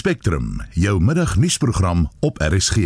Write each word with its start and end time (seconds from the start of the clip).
Spectrum, 0.00 0.62
jou 0.70 1.00
middagnuusprogram 1.00 2.06
op 2.20 2.38
RSG. 2.38 2.76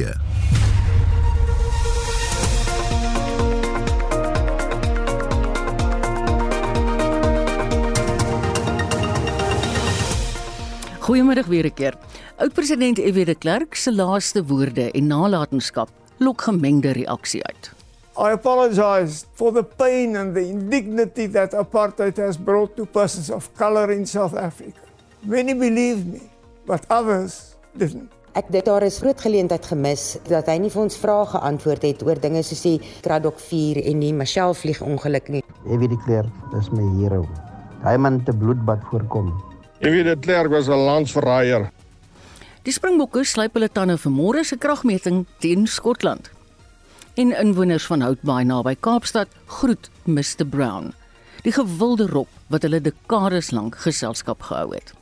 Goeiemiddag 10.98 11.46
weer 11.46 11.64
'n 11.64 11.72
keer. 11.74 11.94
Oud-president 12.36 12.98
F.W. 12.98 13.24
de 13.24 13.34
Klerk 13.34 13.74
se 13.74 13.94
laaste 13.94 14.44
woorde 14.44 14.90
en 14.90 15.06
nalatenskap 15.06 15.90
lok 16.16 16.40
gemengde 16.40 16.90
reaksie 16.90 17.44
uit. 17.44 17.72
I 18.18 18.30
apologize 18.30 19.24
for 19.34 19.52
the 19.52 19.64
pain 19.76 20.16
and 20.16 20.34
the 20.34 20.48
indignity 20.48 21.28
that 21.28 21.54
apartheid 21.54 22.16
has 22.16 22.36
brought 22.36 22.76
to 22.76 22.84
persons 22.84 23.30
of 23.30 23.50
color 23.56 23.90
in 23.90 24.06
South 24.06 24.34
Africa. 24.34 24.80
Many 25.20 25.54
believed 25.54 26.06
me, 26.06 26.20
but 26.66 26.84
others 26.90 27.56
didn't. 27.76 28.10
Ek 28.34 28.48
dink 28.50 28.66
daar 28.66 28.82
is 28.82 28.98
groot 28.98 29.20
geleentheid 29.22 29.66
gemis 29.70 30.16
dat 30.26 30.48
hy 30.50 30.56
nie 30.58 30.70
vir 30.72 30.82
ons 30.82 30.96
vrae 30.98 31.26
geantwoord 31.30 31.84
het 31.86 32.00
oor 32.02 32.18
dinge 32.18 32.40
soos 32.42 32.64
die 32.66 32.80
Kraddock 33.04 33.38
4 33.38 33.78
en 33.92 34.00
die 34.02 34.10
Machel 34.10 34.56
vlieg 34.58 34.80
ongeluk 34.82 35.28
nie. 35.30 35.42
De 35.62 35.98
Klerk, 36.02 36.32
dis 36.50 36.70
my 36.74 36.82
hero. 36.98 37.22
Hy 37.84 37.94
man 37.96 38.24
te 38.26 38.34
bloedbad 38.34 38.82
voorkom. 38.90 39.30
Evie 39.78 40.02
de 40.02 40.16
Klerk 40.18 40.50
was 40.50 40.66
'n 40.66 40.82
landsverraaier. 40.82 41.70
Die 42.64 42.72
Springbokke 42.72 43.24
sluip 43.24 43.54
hulle 43.54 43.68
tande 43.68 43.98
vir 43.98 44.12
môre 44.12 44.44
se 44.44 44.56
kragmeting 44.56 45.26
teen 45.38 45.66
Skotland. 45.66 46.30
En 47.14 47.30
inwoners 47.30 47.86
van 47.86 48.00
Houtbaai 48.00 48.44
naby 48.44 48.74
Kaapstad 48.80 49.28
groet 49.46 49.90
Mr 50.04 50.46
Brown, 50.46 50.92
die 51.42 51.52
gewilde 51.52 52.06
rop 52.06 52.28
wat 52.48 52.62
hulle 52.62 52.80
dekades 52.80 53.50
lank 53.50 53.76
geselskap 53.76 54.42
gehou 54.42 54.74
het. 54.74 54.94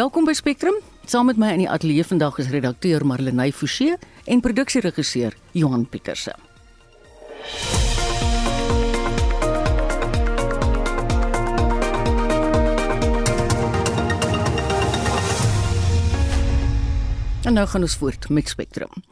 Welkom 0.00 0.24
by 0.24 0.32
Spectrum. 0.32 0.78
Saam 1.04 1.26
met 1.28 1.36
my 1.36 1.50
in 1.52 1.60
die 1.60 1.68
ateljee 1.68 2.06
vandag 2.08 2.38
is 2.40 2.46
redakteur 2.48 3.02
Marlenae 3.04 3.52
Forsie 3.52 3.98
en 4.24 4.40
produksieregisseur 4.40 5.34
Johan 5.52 5.84
Pieterse. 5.84 6.32
En 17.44 17.52
nou 17.60 17.68
gaan 17.68 17.84
ons 17.84 18.00
voort 18.00 18.28
met 18.32 18.48
Spectrum. 18.48 19.02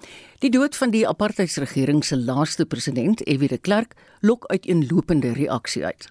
Die 0.41 0.50
dood 0.50 0.76
van 0.76 0.96
die 0.96 1.04
apartheidsregering 1.08 2.00
se 2.04 2.16
laaste 2.16 2.64
president, 2.64 3.20
F.W. 3.28 3.52
de 3.52 3.58
Klerk, 3.58 3.92
lok 4.20 4.48
uiteenlopende 4.48 5.36
reaksie 5.36 5.84
uit. 5.84 6.08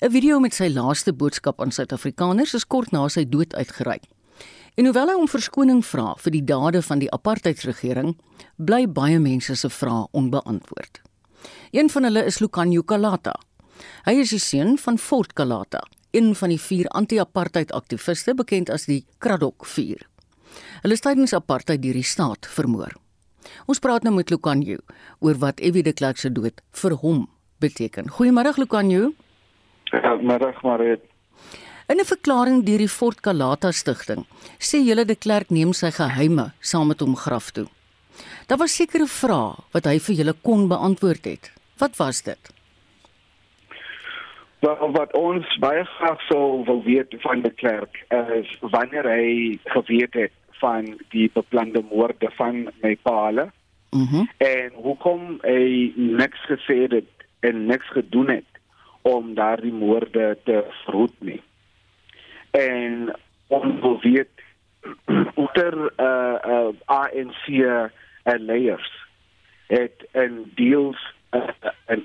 'n 0.00 0.10
Video 0.10 0.38
met 0.40 0.54
sy 0.54 0.68
laaste 0.68 1.12
boodskap 1.12 1.60
aan 1.60 1.72
Suid-Afrikaners 1.72 2.54
is 2.54 2.66
kort 2.66 2.90
na 2.92 3.08
sy 3.08 3.24
dood 3.24 3.54
uitgereik. 3.54 4.04
En 4.74 4.84
hoewel 4.84 5.08
hy 5.08 5.14
om 5.14 5.28
verskoning 5.28 5.84
vra 5.86 6.14
vir 6.18 6.32
die 6.34 6.44
dade 6.44 6.82
van 6.82 6.98
die 6.98 7.10
apartheidsregering, 7.14 8.16
bly 8.56 8.86
baie 8.90 9.18
mense 9.18 9.54
se 9.56 9.70
vrae 9.70 10.06
onbeantwoord. 10.10 11.00
Een 11.70 11.90
van 11.90 12.02
hulle 12.02 12.24
is 12.24 12.40
Lukanyo 12.42 12.82
Kalata. 12.82 13.34
Hy 14.04 14.12
is 14.22 14.30
die 14.30 14.42
seun 14.42 14.78
van 14.78 14.98
Fort 14.98 15.32
Kalata, 15.32 15.80
een 16.10 16.34
van 16.34 16.48
die 16.48 16.60
vier 16.60 16.88
anti-apartheid 16.88 17.72
aktiviste 17.72 18.34
bekend 18.34 18.70
as 18.70 18.86
die 18.90 19.04
Kraddock 19.18 19.66
4. 19.66 20.02
Hulle 20.82 20.94
is 20.94 21.02
tydens 21.02 21.34
apartheid 21.34 21.82
deur 21.82 21.98
die 21.98 22.06
staat 22.06 22.46
vermoor. 22.46 22.94
Ons 23.66 23.78
praat 23.78 24.02
nou 24.02 24.14
met 24.14 24.30
Lukanyo 24.30 24.78
oor 25.20 25.38
wat 25.38 25.60
Evie 25.60 25.82
de 25.82 25.92
Klerk 25.92 26.18
se 26.18 26.30
dood 26.32 26.62
vir 26.82 26.98
hom 27.02 27.28
beteken. 27.62 28.10
Goeiemôre 28.10 28.56
Lukanyo. 28.58 29.12
Ja, 30.02 30.16
middag 30.20 30.62
Marit. 30.62 31.00
In 31.86 32.00
'n 32.00 32.04
verklaring 32.04 32.64
deur 32.64 32.78
die 32.78 32.88
Fort 32.88 33.20
Kalata 33.20 33.70
Stichting 33.70 34.24
sê 34.58 34.78
julle 34.82 35.04
de 35.04 35.14
Klerk 35.14 35.50
neem 35.50 35.72
sy 35.72 35.90
geheime 35.90 36.52
saam 36.60 36.88
met 36.88 37.00
hom 37.00 37.16
graf 37.16 37.50
toe. 37.50 37.66
Daar 38.46 38.58
was 38.58 38.74
sekere 38.74 39.06
vrae 39.06 39.54
wat 39.72 39.84
hy 39.84 39.98
vir 39.98 40.14
julle 40.14 40.34
kon 40.42 40.68
beantwoord 40.68 41.24
het. 41.24 41.52
Wat 41.78 41.96
was 41.96 42.22
dit? 42.22 42.50
Wel, 44.60 44.92
wat 44.92 45.12
ons 45.12 45.46
baie 45.60 45.84
graag 45.84 46.20
sou 46.28 46.64
wil 46.64 46.82
weet 46.82 47.14
van 47.20 47.42
de 47.42 47.50
Klerk 47.50 48.04
is 48.10 48.48
wanneer 48.60 49.04
hy 49.04 49.58
geweet 49.64 50.14
het 50.14 50.32
van 50.60 50.98
die 51.10 51.30
beplande 51.34 51.84
moorde 51.90 52.30
van 52.36 52.70
Nepal. 52.82 53.34
Mhm. 53.92 54.16
Mm 54.16 54.28
en 54.38 54.70
hoekom 54.74 55.38
hy 55.42 55.92
niks 55.94 56.40
gesê 56.48 56.88
het 56.90 57.12
en 57.40 57.66
niks 57.66 57.88
gedoen 57.92 58.28
het 58.28 58.53
om 59.04 59.34
daardie 59.36 59.72
moorde 59.72 60.38
te 60.44 60.64
verhoed 60.84 61.16
nie. 61.18 61.42
En 62.56 63.12
ons 63.52 63.80
wil 63.80 63.98
weet 64.00 64.44
oor 65.44 65.76
uh 65.96 66.36
uh 66.54 66.70
ANC 66.84 67.46
uh, 67.48 67.84
leiers 68.24 68.90
het 69.66 70.06
en 70.12 70.52
deals 70.56 71.00
uh, 71.36 71.48
en 71.86 72.02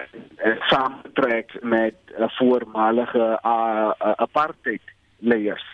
saamtrek 0.71 1.55
met 1.61 1.95
uh, 2.17 2.27
voormalige 2.27 3.39
uh, 3.45 3.91
uh, 4.01 4.13
apartheid 4.15 4.81
leiers. 5.17 5.65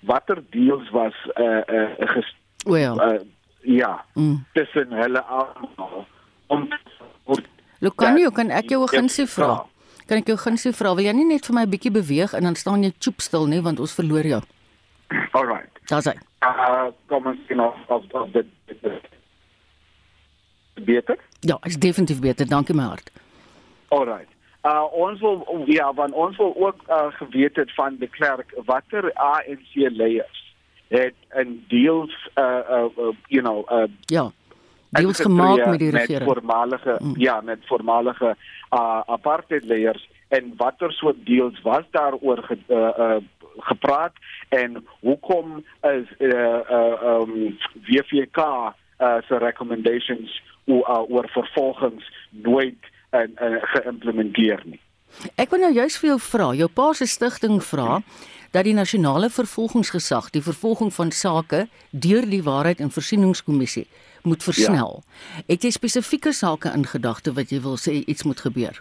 Watter 0.00 0.42
deals 0.50 0.90
was 0.90 1.14
uh 1.36 1.62
uh 1.66 2.08
ges, 2.14 2.34
Well, 2.66 2.98
uh 2.98 3.20
ja, 3.62 4.04
mm. 4.14 4.44
tussen 4.52 4.92
hulle 4.92 5.22
almal 5.22 6.06
om 6.46 6.68
Lukanyo, 7.78 8.30
kan 8.30 8.50
ek 8.50 8.74
jou 8.74 8.82
'n 8.82 8.90
Ja, 8.90 8.98
gunsie 8.98 9.26
vra? 9.26 9.66
Kan 10.08 10.22
ek 10.22 10.30
jou 10.32 10.38
gunsie 10.40 10.72
vra? 10.72 10.94
Wil 10.96 11.04
jy 11.04 11.12
nie 11.12 11.26
net 11.28 11.46
vir 11.46 11.54
my 11.54 11.62
'n 11.66 11.70
bietjie 11.70 11.92
beweeg 11.92 12.32
en 12.32 12.42
dan 12.42 12.54
staan 12.54 12.82
jy 12.82 12.92
choop 12.98 13.20
stil 13.20 13.46
nie 13.46 13.60
want 13.60 13.80
ons 13.80 13.92
verloor 13.92 14.24
jou. 14.24 14.42
All 15.32 15.46
right. 15.46 15.70
Daar's 15.88 16.04
hy. 16.04 16.16
Uh 16.42 16.88
kom 17.08 17.26
ons 17.26 17.38
sien 17.48 17.60
of 17.60 17.76
of 17.88 18.04
of 18.12 18.32
the 18.32 18.46
beter. 20.84 21.18
Ja, 21.40 21.58
is 21.62 21.76
definitief 21.76 22.20
beter. 22.20 22.46
Dankie 22.46 22.74
my 22.74 22.82
hart. 22.82 23.10
Alright. 23.88 24.28
Uh 24.64 24.84
ons 24.92 25.20
wil 25.20 25.64
ja, 25.66 25.92
want 25.94 26.12
ons 26.12 26.36
wil 26.36 26.54
ook 26.56 26.82
uh, 26.88 27.06
geweet 27.20 27.56
het 27.56 27.74
van 27.74 27.96
die 27.96 28.08
klerk 28.08 28.54
watter 28.64 29.12
ANC 29.12 29.74
leiers 29.74 30.44
het 30.88 31.14
in 31.36 31.64
deals 31.68 32.14
uh 32.34 32.44
uh, 32.70 32.88
uh 32.98 33.14
you 33.28 33.42
know 33.42 33.64
uh 33.70 33.88
Ja. 34.06 34.30
Deals 34.90 35.20
gemaak 35.20 35.66
met 35.66 35.78
die 35.78 35.92
met 35.92 36.00
regering. 36.00 36.32
voormalige 36.32 36.98
mm. 37.02 37.14
ja, 37.16 37.40
met 37.40 37.58
voormalige 37.66 38.36
uh 38.70 39.00
apartheid 39.06 39.64
leiers 39.64 40.08
en 40.28 40.52
watter 40.56 40.92
soort 40.92 41.26
deals 41.26 41.60
was 41.62 41.84
daar 41.90 42.14
oor 42.20 42.42
ge, 42.42 42.58
uh, 42.68 42.92
uh 42.98 43.16
gepraat 43.58 44.14
en 44.48 44.84
hoekom 45.00 45.64
is 45.82 46.06
uh 46.18 46.60
uh 46.70 47.14
um 47.14 47.56
WVK 47.88 48.38
uh 48.38 49.16
se 49.28 49.38
recommendations 49.38 50.42
oor 50.66 50.88
uh, 50.88 51.10
oor 51.10 51.28
vervolgings 51.28 52.04
nooit 52.30 52.90
en 53.10 53.32
uh, 53.40 53.56
geïmplementeer 53.72 54.62
nie. 54.64 54.80
Ek 55.40 55.50
wil 55.50 55.62
nou 55.64 55.72
juis 55.72 55.96
vir 56.00 56.10
jou 56.10 56.18
vra, 56.20 56.50
jou 56.58 56.68
pa 56.68 56.90
se 56.96 57.08
stigting 57.08 57.62
vra 57.64 58.02
dat 58.50 58.64
die 58.64 58.74
nasionale 58.74 59.30
vervolgingsgesag 59.30 60.30
die 60.30 60.42
vervolging 60.42 60.92
van 60.94 61.10
sake 61.10 61.66
deur 61.90 62.28
die 62.28 62.42
Waarheid 62.42 62.80
en 62.80 62.90
Versieningskommissie 62.90 63.86
moet 64.22 64.42
versnel. 64.42 65.02
Ja. 65.02 65.42
Het 65.46 65.62
jy 65.62 65.70
spesifieke 65.70 66.32
sake 66.32 66.72
in 66.74 66.86
gedagte 66.86 67.32
wat 67.32 67.50
jy 67.50 67.60
wil 67.64 67.76
sê 67.80 68.00
iets 68.04 68.24
moet 68.28 68.40
gebeur? 68.40 68.80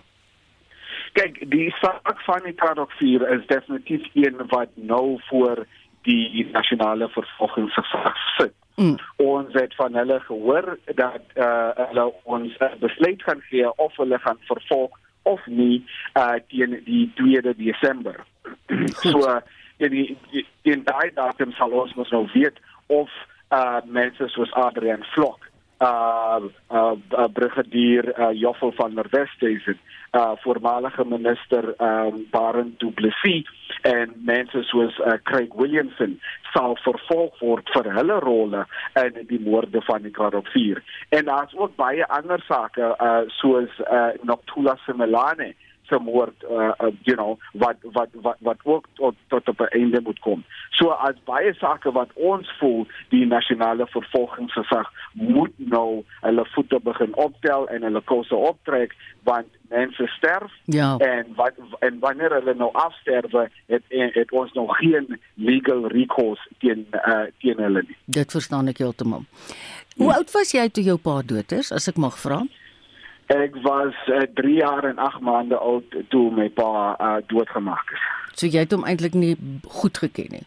Kyk, 1.17 1.41
die 1.49 1.71
saak 1.81 2.21
van 2.25 2.45
die 2.45 2.55
4 2.99 3.27
is 3.35 3.47
definitief 3.47 4.03
een 4.13 4.37
wat 4.49 4.69
nou 4.75 5.19
voor 5.29 5.65
die 6.07 6.47
nasionale 6.51 7.09
vervolgingsgesag 7.09 8.17
sit. 8.37 8.53
Mm. 8.75 8.97
Ons 9.15 9.53
het 9.53 9.73
van 9.75 9.95
hulle 9.97 10.19
gehoor 10.19 10.77
dat 10.85 11.23
uh, 11.35 11.73
hulle 11.89 12.13
ons 12.23 12.57
besluit 12.79 13.23
gaan 13.23 13.41
gee 13.49 13.71
of 13.77 13.95
hulle 13.97 14.19
gaan 14.19 14.37
vervolg 14.45 14.93
of 15.27 15.43
nie 15.45 15.81
uh, 16.15 16.37
teen 16.51 16.77
die 16.87 17.05
2de 17.19 17.55
Desember. 17.59 18.23
so 19.03 19.23
uh, 19.27 19.39
die 19.77 20.17
die 20.31 20.77
daai 20.87 21.11
datum 21.15 21.51
sal 21.57 21.75
ons 21.83 21.93
mos 21.99 22.13
nou 22.15 22.25
weet 22.33 22.61
of 22.93 23.11
uh, 23.51 23.79
mense 23.85 24.29
soos 24.33 24.53
Adrian 24.67 25.03
Vlok 25.13 25.46
uh 25.79 26.39
uh, 26.71 26.95
uh 27.11 27.27
brigadier 27.33 28.19
uh, 28.19 28.31
Joffel 28.33 28.71
van 28.71 28.95
der 28.95 29.05
Westhuizen 29.09 29.79
uh 30.13 30.31
voormalige 30.35 31.05
minister 31.05 31.73
um 31.77 32.27
Barend 32.31 32.79
Du 32.79 32.91
Plessis 32.91 33.45
en 33.81 34.13
mense 34.25 34.63
soos 34.63 34.97
uh, 34.99 35.13
Craig 35.23 35.53
Williamson 35.53 36.19
sal 36.53 36.77
vervolg 36.81 37.39
word 37.39 37.69
vir 37.75 37.91
hulle 37.93 38.19
rolle 38.23 38.65
in 39.03 39.21
die 39.27 39.39
moorde 39.39 39.81
van 39.85 40.01
die 40.01 40.11
Kraddock 40.11 40.47
4 40.55 40.81
en 41.09 41.25
daar's 41.25 41.53
ook 41.55 41.75
baie 41.75 42.07
ander 42.07 42.43
sake 42.47 42.95
uh 42.97 43.21
soos 43.39 43.79
uh 43.85 44.09
Noktula 44.23 44.77
Simelane 44.85 45.53
se 45.89 45.99
moord 46.03 46.43
uh, 46.43 46.71
uh 46.83 46.91
you 47.03 47.15
know 47.15 47.37
wat 47.51 47.77
wat 47.97 48.09
wat 48.21 48.37
wat 48.39 48.57
ook 48.63 48.87
tot 48.93 49.15
tot 49.27 49.47
op 49.49 49.59
'n 49.59 49.73
einde 49.79 50.01
moet 50.01 50.19
kom. 50.19 50.43
So 50.69 50.89
as 50.89 51.15
baie 51.25 51.53
sake 51.53 51.91
wat 51.91 52.09
ons 52.13 52.51
voel 52.59 52.87
die 53.09 53.25
nasionale 53.25 53.87
vervolgingsgesag 53.87 54.91
moet 55.13 55.53
nou 55.55 56.03
hulle 56.21 56.45
voete 56.45 56.79
begin 56.79 57.15
optel 57.15 57.67
en 57.67 57.83
hulle 57.83 58.01
kosse 58.01 58.35
optrek 58.35 58.95
want 59.23 59.47
mense 59.69 60.07
sterf 60.07 60.51
Ja. 60.65 60.97
en 60.97 61.25
wat 61.35 61.53
en 61.79 61.99
wanneer 61.99 62.31
hulle 62.31 62.53
nou 62.55 62.69
afsterwe 62.73 63.49
het 63.65 63.83
het 63.89 64.31
ons 64.31 64.53
nog 64.53 64.77
geen 64.77 65.19
legal 65.33 65.87
recourse 65.87 66.49
teen 66.57 66.87
uh, 66.91 67.27
teen 67.39 67.57
hulle 67.57 67.83
nie. 67.87 67.97
Dit 68.05 68.31
verstaan 68.31 68.67
ek 68.67 68.77
heeltemal. 68.77 69.23
Hoe 69.97 70.13
oud 70.13 70.31
was 70.31 70.51
jy 70.51 70.69
toe 70.69 70.83
jou 70.83 70.97
pa 70.97 71.21
dood 71.25 71.51
is, 71.51 71.71
as 71.71 71.87
ek 71.87 71.97
mag 71.97 72.17
vra? 72.21 72.43
Ek 73.27 73.55
was 73.63 73.93
3 74.35 74.51
uh, 74.51 74.57
jaar 74.57 74.83
en 74.87 74.97
8 74.97 75.19
maande 75.19 75.57
oud 75.57 75.95
toe 76.09 76.31
my 76.31 76.49
pa 76.49 76.95
uh, 76.99 77.17
doodgemaak 77.27 77.91
is. 77.91 78.05
So 78.39 78.45
jy 78.47 78.59
het 78.63 78.71
hom 78.71 78.85
eintlik 78.87 79.13
nie 79.13 79.35
goed 79.67 79.97
geken 79.97 80.31
nie. 80.31 80.45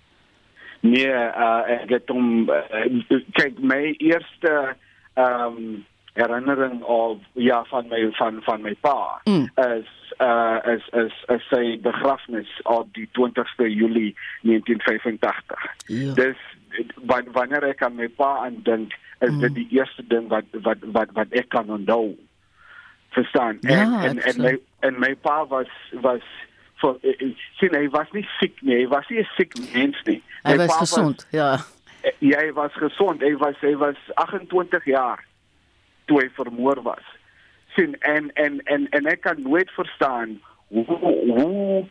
Nee, 0.81 1.13
uh, 1.13 1.61
ek 1.83 1.91
het 1.93 2.09
hom 2.09 2.49
uh, 2.49 3.25
kyk 3.37 3.59
my 3.61 3.95
eerste 3.99 4.77
ehm 5.15 5.47
um, 5.47 5.85
herinnering 6.19 6.81
of 6.83 7.19
ja 7.39 7.61
van 7.71 7.87
my 7.89 8.01
van 8.19 8.41
van 8.43 8.63
my 8.63 8.73
pa 8.83 9.21
Mm. 9.31 9.45
is 9.57 9.91
uh 10.19 10.59
is 10.73 10.83
is 11.03 11.13
is 11.35 11.45
sy 11.53 11.77
begrafnis 11.83 12.49
op 12.65 12.89
die 12.97 13.07
20ste 13.19 13.69
Julie 13.71 14.17
1985. 14.43 15.61
Ja. 15.87 16.15
Dis 16.15 16.37
wan- 17.07 17.31
wanneer 17.33 17.63
ek 17.69 17.83
aan 17.83 17.95
my 17.95 18.09
pa 18.09 18.31
aandink, 18.47 18.93
is 19.21 19.37
dit 19.41 19.55
die 19.55 19.69
eerste 19.79 20.03
ding 20.09 20.29
wat 20.29 20.45
wat 20.67 20.79
wat 20.93 21.13
wat 21.15 21.31
ek 21.33 21.49
kan 21.49 21.71
onthou. 21.71 22.17
Verstaan? 23.11 23.59
Ja, 23.61 24.05
en 24.05 24.19
en 24.19 24.19
en 24.19 24.41
my 24.43 24.59
en 24.81 24.99
my 24.99 25.15
pa 25.15 25.47
was 25.47 25.71
was 26.01 26.23
vir 26.81 26.97
sien 27.59 27.75
hy 27.75 27.89
was 27.91 28.11
nie 28.13 28.27
siek 28.39 28.61
nie, 28.63 28.83
hy 28.83 28.89
was 28.89 29.09
nie 29.09 29.21
'n 29.21 29.29
siek 29.37 29.55
mens 29.75 30.03
nie. 30.05 30.23
Hy 30.43 30.57
My 30.57 30.67
was 30.67 30.77
gesond. 30.77 31.27
Ja. 31.31 31.59
Eh, 32.01 32.13
jy 32.19 32.53
was 32.53 32.73
gesond. 32.73 33.21
Hy 33.21 33.37
was 33.37 33.57
hy 33.61 33.75
was 33.77 33.97
28 34.15 34.85
jaar 34.85 35.25
toe 36.05 36.21
hy 36.21 36.29
vermoor 36.35 36.83
was. 36.83 37.05
sien 37.75 37.97
en 38.01 38.31
en 38.35 38.61
en 38.65 38.89
en 38.91 39.07
ek 39.07 39.21
kan 39.21 39.43
nooit 39.43 39.71
verstaan 39.71 40.41
hoe 40.69 40.85
hoe 40.87 41.85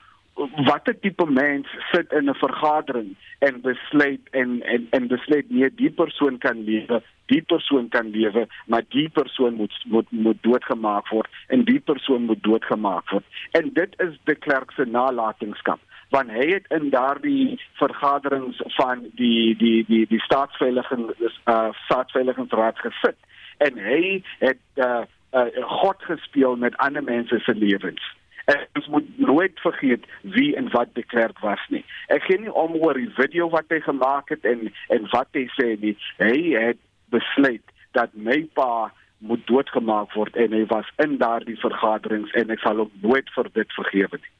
watter 0.66 0.96
tipe 1.00 1.26
mens 1.26 1.68
sit 1.92 2.12
in 2.12 2.30
'n 2.30 2.36
vergadering 2.36 3.16
en 3.40 3.62
besluit 3.62 4.22
en 4.32 4.62
en 4.64 4.88
en 4.90 5.08
besluit 5.08 5.50
nee 5.50 5.70
die 5.76 5.92
persoon 5.92 6.38
kan 6.38 6.64
lewe 6.64 7.02
die 7.26 7.42
persoon 7.42 7.90
kan 7.90 8.10
lewe 8.12 8.48
maar 8.66 8.84
die 8.90 9.10
persoon 9.10 9.54
moet 9.54 9.76
moet 9.86 10.12
moet 10.12 10.44
doodgemaak 10.44 11.08
word 11.08 11.28
en 11.48 11.64
die 11.64 11.80
persoon 11.80 12.24
moet 12.24 12.44
doodgemaak 12.44 13.10
word 13.10 13.26
en 13.52 13.70
dit 13.74 14.02
is 14.08 14.18
de 14.24 14.36
Klerk 14.36 14.72
se 14.72 14.86
nalatenskap 14.86 15.80
want 16.10 16.32
hy 16.34 16.46
het 16.54 16.66
in 16.74 16.90
daardie 16.90 17.60
vergaderings 17.82 18.62
van 18.78 19.06
die 19.22 19.56
die 19.58 19.86
die 19.88 20.06
die 20.08 20.22
staatsveiliging 20.22 21.10
uh 21.46 21.70
staatsveiligingsraad 21.86 22.80
gesit 22.86 23.18
en 23.58 23.78
hy 23.78 24.24
het 24.40 24.62
uh, 24.76 25.04
uh 25.36 25.48
God 25.82 26.02
gespeel 26.08 26.56
met 26.56 26.78
ander 26.78 27.04
mense 27.04 27.40
se 27.40 27.56
lewens. 27.56 28.04
Ons 28.50 28.88
moet 28.88 29.10
nooit 29.20 29.60
vergeet 29.60 30.06
wie 30.22 30.56
en 30.56 30.70
wat 30.72 30.94
de 30.94 31.04
Klerk 31.04 31.40
was 31.40 31.62
nie. 31.70 31.84
Ek 32.08 32.24
gee 32.26 32.40
nie 32.42 32.54
om 32.54 32.78
oor 32.80 32.98
die 32.98 33.12
video 33.18 33.50
wat 33.54 33.70
hy 33.70 33.82
gemaak 33.86 34.32
het 34.34 34.46
en 34.48 34.70
en 34.96 35.10
wat 35.14 35.30
hy 35.38 35.46
sê 35.58 35.76
nie. 35.82 35.96
Hy 36.22 36.38
het 36.56 36.82
besluit 37.14 37.66
dat 37.98 38.14
my 38.14 38.42
pa 38.58 38.90
moet 39.20 39.44
doodgemaak 39.48 40.14
word 40.16 40.36
en 40.40 40.56
hy 40.56 40.64
was 40.72 40.88
in 41.04 41.18
daardie 41.22 41.58
vergaderings 41.60 42.32
en 42.40 42.54
ek 42.56 42.64
sal 42.64 42.86
hom 42.86 42.92
nooit 43.04 43.30
vir 43.36 43.52
dit 43.54 43.78
vergewe 43.78 44.22
nie. 44.22 44.34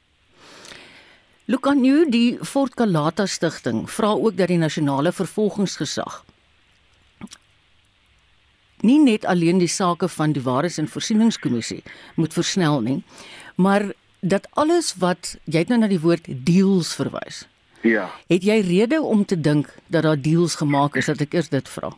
Lukanyu 1.50 2.04
die 2.10 2.38
Fort 2.46 2.76
Kalata 2.78 3.26
stigting 3.26 3.84
vra 3.90 4.14
ook 4.14 4.36
dat 4.38 4.52
die 4.52 4.60
nasionale 4.60 5.12
vervolgingsgesag 5.12 6.22
nie 8.86 8.98
net 9.02 9.26
alleen 9.28 9.58
die 9.60 9.68
sake 9.68 10.08
van 10.08 10.32
die 10.32 10.42
Waarheids- 10.42 10.78
en 10.78 10.88
Voorsieningskommissie 10.88 11.82
moet 12.16 12.32
versnel 12.32 12.80
nie, 12.80 13.02
maar 13.60 13.92
dat 14.20 14.48
alles 14.50 14.94
wat 14.98 15.36
jy 15.44 15.64
het 15.64 15.68
nou 15.72 15.80
na 15.80 15.88
die 15.88 16.00
woord 16.00 16.28
deals 16.46 16.94
verwys. 16.96 17.44
Ja. 17.80 18.10
Het 18.28 18.44
jy 18.44 18.60
rede 18.66 19.00
om 19.00 19.24
te 19.24 19.40
dink 19.40 19.72
dat 19.86 20.02
daar 20.02 20.20
deals 20.20 20.54
gemaak 20.60 20.96
is 21.00 21.08
dat 21.08 21.20
ek 21.24 21.36
eers 21.36 21.48
dit 21.48 21.68
vra? 21.68 21.92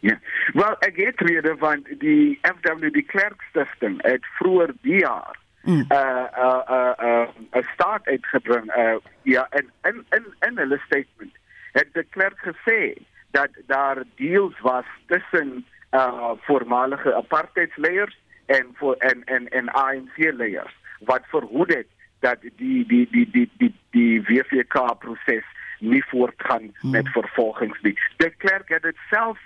Ja. 0.00 0.16
Wel, 0.56 0.76
ek 0.86 0.96
het 0.96 1.20
rede 1.20 1.54
want 1.60 1.88
die 2.00 2.38
FW 2.42 2.88
die 2.92 3.04
Klerk 3.04 3.44
Stichting 3.50 4.00
het 4.06 4.24
vroeër 4.38 4.74
die 4.80 5.04
jaar 5.04 5.36
Mm. 5.62 5.84
uh 5.92 6.24
uh 6.38 6.62
uh 6.70 6.92
uh 7.04 7.28
'n 7.52 7.66
staat 7.74 8.06
uitgebring 8.06 8.76
uh 8.76 8.96
ja 9.22 9.46
en 9.50 9.68
in 9.84 10.04
in 10.16 10.24
in 10.48 10.56
hulle 10.56 10.78
statement 10.86 11.34
het 11.72 11.88
die 11.92 12.06
Klerk 12.10 12.38
gesê 12.38 12.96
dat 13.30 13.50
daar 13.66 14.02
deals 14.16 14.60
was 14.60 14.84
tussen 15.06 15.66
uh 15.92 16.32
voormalige 16.40 17.14
apartheidsleiers 17.14 18.18
en 18.46 18.66
voor 18.74 18.94
en 18.94 19.24
en 19.24 19.48
en 19.48 19.68
ANC 19.68 20.16
leiers 20.16 20.79
wat 21.08 21.22
verhoed 21.32 21.74
het 21.74 21.86
dat 22.20 22.40
die 22.40 22.86
die 22.86 23.08
die 23.10 23.28
die 23.30 23.48
die 23.58 23.74
die 23.90 24.22
WVK 24.22 24.98
proses 24.98 25.46
nie 25.80 26.04
voortgaan 26.04 26.74
hmm. 26.80 26.90
met 26.90 27.08
vervolgings 27.08 27.80
nie. 27.82 27.98
De 28.16 28.30
Klerk 28.36 28.68
het 28.68 28.82
dit 28.82 28.96
self 29.10 29.38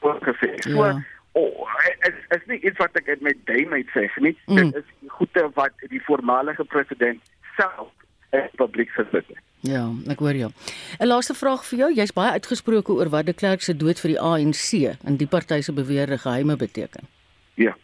voorgesê. 0.00 0.54
So 0.58 0.84
Ja. 0.84 1.02
oh, 1.32 1.68
is 2.00 2.14
is 2.28 2.46
nie 2.46 2.60
iets 2.60 2.78
wat 2.78 2.96
ek 3.00 3.20
my 3.20 3.32
duim 3.44 3.72
uit 3.72 3.88
sê 3.94 4.06
nie. 4.20 4.36
Mm. 4.46 4.56
Dit 4.56 4.74
is 4.82 5.10
goede 5.16 5.50
wat 5.54 5.72
die 5.88 6.02
voormalige 6.04 6.64
president 6.64 7.20
self 7.56 7.90
in 8.30 8.48
publiek 8.60 8.90
gesit 8.90 9.26
het. 9.26 9.40
Ja, 9.64 9.88
ek 10.12 10.18
hoor 10.18 10.36
jou. 10.36 10.50
'n 11.00 11.06
Laaste 11.06 11.34
vraag 11.34 11.64
vir 11.64 11.78
jou. 11.78 11.90
Jy's 11.94 12.12
baie 12.12 12.36
uitgesproke 12.36 12.92
oor 12.92 13.08
wat 13.08 13.26
de 13.26 13.32
Klerk 13.32 13.62
se 13.62 13.76
dood 13.76 14.00
vir 14.00 14.10
die 14.10 14.20
ANC 14.20 14.96
en 15.04 15.16
die 15.16 15.26
party 15.26 15.60
se 15.60 15.72
beweerde 15.72 16.18
geheime 16.18 16.56
beteken. 16.56 17.08
Ja. 17.54 17.76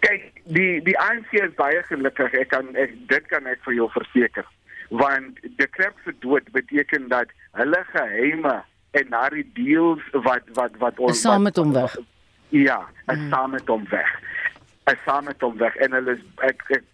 Kyk, 0.00 0.39
die 0.54 0.80
die 0.86 0.96
ANC 0.98 1.32
is 1.40 1.54
baie 1.58 1.82
gelukkig. 1.88 2.34
Ek 2.42 2.50
kan 2.54 2.72
ek, 2.78 2.94
dit 3.10 3.28
kan 3.32 3.46
ek 3.50 3.62
vir 3.66 3.78
jou 3.78 3.88
verseker. 3.94 4.48
Want 4.90 5.38
die 5.42 5.68
Klerk 5.76 5.98
se 6.04 6.14
dood 6.24 6.48
beteken 6.54 7.08
dat 7.12 7.30
hulle 7.58 7.82
geheime 7.92 8.56
en 8.98 9.12
daardie 9.14 9.46
deals 9.54 10.02
wat 10.26 10.46
wat 10.58 10.76
wat 10.82 10.98
ons 10.98 11.22
saam 11.22 11.46
met 11.46 11.58
hom 11.60 11.74
weg. 11.76 11.96
Ja, 12.50 12.82
is 13.06 13.18
mm. 13.18 13.28
saam 13.30 13.54
met 13.54 13.68
hom 13.70 13.86
weg. 13.90 14.14
Saam 15.04 15.28
met 15.30 15.40
hom 15.40 15.54
weg 15.60 15.76
en 15.78 15.92
hulle 15.94 16.16
is 16.18 16.24
ek, 16.42 16.64
ek 16.74 16.86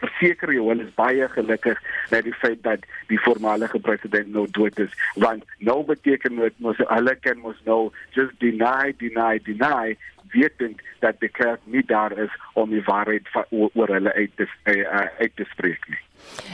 verseker 0.00 0.52
jou 0.52 0.66
hulle 0.68 0.84
is 0.84 0.94
baie 0.98 1.28
gelukkig 1.32 1.80
met 2.12 2.26
die 2.26 2.34
feit 2.36 2.62
dat 2.66 2.84
die 3.10 3.20
voormalige 3.24 3.80
president 3.80 4.32
nou 4.34 4.44
dood 4.58 4.78
is 4.82 4.92
want 5.24 5.44
nou 5.68 5.78
beteken 5.88 6.36
dit 6.42 6.58
mos 6.64 6.80
hulle 6.82 7.14
kan 7.24 7.40
mos 7.44 7.58
nou 7.68 7.80
just 8.16 8.36
deny 8.44 8.92
deny 9.00 9.38
deny 9.48 9.96
wetend 10.32 10.80
dat 11.00 11.20
die 11.20 11.30
kerk 11.32 11.60
nie 11.64 11.82
daar 11.86 12.14
is 12.18 12.32
om 12.54 12.70
die 12.70 12.82
waarheid 12.86 13.28
oor 13.50 13.92
hulle 13.92 14.12
uit 14.12 14.36
te 14.36 14.46
uh, 14.72 15.06
uit 15.20 15.32
te 15.36 15.46
spreek 15.52 15.88
nie. 15.88 16.02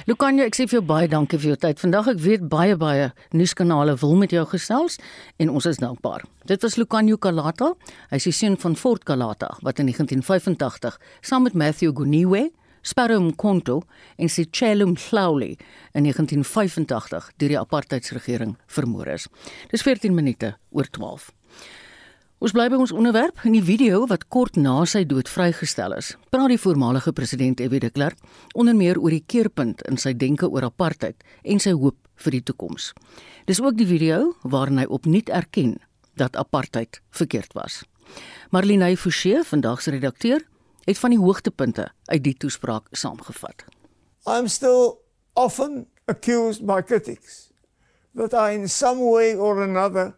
Lucanio, 0.06 0.44
ek 0.44 0.56
sê 0.58 0.66
vir 0.66 0.80
jou 0.80 0.84
baie 0.86 1.08
dankie 1.08 1.38
vir 1.40 1.52
jou 1.52 1.58
tyd. 1.64 1.80
Vandag 1.80 2.12
ek 2.14 2.22
weet 2.22 2.48
baie 2.50 2.76
baie 2.76 3.10
nuuskanale 3.32 3.94
wil 4.02 4.16
met 4.20 4.34
jou 4.34 4.44
gesels 4.50 4.98
en 5.42 5.52
ons 5.52 5.69
is 5.70 5.80
dankbaar. 5.82 6.26
Dit 6.50 6.64
was 6.66 6.76
Lucanio 6.80 7.19
Kalata. 7.22 7.73
Hy 8.11 8.20
is 8.20 8.28
die 8.28 8.35
seun 8.37 8.58
van 8.61 8.76
Fort 8.76 9.06
Kalata 9.08 9.52
wat 9.62 9.82
in 9.82 9.90
1985 9.92 10.99
saam 11.23 11.47
met 11.47 11.54
Matthew 11.58 11.94
Guniwe, 11.97 12.50
Sparrow 12.82 13.23
Mkonto 13.23 13.82
en 14.18 14.28
Sicelo 14.28 14.88
Mhlawuli 14.90 15.52
in 15.94 16.08
1985 16.08 17.30
deur 17.38 17.54
die 17.54 17.61
apartheidsregering 17.61 18.56
vermoor 18.66 19.12
is. 19.14 19.28
Dis 19.70 19.87
14 19.87 20.14
minute 20.14 20.56
oor 20.75 20.90
12. 20.90 21.30
Ons 22.42 22.50
bly 22.56 22.64
by 22.66 22.78
ons 22.82 22.90
onderwerp. 22.90 23.37
In 23.46 23.54
die 23.54 23.62
video 23.62 24.00
wat 24.11 24.25
kort 24.34 24.56
na 24.58 24.80
sy 24.90 25.04
dood 25.06 25.28
vrygestel 25.30 25.92
is, 25.94 26.08
praat 26.34 26.50
die 26.50 26.58
voormalige 26.58 27.12
president 27.14 27.61
F.W. 27.62 27.78
de 27.84 27.90
Klerk 27.94 28.18
onder 28.58 28.75
meer 28.75 28.99
oor 28.99 29.14
die 29.14 29.22
keerpunt 29.22 29.84
in 29.87 29.94
sy 29.94 30.11
denke 30.18 30.49
oor 30.50 30.64
apartheid 30.66 31.22
en 31.46 31.62
sy 31.62 31.70
hoop 31.70 32.00
vir 32.25 32.34
die 32.34 32.40
toekoms. 32.49 32.88
Dis 33.46 33.61
ook 33.62 33.76
die 33.78 33.87
video 33.87 34.32
waarin 34.42 34.80
hy 34.82 34.88
opnuut 34.90 35.30
erken 35.30 35.76
dat 36.18 36.34
apartheid 36.34 36.99
verkeerd 37.14 37.54
was. 37.54 37.84
Marlene 38.50 38.90
Forsie, 38.99 39.38
vandag 39.46 39.84
se 39.87 39.94
redakteur, 39.94 40.42
het 40.88 40.99
van 40.99 41.14
die 41.14 41.20
hoogtepunte 41.22 41.92
uit 42.11 42.25
die 42.26 42.34
toespraak 42.34 42.90
saamgevat. 42.90 43.62
I'm 44.26 44.50
still 44.50 44.99
often 45.38 45.87
accused 46.11 46.66
by 46.66 46.82
critics 46.82 47.52
that 48.18 48.34
I, 48.34 48.58
in 48.58 48.66
some 48.68 48.99
way 48.99 49.37
or 49.38 49.62
another, 49.62 50.16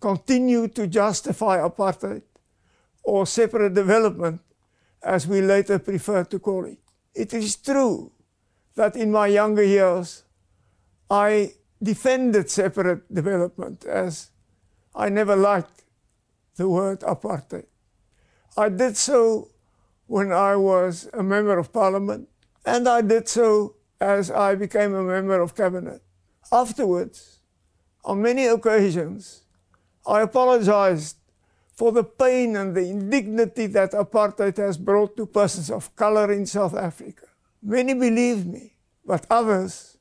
continue 0.00 0.68
to 0.68 0.86
justify 0.86 1.58
apartheid 1.58 2.22
or 3.02 3.26
separate 3.26 3.74
development, 3.74 4.40
as 5.02 5.26
we 5.26 5.40
later 5.40 5.78
prefer 5.78 6.24
to 6.24 6.38
call 6.38 6.64
it. 6.64 6.78
It 7.14 7.32
is 7.32 7.56
true 7.56 8.12
that 8.74 8.96
in 8.96 9.12
my 9.12 9.28
younger 9.28 9.62
years, 9.62 10.24
I 11.08 11.52
defended 11.82 12.50
separate 12.50 13.12
development 13.12 13.84
as 13.84 14.30
I 14.94 15.08
never 15.08 15.36
liked 15.36 15.84
the 16.56 16.68
word 16.68 17.00
apartheid. 17.00 17.66
I 18.56 18.70
did 18.70 18.96
so 18.96 19.50
when 20.06 20.32
I 20.32 20.56
was 20.56 21.08
a 21.12 21.22
member 21.22 21.58
of 21.58 21.72
parliament 21.72 22.28
And 22.66 22.88
I 22.88 23.00
did 23.00 23.28
so 23.28 23.76
as 24.00 24.30
I 24.30 24.56
became 24.56 24.92
a 24.94 25.02
member 25.02 25.40
of 25.40 25.54
cabinet. 25.54 26.02
Afterwards, 26.50 27.38
on 28.04 28.20
many 28.20 28.46
occasions, 28.46 29.42
I 30.06 30.22
apologized 30.22 31.16
for 31.74 31.92
the 31.92 32.04
pain 32.04 32.56
and 32.56 32.74
the 32.74 32.88
indignity 32.88 33.66
that 33.66 33.92
apartheid 33.92 34.56
has 34.56 34.78
brought 34.78 35.16
to 35.16 35.26
persons 35.26 35.70
of 35.70 35.94
color 35.96 36.32
in 36.32 36.46
South 36.46 36.74
Africa. 36.74 37.26
Many 37.62 37.94
believed 37.94 38.46
me, 38.46 38.76
but 39.04 39.26
others 39.28 39.98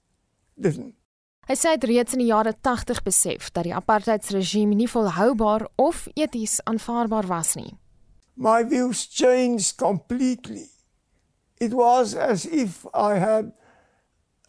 didn't. 0.59 0.95
Hy 1.45 1.53
sê 1.53 1.75
dit 1.75 1.89
reeds 1.91 2.15
in 2.15 2.23
die 2.23 2.31
jare 2.31 2.55
80 2.65 3.03
besef 3.05 3.51
dat 3.53 3.67
die 3.67 3.73
apartheidsregime 3.75 4.73
nie 4.73 4.87
volhoubaar 4.89 5.67
of 5.77 6.07
eties 6.17 6.57
aanvaarbaar 6.65 7.27
was 7.29 7.53
nie. 7.59 7.75
My 8.35 8.63
views 8.65 9.05
changed 9.05 9.77
completely. 9.77 10.65
It 11.61 11.73
was 11.73 12.15
as 12.15 12.45
if 12.45 12.85
I 12.93 13.21
had 13.21 13.53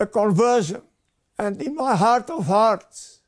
a 0.01 0.07
conversion 0.07 0.83
and 1.39 1.61
in 1.61 1.77
my 1.77 1.95
heart 1.97 2.31
of 2.31 2.49
hearts 2.49 3.21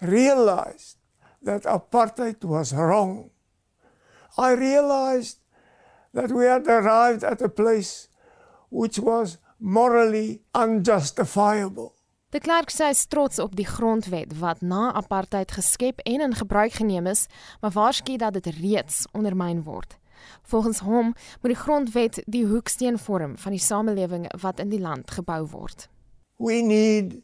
realized 0.00 1.02
that 1.44 1.64
apartheid 1.64 2.44
was 2.44 2.72
wrong. 2.72 3.30
I 4.36 4.52
realized 4.52 5.38
that 6.12 6.32
we 6.32 6.46
had 6.46 6.66
arrived 6.66 7.24
at 7.24 7.42
a 7.42 7.48
place 7.48 8.08
which 8.70 8.98
was 8.98 9.38
morally 9.58 10.42
unjustifiable. 10.54 11.94
De 12.30 12.40
Klerk 12.40 12.72
sê 12.74 12.88
hy 12.88 12.94
is 12.96 13.04
trots 13.06 13.38
op 13.38 13.52
die 13.54 13.66
grondwet 13.66 14.32
wat 14.40 14.58
na 14.58 14.88
apartheid 14.98 15.52
geskep 15.54 16.00
en 16.02 16.24
in 16.24 16.34
gebruik 16.34 16.80
geneem 16.80 17.06
is, 17.06 17.28
maar 17.62 17.70
waarsku 17.70 18.16
dat 18.18 18.34
dit 18.34 18.48
reeds 18.58 19.04
ondermyn 19.14 19.62
word. 19.62 19.94
Volgens 20.42 20.80
hom 20.82 21.12
moet 21.40 21.52
die 21.52 21.60
grondwet 21.60 22.18
die 22.26 22.42
hoeksteen 22.50 22.98
vorm 22.98 23.38
van 23.38 23.54
die 23.54 23.62
samelewing 23.62 24.26
wat 24.42 24.58
in 24.58 24.74
die 24.74 24.82
land 24.82 25.14
gebou 25.14 25.44
word. 25.52 25.86
We 26.42 26.58
need 26.66 27.20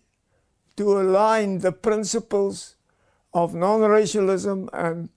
to 0.78 0.94
align 1.00 1.58
the 1.58 1.72
principles 1.72 2.76
of 3.32 3.54
non-racialism 3.54 4.68
and 4.72 5.08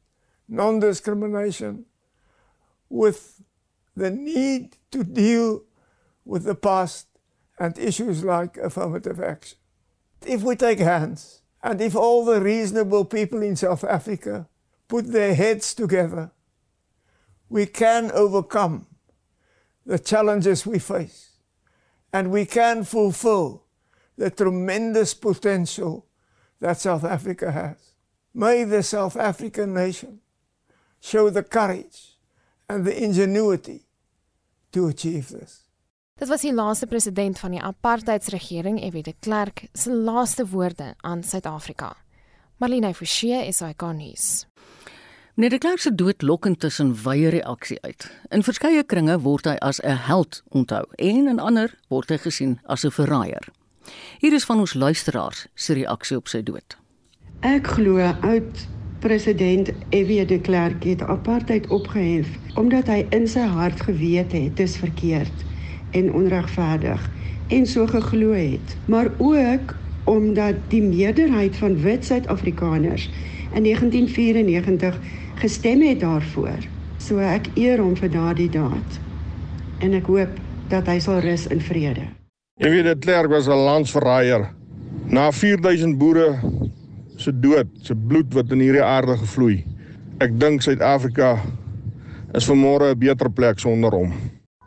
non-discrimination 0.48 1.86
with 2.90 3.42
the 3.96 4.10
need 4.12 4.78
to 4.92 5.04
deal 5.04 5.64
with 6.26 6.44
the 6.44 6.56
past 6.56 7.08
and 7.60 7.78
issues 7.78 8.24
like 8.24 8.58
affirmative 8.58 9.20
action. 9.20 9.58
If 10.26 10.42
we 10.44 10.56
take 10.56 10.80
hands, 10.80 11.42
and 11.62 11.80
if 11.82 11.96
all 11.96 12.26
the 12.26 12.42
reasonable 12.42 13.06
people 13.06 13.42
in 13.42 13.56
South 13.56 13.84
Africa 13.84 14.48
put 14.88 15.12
their 15.12 15.34
heads 15.34 15.74
together, 15.74 16.32
we 17.50 17.66
can 17.66 18.12
overcome 18.12 18.88
the 19.86 20.00
challenges 20.00 20.66
we 20.66 20.80
face, 20.80 21.32
and 22.12 22.32
we 22.32 22.46
can 22.46 22.84
fulfill 22.84 23.64
the 24.18 24.30
tremendous 24.30 25.14
potential 25.14 26.06
that 26.60 26.80
South 26.80 27.04
Africa 27.04 27.52
has. 27.52 27.93
May 28.36 28.66
the 28.66 28.82
South 28.82 29.16
African 29.16 29.74
nation 29.74 30.22
show 31.00 31.30
the 31.30 31.44
courage 31.44 32.18
and 32.68 32.84
the 32.84 33.04
ingenuity 33.04 33.86
to 34.72 34.88
achieve 34.88 35.28
this. 35.28 35.62
Dit 36.18 36.28
was 36.28 36.42
die 36.42 36.54
laaste 36.54 36.88
president 36.88 37.38
van 37.40 37.54
die 37.54 37.62
apartheidsregering, 37.62 38.80
F.W. 38.80 39.04
de 39.04 39.14
Klerk, 39.20 39.68
se 39.74 39.94
laaste 39.94 40.48
woorde 40.48 40.96
aan 41.02 41.24
Suid-Afrika. 41.24 41.96
Marlene 42.58 42.94
Forsie 42.94 43.38
is 43.46 43.62
hy 43.62 43.74
konnies. 43.78 44.48
Meneer 45.38 45.54
de 45.54 45.62
Klerk 45.62 45.86
se 45.86 45.94
dood 45.94 46.26
lok 46.26 46.50
intussen 46.50 46.96
wye 47.06 47.30
reaksie 47.30 47.78
uit. 47.86 48.10
In 48.34 48.42
verskeie 48.42 48.82
kringe 48.84 49.20
word 49.22 49.46
hy 49.46 49.60
as 49.62 49.82
'n 49.82 50.10
held 50.10 50.42
onthou 50.50 50.86
en 50.98 51.28
in 51.28 51.40
ander 51.40 51.78
word 51.90 52.10
hy 52.10 52.18
gesien 52.18 52.60
as 52.66 52.84
'n 52.84 52.98
verraaier. 52.98 53.46
Hier 54.20 54.34
is 54.34 54.46
van 54.46 54.60
ons 54.60 54.74
luisteraars 54.74 55.48
se 55.54 55.74
reaksie 55.74 56.18
op 56.18 56.28
sy 56.28 56.42
dood. 56.42 56.78
Ek 57.44 57.66
glo 57.76 58.00
oud 58.00 58.60
president 59.04 59.68
F.W. 59.92 60.24
de 60.28 60.40
Klerk 60.40 60.86
het 60.88 61.02
apartheid 61.02 61.66
opgehef 61.68 62.30
omdat 62.56 62.88
hy 62.88 63.02
in 63.12 63.26
sy 63.28 63.44
hart 63.52 63.82
geweet 63.84 64.32
het 64.32 64.54
dit 64.56 64.62
is 64.64 64.78
verkeerd 64.80 65.44
en 65.92 66.08
onregverdig 66.16 67.04
en 67.52 67.68
so 67.68 67.84
geglo 67.92 68.32
het, 68.32 68.78
maar 68.88 69.12
ook 69.18 69.76
omdat 70.08 70.56
die 70.72 70.82
meerderheid 70.82 71.60
van 71.60 71.76
wit 71.84 72.06
Suid-Afrikaners 72.06 73.10
in 73.52 73.68
1994 73.68 75.00
gestem 75.44 75.84
het 75.84 76.00
daarvoor. 76.00 76.64
So 76.98 77.20
ek 77.20 77.52
eer 77.60 77.84
hom 77.84 77.98
vir 78.00 78.12
daardie 78.16 78.50
daad. 78.56 79.00
En 79.84 80.00
ek 80.00 80.08
hoop 80.08 80.40
dat 80.72 80.88
hy 80.88 81.02
sal 81.04 81.20
rus 81.20 81.50
in 81.52 81.60
vrede. 81.60 82.08
Jy 82.64 82.72
weet 82.72 82.88
dit 82.88 83.04
Klerk 83.04 83.28
was 83.36 83.52
'n 83.52 83.66
landsverraaier. 83.68 84.48
Na 85.12 85.32
4000 85.32 85.98
boere 85.98 86.40
se 87.18 87.32
dood, 87.40 87.70
se 87.82 87.96
bloed 87.96 88.34
wat 88.34 88.52
in 88.52 88.60
hierdie 88.64 88.84
aarde 88.84 89.18
gevloei. 89.18 89.64
Ek 90.24 90.40
dink 90.40 90.62
Suid-Afrika 90.62 91.38
is 92.34 92.48
vanmôre 92.50 92.94
'n 92.94 93.00
beter 93.00 93.30
plek 93.30 93.60
sonder 93.60 93.92
hom. 93.92 94.14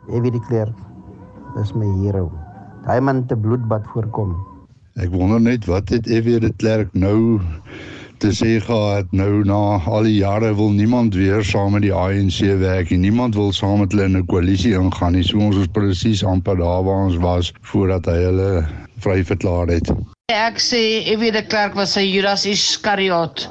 Weet 0.07 0.31
die 0.31 0.45
Klerk 0.47 0.75
is 1.61 1.73
my 1.73 1.87
hero. 2.03 2.31
Daai 2.85 3.01
man 3.01 3.25
te 3.27 3.35
bloedbad 3.35 3.83
voorkom. 3.93 4.35
Ek 4.95 5.11
wonder 5.11 5.41
net 5.41 5.65
wat 5.65 5.89
het 5.89 6.07
F.W. 6.07 6.39
de 6.39 6.53
Klerk 6.57 6.93
nou 6.93 7.39
te 8.17 8.31
sê 8.33 8.57
gehad 8.63 9.11
nou 9.11 9.43
na 9.45 9.77
al 9.85 10.07
die 10.07 10.15
jare 10.17 10.55
wil 10.57 10.71
niemand 10.73 11.13
weer 11.15 11.43
saam 11.45 11.75
met 11.75 11.83
die 11.85 11.93
ANC 11.93 12.39
werk 12.61 12.89
en 12.91 13.03
niemand 13.05 13.35
wil 13.37 13.51
saam 13.53 13.83
met 13.83 13.91
hulle 13.91 14.07
in 14.09 14.17
'n 14.17 14.25
koalisie 14.25 14.73
ingaan 14.73 15.13
nie. 15.13 15.23
So 15.23 15.37
ons 15.37 15.57
is 15.57 15.67
presies 15.67 16.23
amper 16.23 16.57
daar 16.57 16.83
waar 16.83 17.05
ons 17.05 17.17
was 17.17 17.53
voordat 17.61 18.05
hy 18.05 18.17
hulle 18.23 18.65
vry 19.03 19.23
verklaar 19.23 19.67
het. 19.67 19.91
Ek 20.33 20.59
sê 20.59 20.81
F.W. 21.13 21.31
de 21.31 21.43
Klerk 21.47 21.77
was 21.79 21.95
'n 21.95 22.03
Judas 22.03 22.45
Iskariot. 22.45 23.47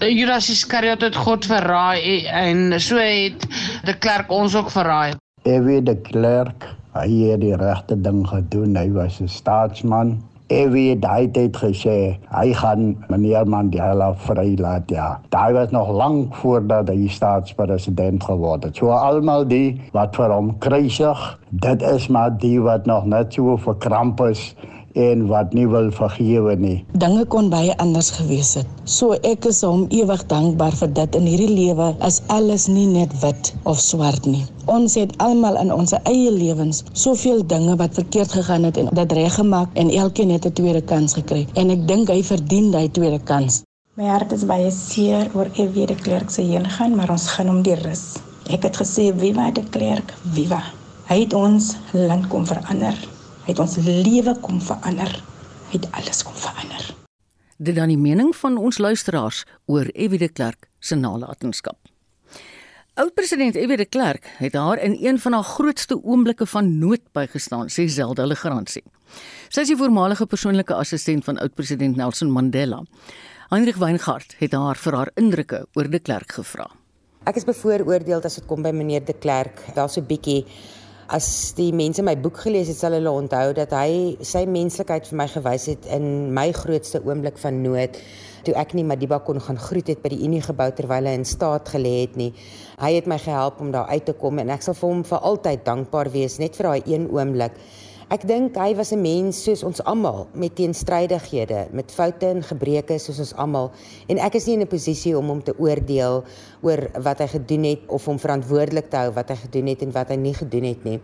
Judas 0.00 0.50
Iskariot 0.50 1.00
het 1.00 1.16
God 1.16 1.46
verraai 1.46 2.26
en 2.26 2.80
so 2.80 2.96
het 2.96 3.46
de 3.84 3.94
Klerk 3.98 4.30
ons 4.30 4.56
ook 4.56 4.70
verraai. 4.70 5.14
F.W. 5.44 5.84
de 5.84 5.96
Klerk, 5.96 6.66
hy 6.92 7.30
het 7.30 7.40
die 7.40 7.56
regte 7.56 8.00
ding 8.00 8.26
gedoen. 8.26 8.76
Hy 8.76 8.90
was 8.90 9.20
'n 9.20 9.28
staatsman. 9.28 10.18
Ewie 10.48 10.96
daai 10.96 11.28
tyd 11.28 11.56
gesê 11.60 12.16
hy 12.32 12.52
gaan 12.56 12.96
meneer 13.12 13.44
Mandela 13.44 14.14
vrylaat 14.16 14.88
ja. 14.90 15.20
Daai 15.28 15.52
was 15.52 15.70
nog 15.70 15.90
lank 15.92 16.34
voordat 16.40 16.88
hy 16.88 17.08
staatspresident 17.12 18.24
geword 18.24 18.64
het. 18.64 18.80
So 18.80 18.88
almal 18.88 19.44
die 19.44 19.76
wat 19.92 20.16
vir 20.16 20.32
hom 20.32 20.54
kruisig, 20.64 21.20
dit 21.50 21.82
is 21.82 22.08
maar 22.08 22.32
die 22.40 22.56
wat 22.64 22.88
nog 22.88 23.04
net 23.04 23.36
so 23.36 23.56
verkramp 23.60 24.24
is 24.24 24.54
en 24.98 25.26
wat 25.30 25.54
nie 25.54 25.66
wil 25.70 25.90
vergewe 25.94 26.56
nie. 26.58 26.76
Dinge 27.02 27.24
kon 27.34 27.50
baie 27.52 27.74
anders 27.82 28.10
gewees 28.16 28.54
het. 28.58 28.66
So 28.84 29.14
ek 29.30 29.46
is 29.50 29.60
hom 29.66 29.86
ewig 29.94 30.24
dankbaar 30.32 30.74
vir 30.80 30.90
dit 30.98 31.18
in 31.18 31.28
hierdie 31.30 31.50
lewe 31.52 31.92
is 32.08 32.18
alles 32.34 32.66
nie 32.72 32.86
net 32.90 33.14
wit 33.22 33.52
of 33.70 33.78
swart 33.82 34.26
nie. 34.26 34.42
Ons 34.66 34.98
het 34.98 35.14
almal 35.22 35.60
in 35.62 35.70
ons 35.74 35.94
eie 36.02 36.32
lewens 36.34 36.82
soveel 36.92 37.44
dinge 37.46 37.78
wat 37.80 37.94
verkeerd 38.00 38.34
gegaan 38.40 38.66
het 38.68 38.80
en 38.82 38.90
dit 39.00 39.16
reggemaak 39.20 39.78
en 39.78 39.94
elkeen 40.02 40.34
het 40.34 40.46
'n 40.46 40.52
tweede 40.52 40.82
kans 40.82 41.14
gekry 41.14 41.46
en 41.54 41.70
ek 41.70 41.86
dink 41.88 42.08
hy 42.08 42.22
verdien 42.22 42.70
daai 42.70 42.90
tweede 42.90 43.20
kans. 43.24 43.62
My 43.98 44.06
hart 44.06 44.32
is 44.32 44.44
baie 44.46 44.70
seer 44.70 45.30
oor 45.34 45.48
F.W. 45.54 45.86
de 45.86 45.94
Klerk 45.94 46.30
se 46.30 46.42
heen 46.42 46.68
gaan, 46.70 46.94
maar 46.94 47.10
ons 47.10 47.26
gaan 47.26 47.48
hom 47.50 47.62
die 47.62 47.74
rus. 47.74 48.14
Ek 48.50 48.62
het 48.62 48.76
gesê 48.76 49.10
Viva 49.12 49.50
de 49.50 49.64
Klerk, 49.74 50.14
viva. 50.32 50.62
Hy 51.08 51.20
het 51.20 51.34
ons 51.34 51.74
land 51.92 52.28
kom 52.28 52.46
verander. 52.46 53.17
Het 53.48 53.58
ons 53.58 53.76
lewe 53.80 54.34
kom 54.44 54.58
verander. 54.60 55.08
Het 55.72 55.86
alles 55.96 56.18
kom 56.22 56.34
verander. 56.36 56.82
Dit 57.56 57.78
dan 57.78 57.88
die 57.88 57.98
mening 57.98 58.34
van 58.36 58.58
ons 58.60 58.76
luisteraars 58.78 59.44
oor 59.64 59.88
F.W. 59.94 60.18
de 60.20 60.28
Klerk 60.28 60.68
se 60.78 60.94
nalatenskap. 60.94 61.78
Oud-president 63.00 63.56
F.W. 63.56 63.76
de 63.80 63.86
Klerk 63.88 64.28
het 64.36 64.52
haar 64.52 64.82
in 64.84 64.98
een 65.00 65.18
van 65.18 65.32
haar 65.32 65.48
grootste 65.48 65.96
oomblikke 66.04 66.46
van 66.46 66.78
nood 66.78 67.00
bygestaan, 67.12 67.72
sê 67.72 67.86
Zelda 67.88 68.26
Legrandsie. 68.26 68.84
Sy 69.48 69.64
is 69.64 69.72
die 69.72 69.80
voormalige 69.80 70.26
persoonlike 70.28 70.76
assistent 70.76 71.24
van 71.24 71.40
oud-president 71.40 71.96
Nelson 71.96 72.30
Mandela. 72.30 72.82
Heinrich 73.48 73.80
Weingart 73.80 74.36
het 74.42 74.52
haar 74.52 74.76
vir 74.76 74.98
haar 75.00 75.10
indrukke 75.16 75.64
oor 75.72 75.88
de 75.88 76.02
Klerk 76.04 76.36
gevra. 76.36 76.68
Ek 77.24 77.40
is 77.40 77.48
bevooroordeel 77.48 78.20
as 78.20 78.36
dit 78.42 78.46
kom 78.46 78.60
by 78.62 78.76
meneer 78.76 79.08
de 79.08 79.16
Klerk. 79.16 79.64
Daar's 79.74 79.96
so 79.96 80.00
'n 80.00 80.06
bietjie 80.06 80.44
as 81.08 81.54
die 81.56 81.70
mense 81.72 82.02
my 82.04 82.14
boek 82.20 82.42
gelees 82.44 82.68
het, 82.68 82.76
sal 82.76 82.92
hulle 82.92 83.10
onthou 83.10 83.52
dat 83.56 83.72
hy 83.72 84.18
sy 84.20 84.44
menslikheid 84.48 85.08
vir 85.08 85.16
my 85.22 85.26
gewys 85.32 85.68
het 85.70 85.88
in 85.96 86.34
my 86.36 86.50
grootste 86.52 87.00
oomblik 87.00 87.40
van 87.40 87.62
nood 87.64 87.96
toe 88.46 88.54
ek 88.60 88.74
nie 88.76 88.84
Madiba 88.86 89.18
kon 89.24 89.40
gaan 89.42 89.58
groet 89.60 89.90
het 89.92 90.02
by 90.04 90.12
die 90.14 90.22
Unie 90.24 90.40
gebou 90.44 90.68
terwyl 90.76 91.08
hy 91.08 91.16
in 91.18 91.26
staat 91.28 91.68
gelê 91.72 91.94
het 92.02 92.14
nie. 92.16 92.30
Hy 92.80 92.92
het 92.94 93.08
my 93.10 93.18
gehelp 93.20 93.60
om 93.60 93.72
daar 93.74 93.90
uit 93.92 94.06
te 94.06 94.14
kom 94.16 94.40
en 94.40 94.52
ek 94.54 94.64
sal 94.64 94.76
vir 94.78 94.88
hom 94.88 95.02
vir 95.08 95.26
altyd 95.30 95.66
dankbaar 95.66 96.12
wees 96.14 96.38
net 96.40 96.56
vir 96.56 96.70
daai 96.70 96.94
een 96.94 97.08
oomblik. 97.12 97.58
Ek 98.08 98.22
dink 98.24 98.54
hy 98.56 98.72
was 98.72 98.88
'n 98.96 99.02
mens 99.04 99.36
soos 99.44 99.60
ons 99.68 99.82
almal 99.84 100.28
met 100.32 100.54
teenstrydighede, 100.56 101.68
met 101.76 101.92
foute 101.92 102.24
en 102.24 102.40
gebreke 102.40 102.96
soos 102.98 103.18
ons 103.18 103.34
almal 103.36 103.68
en 104.08 104.16
ek 104.16 104.34
is 104.34 104.46
nie 104.46 104.54
in 104.54 104.62
'n 104.62 104.66
posisie 104.66 105.12
om 105.12 105.28
hom 105.28 105.42
te 105.42 105.52
oordeel 105.58 106.24
oor 106.62 106.80
wat 107.04 107.18
hy 107.18 107.26
gedoen 107.26 107.64
het 107.64 107.80
of 107.86 108.06
hom 108.06 108.18
verantwoordelik 108.18 108.88
te 108.88 108.96
hou 108.96 109.12
wat 109.12 109.28
hy 109.28 109.36
gedoen 109.36 109.66
het 109.66 109.82
en 109.82 109.92
wat 109.92 110.08
hy 110.08 110.16
nie 110.16 110.32
gedoen 110.32 110.64
het 110.64 110.84
nie. 110.84 111.00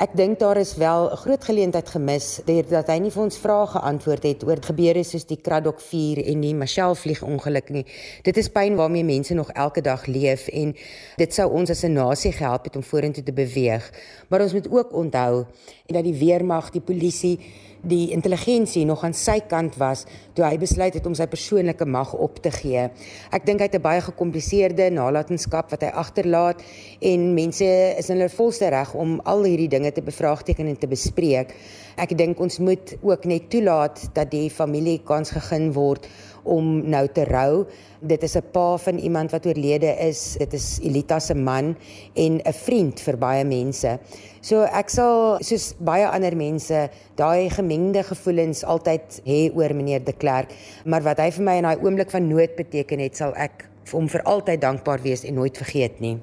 Ek 0.00 0.14
dink 0.16 0.38
daar 0.40 0.56
is 0.56 0.74
wel 0.76 1.10
'n 1.10 1.16
groot 1.16 1.44
geleentheid 1.44 1.88
gemis 1.88 2.40
deurdat 2.44 2.86
hy 2.86 2.98
nie 2.98 3.10
vir 3.10 3.22
ons 3.22 3.38
vrae 3.38 3.66
geantwoord 3.66 4.22
het 4.22 4.44
oor 4.44 4.56
gebeure 4.60 5.04
soos 5.04 5.26
die 5.26 5.36
Kraddock 5.36 5.80
4 5.80 6.24
en 6.26 6.40
die 6.40 6.54
Machel 6.54 6.94
vliegongeluk 6.94 7.68
nie. 7.68 7.84
Dit 8.22 8.36
is 8.36 8.48
pyn 8.48 8.76
waarmee 8.76 9.04
mense 9.04 9.34
nog 9.34 9.50
elke 9.50 9.80
dag 9.80 10.06
leef 10.06 10.48
en 10.48 10.74
dit 11.16 11.34
sou 11.34 11.50
ons 11.52 11.70
as 11.70 11.84
'n 11.84 11.92
nasie 11.92 12.32
gehelp 12.32 12.64
het 12.64 12.76
om 12.76 12.82
vorentoe 12.82 13.22
te 13.22 13.32
beweeg. 13.32 13.92
Maar 14.28 14.40
ons 14.40 14.52
moet 14.52 14.70
ook 14.70 14.92
onthou 14.92 15.44
dat 15.86 16.04
die 16.04 16.18
weermag, 16.18 16.70
die 16.70 16.80
polisie 16.80 17.38
die 17.82 18.10
intelligensie 18.14 18.84
nog 18.86 19.02
aan 19.04 19.14
sy 19.14 19.40
kant 19.50 19.76
was 19.80 20.04
toe 20.36 20.44
hy 20.46 20.56
besluit 20.58 20.94
het 20.94 21.06
om 21.06 21.14
sy 21.18 21.26
persoonlike 21.30 21.84
mag 21.84 22.12
op 22.14 22.38
te 22.42 22.50
gee. 22.54 22.88
Ek 23.34 23.46
dink 23.46 23.60
hy 23.60 23.66
het 23.66 23.74
'n 23.74 23.82
baie 23.82 24.00
gekompliseerde 24.00 24.90
nalatenskap 24.90 25.70
wat 25.70 25.82
hy 25.82 25.90
agterlaat 25.90 26.62
en 27.00 27.34
mense 27.34 27.64
is 27.98 28.10
in 28.10 28.16
hulle 28.16 28.28
volste 28.28 28.68
reg 28.68 28.94
om 28.94 29.20
al 29.24 29.44
hierdie 29.44 29.68
dinge 29.68 29.92
te 29.92 30.02
bevraagteken 30.02 30.66
en 30.66 30.78
te 30.78 30.86
bespreek. 30.86 31.54
Ek 31.96 32.16
dink 32.16 32.40
ons 32.40 32.58
moet 32.58 32.96
ook 33.02 33.24
net 33.24 33.50
toelaat 33.50 34.14
dat 34.14 34.30
die 34.30 34.50
familie 34.50 35.00
kans 35.04 35.30
gegee 35.30 35.70
word 35.72 36.06
om 36.42 36.88
nou 36.90 37.06
te 37.12 37.24
rou. 37.24 37.66
Dit 38.00 38.22
is 38.22 38.36
'n 38.36 38.50
pa 38.52 38.76
van 38.76 38.98
iemand 38.98 39.30
wat 39.30 39.46
oorlede 39.46 39.96
is. 40.08 40.36
Dit 40.38 40.52
is 40.52 40.78
Elita 40.82 41.18
se 41.18 41.34
man 41.34 41.76
en 42.14 42.40
'n 42.44 42.52
vriend 42.52 43.00
vir 43.00 43.18
baie 43.18 43.44
mense. 43.44 43.98
So 44.40 44.62
ek 44.62 44.90
sal 44.90 45.38
soos 45.40 45.74
baie 45.78 46.08
ander 46.08 46.36
mense 46.36 46.90
daai 47.14 47.50
gemengde 47.50 48.02
gevoelens 48.02 48.64
altyd 48.64 49.20
hê 49.24 49.50
oor 49.54 49.74
meneer 49.74 50.04
De 50.04 50.12
Klerk, 50.12 50.54
maar 50.84 51.02
wat 51.02 51.18
hy 51.18 51.30
vir 51.30 51.44
my 51.44 51.56
in 51.56 51.62
daai 51.62 51.78
oomblik 51.82 52.10
van 52.10 52.28
nood 52.28 52.56
beteken 52.56 52.98
het, 52.98 53.16
sal 53.16 53.34
ek 53.36 53.68
vir 53.84 54.00
hom 54.00 54.08
vir 54.08 54.22
altyd 54.22 54.60
dankbaar 54.60 55.02
wees 55.02 55.24
en 55.24 55.34
nooit 55.34 55.56
vergeet 55.56 56.00
nie. 56.00 56.18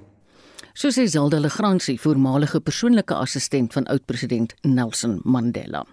So 0.73 0.89
sê 0.89 1.07
Zelda 1.07 1.39
Legrandsie, 1.39 1.97
voormalige 1.99 2.61
persoonlike 2.63 3.13
assistent 3.13 3.73
van 3.73 3.87
oud-president 3.91 4.53
Nelson 4.63 5.19
Mandela. 5.23 5.85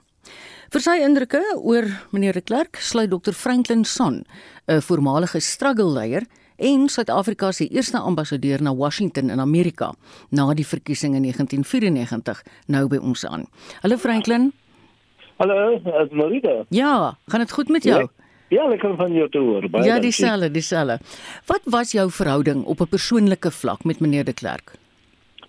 Vir 0.74 0.82
sy 0.82 0.96
indrukke 0.98 1.40
oor 1.62 1.86
meneer 2.10 2.34
de 2.34 2.42
Klerk 2.42 2.80
sluit 2.82 3.12
Dr 3.12 3.36
Franklin 3.38 3.84
Son, 3.84 4.24
'n 4.66 4.80
voormalige 4.82 5.40
struggle 5.40 5.92
leier 5.94 6.26
en 6.58 6.88
Suid-Afrika 6.88 7.52
se 7.52 7.68
eerste 7.68 7.98
ambassadeur 7.98 8.62
na 8.62 8.74
Washington 8.74 9.30
in 9.30 9.40
Amerika 9.40 9.94
na 10.30 10.54
die 10.54 10.66
verkiesing 10.66 11.14
in 11.14 11.22
1994 11.22 12.42
nou 12.66 12.88
by 12.88 12.96
ons 12.96 13.24
aan. 13.24 13.46
Hallo 13.82 13.96
Franklin. 13.96 14.52
Hallo, 15.38 15.76
is 15.76 16.10
Marita. 16.10 16.64
Ja, 16.70 17.16
gaan 17.28 17.40
dit 17.40 17.52
goed 17.52 17.68
met 17.68 17.84
jou? 17.84 18.00
Ja. 18.00 18.08
Ja, 18.48 18.68
lekker 18.68 18.96
van 18.96 19.12
jou 19.12 19.28
te 19.28 19.38
hoor. 19.38 19.68
Baie 19.70 19.84
Ja, 19.84 19.98
dieselfde, 19.98 20.50
dieselfde. 20.50 20.98
Wat 21.46 21.62
was 21.64 21.92
jou 21.92 22.10
verhouding 22.10 22.64
op 22.64 22.80
'n 22.80 22.88
persoonlike 22.88 23.50
vlak 23.50 23.84
met 23.84 24.00
meneer 24.00 24.24
de 24.24 24.32
Klerk? 24.32 24.72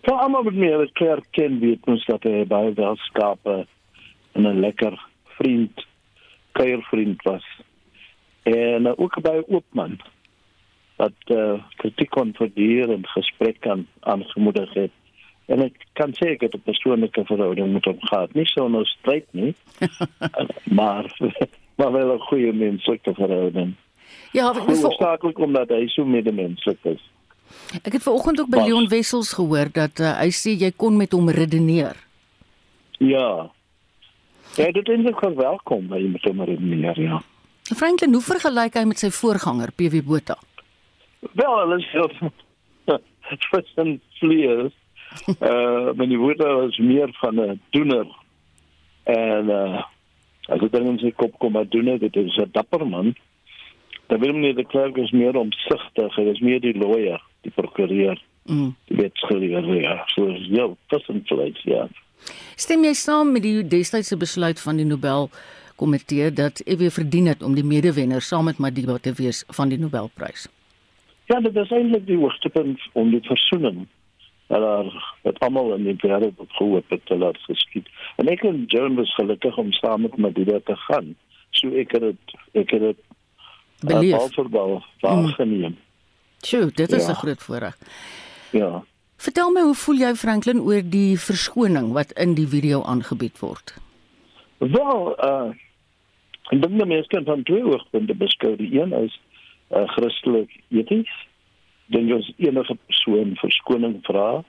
Vir 0.01 0.13
almal 0.13 0.43
met 0.43 0.53
meneer 0.53 0.77
de 0.77 0.91
Klerk 0.93 1.25
ken 1.31 1.59
weet 1.59 1.79
ons 1.85 2.05
dat 2.05 2.23
hy 2.23 2.45
baie 2.45 2.73
welskape 2.73 3.67
en 4.33 4.45
'n 4.47 4.59
lekker 4.59 5.06
vriend, 5.37 5.85
kuiervriend 6.51 7.21
was. 7.23 7.45
En 8.43 8.85
uh, 8.85 8.93
ook 8.95 9.21
baie 9.21 9.43
oop 9.47 9.65
man 9.71 9.99
wat 10.97 11.17
uh, 11.29 11.61
kritiek 11.77 12.09
kon 12.09 12.33
verdier 12.33 12.89
en 12.89 13.05
gesprek 13.07 13.59
kan 13.61 13.85
aangemoedig 13.99 14.73
het. 14.73 14.93
En 15.47 15.61
ek 15.63 15.85
kan 15.95 16.11
sê 16.17 16.33
ek 16.33 16.47
het 16.47 16.55
'n 16.57 16.65
persoonlike 16.65 17.23
verhouding 17.25 17.73
met 17.73 17.85
hom 17.85 17.99
gehad. 17.99 18.33
Nie 18.33 18.45
so 18.45 18.67
nou 18.67 18.83
stryd 18.85 19.27
nie. 19.31 19.53
maar 20.79 21.05
maar 21.77 21.91
wel 21.91 22.13
'n 22.15 22.27
goeie 22.29 22.53
menslike 22.53 23.13
verhouding. 23.13 23.75
Ja, 24.31 24.49
ek 24.51 24.67
is 24.67 24.81
verstaklik 24.81 25.39
omdat 25.39 25.69
hy 25.69 25.87
so 25.87 26.05
medemenslik 26.05 26.79
is. 26.81 27.03
Ek 27.83 27.93
het 27.93 28.03
vanoggend 28.03 28.41
ook 28.41 28.49
by. 28.49 28.57
Leon 28.57 28.87
Wessels 28.87 29.31
gehoor 29.33 29.71
dat 29.71 29.99
uh, 29.99 30.17
hy 30.19 30.31
sê 30.35 30.57
jy 30.57 30.71
kon 30.75 30.97
met 30.97 31.11
hom 31.11 31.29
redeneer. 31.29 31.95
Ja. 32.97 33.51
Ja, 34.57 34.71
dit 34.71 34.87
is 34.89 35.05
ook 35.05 35.33
welkom 35.35 35.87
by 35.87 35.99
met 36.11 36.23
hom 36.25 36.41
redeneer, 36.41 37.01
ja. 37.01 37.21
Franklin, 37.61 38.13
hoe 38.13 38.23
vergelyk 38.25 38.73
hy 38.73 38.83
met 38.89 38.97
sy 38.97 39.11
voorganger 39.13 39.69
PW 39.77 40.01
Botha? 40.07 40.37
Wel, 41.37 41.57
hulle 41.59 41.77
is 41.77 41.89
heel 41.91 42.09
tussen 43.51 43.99
vlees. 44.17 44.73
Uh, 45.27 45.93
meneer 45.99 46.23
Botha 46.23 46.55
was 46.55 46.77
meer 46.77 47.13
van 47.19 47.41
'n 47.43 47.61
doener. 47.69 48.07
En 49.03 49.53
uh 49.59 49.83
as 50.47 50.59
dit 50.59 50.71
dan 50.71 50.85
in 50.87 50.99
sy 50.99 51.11
kop 51.11 51.37
kom 51.37 51.51
maar 51.51 51.67
doen 51.69 51.97
dit 51.99 52.15
is 52.15 52.37
'n 52.37 52.49
dapper 52.51 52.87
man. 52.87 53.13
Dan 54.07 54.19
wil 54.19 54.33
meneer 54.33 54.55
de 54.55 54.65
Klerk 54.65 54.97
is 54.97 55.11
meer 55.11 55.35
omsigtig, 55.35 56.15
hy 56.15 56.23
is 56.23 56.39
meer 56.39 56.59
die 56.59 56.77
lawyer, 56.77 57.21
die 57.41 57.51
prokureur. 57.51 58.21
Mm. 58.45 58.75
Die 58.85 58.97
wetgeleerde, 58.97 59.81
ja. 59.81 60.03
So 60.05 60.31
ja, 60.31 60.69
tussen 60.87 61.21
vlees, 61.25 61.61
ja. 61.63 61.87
Stem 62.55 62.83
jy 62.83 62.93
saam 62.93 63.31
met 63.31 63.43
die 63.45 63.67
destydse 63.67 64.17
besluit 64.17 64.59
van 64.59 64.77
die 64.77 64.85
Nobel 64.85 65.29
komitee 65.75 66.31
dat 66.33 66.61
EW 66.65 66.89
verdien 66.91 67.27
het 67.27 67.43
om 67.43 67.55
die 67.55 67.65
medewenner 67.65 68.21
saam 68.21 68.49
met 68.49 68.57
Madiba 68.57 68.97
te 68.97 69.13
wees 69.13 69.43
van 69.47 69.69
die 69.69 69.77
Nobelprys? 69.77 70.47
Ja, 71.27 71.39
dit 71.39 71.55
is 71.55 71.71
eintlik 71.71 72.05
die 72.07 72.17
hoogste 72.17 72.49
punt 72.49 72.81
om 72.93 73.11
die 73.11 73.21
versoening 73.21 73.85
dat 74.47 74.61
daar 74.63 75.15
met 75.23 75.39
almal 75.39 75.73
in 75.75 75.83
die 75.83 75.95
wêreld 75.99 76.37
wat 76.39 76.51
gehoop 76.55 76.89
het 76.89 77.05
te 77.05 77.17
laat 77.17 77.37
geskied. 77.37 77.87
En 78.15 78.29
ek 78.31 78.45
en 78.47 78.63
Joan 78.71 78.95
was 78.95 79.13
gelukkig 79.15 79.57
om 79.57 79.71
saam 79.75 80.01
met 80.07 80.17
Madiba 80.17 80.59
te 80.63 80.75
gaan. 80.87 81.15
So 81.51 81.71
ek 81.75 81.91
het 81.91 82.05
dit 82.07 82.37
ek 82.63 82.71
het 82.71 82.85
dit 82.85 83.01
beleef 83.83 84.33
verbal 84.33 84.79
waargeneem. 85.03 85.75
Mm. 85.75 85.83
Sjoe, 86.45 86.71
dit 86.71 86.91
is 86.91 87.05
'n 87.05 87.09
ja. 87.09 87.13
groot 87.13 87.43
voorreg. 87.43 87.77
Ja. 88.51 88.83
Vertel 89.17 89.51
my 89.51 89.63
hoe 89.65 89.75
voel 89.75 90.01
jy 90.03 90.11
Franklin 90.15 90.59
oor 90.61 90.83
die 90.85 91.17
verskoning 91.17 91.89
wat 91.95 92.11
in 92.21 92.35
die 92.37 92.45
video 92.47 92.83
aangebied 92.85 93.39
word? 93.41 93.73
Wel, 94.61 95.15
uh 95.17 95.49
ek 96.47 96.61
dink 96.63 96.77
die 96.79 96.85
mense 96.87 97.09
kan 97.11 97.25
van 97.27 97.41
twee 97.43 97.63
oogpunte 97.65 98.13
beskou. 98.15 98.53
Die 98.59 98.69
een 98.77 98.93
is 98.95 99.15
uh 99.73 99.87
Christelik 99.95 100.53
eties. 100.69 101.09
Dink 101.91 102.13
as 102.13 102.29
enige 102.37 102.77
persoon 102.85 103.33
verskoning 103.41 103.97
vra, 104.05 104.43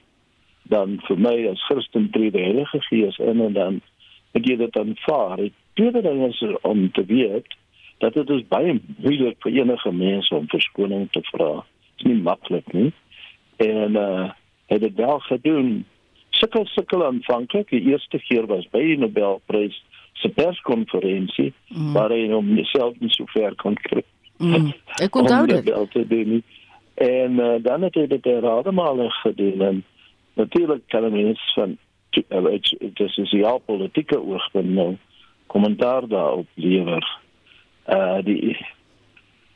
dan 0.69 0.99
vir 1.07 1.23
my 1.27 1.35
as 1.51 1.65
Christen 1.71 2.11
tree 2.13 2.31
die 2.35 2.45
Heilige 2.45 2.81
Gees 2.91 3.17
in 3.25 3.41
en 3.41 3.57
dan 3.57 3.81
moet 4.35 4.51
jy 4.51 4.59
dit 4.61 4.79
aanvaar. 4.79 5.41
Die 5.41 5.53
tweede 5.81 6.03
ding 6.05 6.21
is 6.29 6.43
om 6.69 6.91
te 6.93 7.07
weet 7.09 7.57
dat 8.05 8.15
dit 8.15 8.31
is 8.37 8.45
baie 8.53 8.77
moeilik 8.99 9.41
vir 9.43 9.63
enige 9.63 9.93
mens 9.93 10.29
om 10.31 10.47
verskoning 10.53 11.09
te 11.17 11.25
vra. 11.33 11.65
Dit 11.97 12.05
is 12.05 12.13
nie 12.13 12.21
maklik 12.29 12.69
nie. 12.77 12.93
En 13.65 13.97
uh 13.97 14.29
het 14.69 14.81
dit 14.81 14.95
wel 14.95 15.19
gedoen. 15.19 15.85
Sukkel 16.31 16.67
sukkel 16.67 17.05
aanvanklik. 17.07 17.71
Die 17.71 17.83
eerste 17.91 18.19
keer 18.19 18.47
was 18.47 18.69
by 18.71 18.83
die 18.85 18.99
Nobelprys 18.99 19.77
se 20.19 20.29
perskonferensie 20.29 21.53
mm. 21.69 21.93
waar 21.93 22.13
hy 22.15 22.29
hom 22.33 22.55
self 22.71 22.97
nie 23.03 23.11
so 23.15 23.27
ver 23.33 23.55
kon 23.61 23.77
kry. 23.81 24.05
Mm. 24.39 24.73
Ek 25.03 25.13
kon 25.15 25.27
dit. 25.51 26.45
En 26.99 27.39
uh, 27.39 27.55
dan 27.63 27.87
het 27.87 27.95
hy 27.95 28.07
dit 28.11 28.25
herhaalde 28.27 29.11
gedoen 29.23 29.63
en 29.63 29.85
natuurlik 30.39 30.83
kan 30.91 31.07
mense 31.13 31.53
van 31.55 31.77
dit 32.11 33.01
is 33.01 33.17
is 33.17 33.31
die 33.31 33.45
politieke 33.65 34.19
oogpunt 34.19 34.75
nou 34.75 34.97
kommentaar 35.47 36.09
daarop 36.09 36.47
lewer. 36.55 37.05
Uh 37.87 38.19
die 38.25 38.57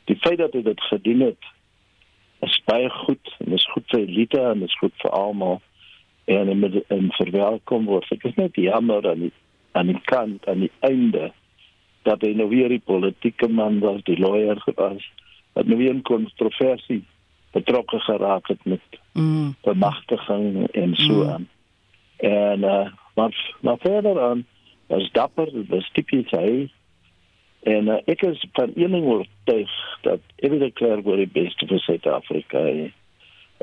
die 0.05 0.17
feit 0.19 0.37
dat 0.37 0.53
hy 0.53 0.61
dit 0.61 0.81
gedoen 0.81 1.19
het 1.19 1.51
is 2.43 2.61
baie 2.65 2.89
goed 2.89 3.35
en 3.39 3.53
is 3.53 3.67
goed 3.71 3.85
vir 3.91 3.99
elite 3.99 4.41
en 4.41 4.63
is 4.63 4.77
goed 4.79 4.93
vir 5.01 5.11
almal 5.11 5.61
en 6.25 6.49
en 6.49 6.59
met 6.59 6.75
en 6.87 7.11
verwelkom 7.17 7.85
word. 7.85 8.11
Ek 8.11 8.23
is 8.29 8.35
net 8.39 8.55
jammer 8.55 9.07
aan 9.09 9.27
die 9.27 9.33
aan 9.73 9.89
die 9.89 10.01
kant 10.05 10.47
aan 10.47 10.65
die 10.65 10.71
einde 10.85 11.31
dat 12.03 12.21
hy 12.21 12.33
nou 12.35 12.49
weer 12.51 12.69
die 12.69 12.83
politieke 12.83 13.47
man 13.47 13.79
was, 13.79 14.03
die 14.03 14.19
lawyer 14.19 14.59
was, 14.75 15.05
dat 15.55 15.67
nou 15.67 15.77
weer 15.79 15.93
'n 15.93 16.01
kontroversie 16.01 17.03
betrokke 17.53 17.99
geraak 17.99 18.47
het 18.47 18.65
met 18.65 18.81
mm. 19.13 19.55
bemagtiging 19.63 20.67
en 20.71 20.95
so 20.95 21.13
mm. 21.13 21.29
aan. 21.29 21.47
En 22.17 22.59
uh 22.63 22.87
wat 23.13 23.33
maar 23.61 23.77
verder 23.77 24.21
aan 24.21 24.45
was 24.87 25.11
dapper, 25.11 25.49
was 25.67 25.89
tipies 25.93 26.31
hy 26.31 26.69
En 27.63 27.87
uh, 27.87 27.99
ek 28.11 28.25
is 28.27 28.41
van 28.57 28.71
een 28.75 28.91
ding 28.91 29.05
oortuig 29.07 29.71
dat 30.01 30.19
Ewie 30.35 30.59
de 30.59 30.71
Klerk 30.71 31.05
wil 31.07 31.21
die 31.21 31.31
beste 31.31 31.67
vir 31.69 31.79
Suid-Afrika 31.79 32.59
hê. 32.59 32.89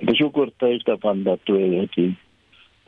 Ek 0.00 0.12
is 0.14 0.22
ook 0.24 0.38
oortuig 0.40 0.84
daarvan 0.88 1.22
dat 1.26 1.42
toe 1.44 1.58
hy 1.60 1.84
die 1.96 2.14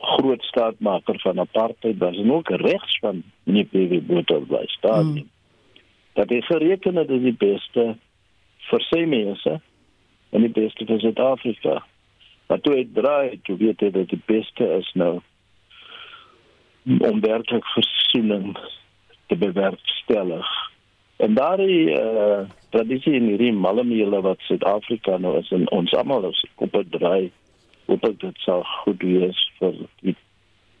groot 0.03 0.41
staatmaker 0.43 1.19
van 1.21 1.39
apartheid 1.39 1.97
was 2.01 2.17
en 2.17 2.31
ook 2.31 2.49
regs 2.49 2.97
van 2.99 3.21
meneer 3.43 3.69
P.W. 3.69 4.01
Botha 4.07 4.39
was 4.49 4.77
daar. 4.81 5.03
Mm. 5.03 5.29
Dat 6.17 6.29
hy 6.29 6.41
gereken 6.41 6.97
het 6.97 7.13
as 7.13 7.23
die 7.23 7.37
beste 7.45 7.85
vir 8.71 8.85
sy 8.89 9.05
mense 9.05 9.59
en 10.33 10.41
die 10.41 10.51
beste 10.51 10.89
vir 10.89 10.99
Suid-Afrika. 11.05 11.77
Maar 12.49 12.65
toe 12.65 12.75
hy 12.75 12.83
draai, 12.97 13.39
toe 13.45 13.57
weet 13.61 13.85
hy 13.85 13.93
dat 13.93 14.09
die 14.09 14.21
beste 14.25 14.67
is 14.81 14.89
nou 14.99 15.15
om 16.83 17.21
werklik 17.23 17.65
versoening 17.77 18.57
te 19.31 19.37
bewerkstellig. 19.39 20.49
En 21.23 21.33
daardie 21.33 21.89
uh, 21.89 22.39
tradisie 22.69 23.13
in 23.15 23.29
hierdie 23.31 23.53
malmele 23.55 24.19
wat 24.25 24.41
Suid-Afrika 24.43 25.15
nou 25.23 25.37
is 25.39 25.51
en 25.55 25.69
ons 25.71 25.93
almal 25.95 26.27
is 26.27 26.41
op 26.55 26.75
'n 26.75 26.89
draai, 26.95 27.31
hoop 27.87 28.03
ek 28.09 28.17
dit 28.19 28.41
sal 28.43 28.63
goed 28.83 29.05
wees 29.07 29.39
vir 29.59 29.77
die 30.01 30.15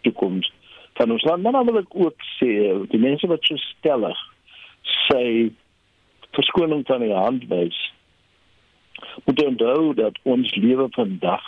toekoms 0.03 0.51
van 0.99 1.15
ons 1.15 1.23
land. 1.23 1.43
Maar 1.43 1.55
dan 1.57 1.65
wil 1.65 1.79
ek 1.83 1.95
ook 1.95 2.27
sê 2.41 2.51
die 2.91 2.99
mense 2.99 3.27
wat 3.31 3.47
so 3.47 3.55
stellig 3.55 4.19
sê 5.07 5.23
verskoning 6.35 6.83
van 6.91 7.07
die 7.07 7.15
hand 7.15 7.47
wys. 7.47 7.79
Moet 9.23 9.45
onthou 9.47 9.93
dat 9.93 10.19
ons 10.23 10.55
lewe 10.55 10.89
vandag 10.91 11.45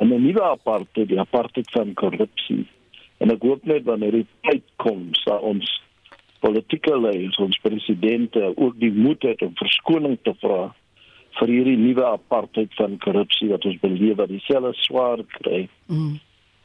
in 0.00 0.08
'n 0.08 0.24
nuwe 0.24 0.42
apartheid, 0.42 1.08
die 1.08 1.20
apartheid 1.20 1.70
van 1.70 1.94
korrupsie. 1.94 2.64
En 3.20 3.30
ek 3.30 3.42
hoop 3.42 3.64
net 3.64 3.84
wanneer 3.84 4.12
die 4.12 4.26
tyd 4.40 4.64
kom, 4.76 5.12
sal 5.12 5.38
ons 5.38 5.83
politieke 6.44 6.94
leiers, 7.00 7.38
ons 7.40 7.58
presidente 7.64 8.52
ook 8.54 8.76
die 8.80 8.92
moed 8.92 9.22
het 9.24 9.42
om 9.42 9.54
verskoning 9.58 10.18
te 10.22 10.34
vra 10.42 10.68
vir 11.40 11.50
hierdie 11.50 11.78
nuwe 11.80 12.04
apartheid 12.06 12.74
van 12.78 12.98
korrupsie 13.02 13.48
wat 13.50 13.64
ons 13.66 13.80
beleef 13.82 14.18
wat 14.20 14.30
dieselfde 14.30 14.74
swaar 14.84 15.24
kry. 15.38 15.64
Mm. 15.90 16.18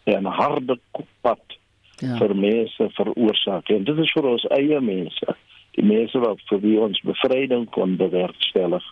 En 0.10 0.28
harde 0.39 0.78
pad 1.26 1.58
ja. 2.02 2.18
vir 2.20 2.36
mense 2.36 2.89
veroorsaak. 2.98 3.72
En 3.74 3.88
dit 3.88 4.04
is 4.04 4.13
vir 4.18 4.28
ons 4.34 4.46
eie 4.58 4.82
mense 4.84 5.38
die 5.78 5.86
mense 5.86 6.20
wat 6.20 6.42
vir 6.50 6.62
wie 6.63 6.78
ons 6.82 7.00
bevryding 7.08 7.68
kon 7.76 7.96
bewerkstellig 8.00 8.84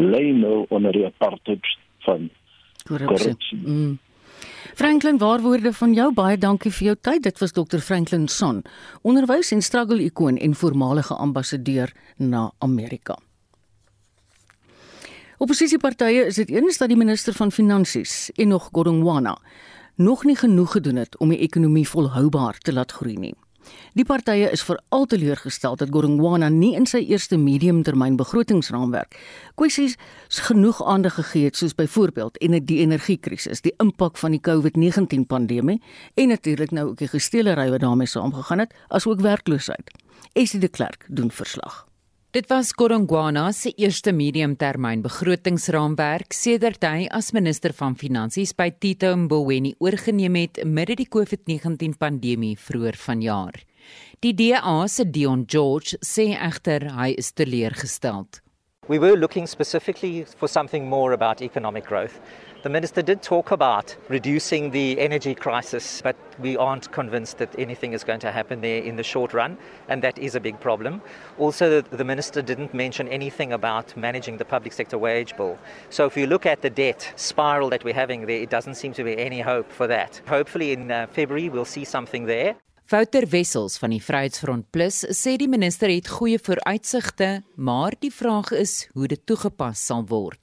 lê 0.00 0.30
nou 0.36 0.64
onder 0.70 0.94
die 0.94 1.06
apartheid 1.08 1.66
van 2.06 2.28
korrupsie. 2.86 3.58
Mm. 3.58 3.98
Franklin 4.74 5.18
Waarwoorde 5.18 5.72
van 5.72 5.94
jou 5.94 6.12
baie 6.14 6.38
dankie 6.38 6.72
vir 6.72 6.86
jou 6.86 6.96
tyd. 7.00 7.22
Dit 7.22 7.38
was 7.38 7.52
Dr 7.52 7.78
Franklin 7.78 8.28
Son, 8.28 8.62
onderwys 9.02 9.52
en 9.52 9.62
struggle 9.62 10.02
ikoon 10.04 10.36
en 10.36 10.54
voormalige 10.54 11.14
ambassadeur 11.14 11.92
na 12.16 12.50
Amerika. 12.58 13.18
Opposisiepartye 15.40 16.26
is 16.26 16.36
dit 16.36 16.50
eens 16.50 16.78
dat 16.78 16.88
die 16.88 16.98
minister 17.00 17.32
van 17.32 17.52
Finansies, 17.52 18.30
Enoch 18.36 18.68
Godongwana, 18.72 19.38
nog 19.96 20.24
nie 20.24 20.36
genoeg 20.36 20.72
gedoen 20.72 20.96
het 20.96 21.16
om 21.18 21.28
die 21.32 21.38
ekonomie 21.38 21.88
volhoubaar 21.88 22.58
te 22.58 22.72
laat 22.72 22.92
groei 22.92 23.16
nie. 23.16 23.34
Die 23.98 24.04
partye 24.04 24.50
is 24.50 24.62
veral 24.62 25.06
teleurgestel 25.10 25.76
dat 25.76 25.90
Gorongwana 25.90 26.48
nie 26.48 26.74
in 26.78 26.86
sy 26.86 27.02
eerste 27.08 27.36
mediumtermyn 27.40 28.16
begrotingsraamwerk 28.20 29.18
kwessies 29.58 29.96
genoeg 30.46 30.80
aandag 30.86 31.18
gegee 31.18 31.50
het 31.50 31.56
soos 31.56 31.74
byvoorbeeld 31.74 32.38
en 32.38 32.56
die 32.64 32.80
energiekrisis, 32.84 33.60
die 33.60 33.74
impak 33.82 34.16
van 34.16 34.36
die 34.36 34.40
COVID-19 34.40 35.26
pandemie 35.26 35.80
en 36.14 36.28
natuurlik 36.28 36.70
nou 36.70 36.88
ook 36.90 37.02
die 37.02 37.10
gesteelery 37.10 37.70
wat 37.70 37.84
daarmee 37.84 38.06
saamgegaan 38.06 38.64
het, 38.64 38.74
asook 38.88 39.20
werkloosheid. 39.20 39.90
Esie 40.32 40.60
de 40.60 40.68
Klerk 40.68 41.06
doen 41.08 41.30
verslag. 41.30 41.89
Dit 42.30 42.46
was 42.46 42.68
Gorongwana 42.78 43.48
se 43.50 43.72
eerste 43.74 44.12
mediumtermyn 44.14 45.00
begrotingsraamwerk 45.02 46.30
sedert 46.30 46.84
hy 46.86 47.08
as 47.10 47.32
minister 47.34 47.72
van 47.74 47.96
Finansies 47.98 48.52
by 48.54 48.68
Tito 48.70 49.10
Mboweni 49.18 49.72
oorgeneem 49.82 50.38
het 50.38 50.60
midde 50.62 50.94
die 51.00 51.08
COVID-19 51.10 51.96
pandemie 51.98 52.52
vroeër 52.54 53.00
vanjaar. 53.02 53.58
Die 54.22 54.30
DA 54.38 54.76
se 54.86 55.08
Dion 55.10 55.42
George 55.50 55.98
sê 56.06 56.28
egter 56.38 56.86
hy 57.00 57.16
is 57.18 57.32
teleurgesteld. 57.34 58.38
We 58.86 59.02
were 59.02 59.18
looking 59.18 59.50
specifically 59.50 60.24
for 60.38 60.46
something 60.46 60.86
more 60.86 61.12
about 61.12 61.42
economic 61.42 61.90
growth. 61.90 62.22
The 62.62 62.68
minister 62.68 63.00
did 63.00 63.22
talk 63.22 63.52
about 63.52 63.96
reducing 64.10 64.70
the 64.70 65.00
energy 65.00 65.34
crisis, 65.34 66.02
but 66.02 66.14
we 66.38 66.58
aren't 66.58 66.92
convinced 66.92 67.38
that 67.38 67.48
anything 67.58 67.94
is 67.94 68.04
going 68.04 68.20
to 68.20 68.30
happen 68.30 68.60
there 68.60 68.82
in 68.82 68.96
the 68.96 69.02
short 69.02 69.32
run, 69.32 69.56
and 69.88 70.02
that 70.02 70.18
is 70.18 70.34
a 70.34 70.40
big 70.40 70.60
problem. 70.60 71.00
Also, 71.38 71.80
the 71.80 72.04
minister 72.04 72.42
didn't 72.42 72.74
mention 72.74 73.08
anything 73.08 73.54
about 73.54 73.96
managing 73.96 74.36
the 74.36 74.44
public 74.44 74.74
sector 74.74 74.98
wage 74.98 75.34
bill. 75.38 75.56
So, 75.88 76.04
if 76.04 76.18
you 76.18 76.26
look 76.26 76.44
at 76.44 76.60
the 76.60 76.68
debt 76.68 77.14
spiral 77.16 77.70
that 77.70 77.82
we're 77.82 77.94
having 77.94 78.26
there, 78.26 78.42
it 78.42 78.50
doesn't 78.50 78.74
seem 78.74 78.92
to 78.92 79.04
be 79.04 79.16
any 79.16 79.40
hope 79.40 79.72
for 79.72 79.86
that. 79.86 80.20
Hopefully, 80.28 80.72
in 80.72 80.90
uh, 80.90 81.06
February, 81.06 81.48
we'll 81.48 81.64
see 81.64 81.86
something 81.86 82.26
there. 82.26 82.56
Wouter 82.90 83.22
Wessels 83.30 83.78
van 83.78 83.92
die 83.94 84.02
Vryheidsfront 84.02 84.64
Plus 84.74 85.04
sê 85.14 85.36
die 85.38 85.46
minister 85.48 85.92
het 85.92 86.08
goeie 86.10 86.40
vooruitsigte, 86.42 87.28
maar 87.54 87.94
die 88.02 88.10
vraag 88.10 88.50
is 88.50 88.88
hoe 88.98 89.06
dit 89.06 89.22
toegepas 89.30 89.84
sal 89.86 90.02
word. 90.10 90.39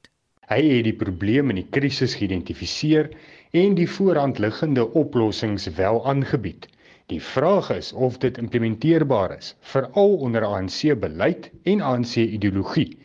Hy 0.48 0.62
het 0.64 0.86
die 0.88 0.96
probleem 0.96 1.52
in 1.52 1.58
die 1.60 1.70
krisis 1.76 2.14
geïdentifiseer 2.16 3.10
en 3.62 3.74
die 3.76 3.88
voorhandliggende 3.92 4.86
oplossings 4.96 5.66
wel 5.76 6.00
aangebied. 6.08 6.70
Die 7.12 7.20
vraag 7.24 7.70
is 7.76 7.90
of 7.94 8.18
dit 8.24 8.40
implementeerbaar 8.40 9.34
is, 9.38 9.56
veral 9.74 10.16
onder 10.24 10.48
ANC 10.48 10.96
beleid 11.04 11.50
en 11.64 11.84
ANC 11.84 12.16
ideologie. 12.24 12.98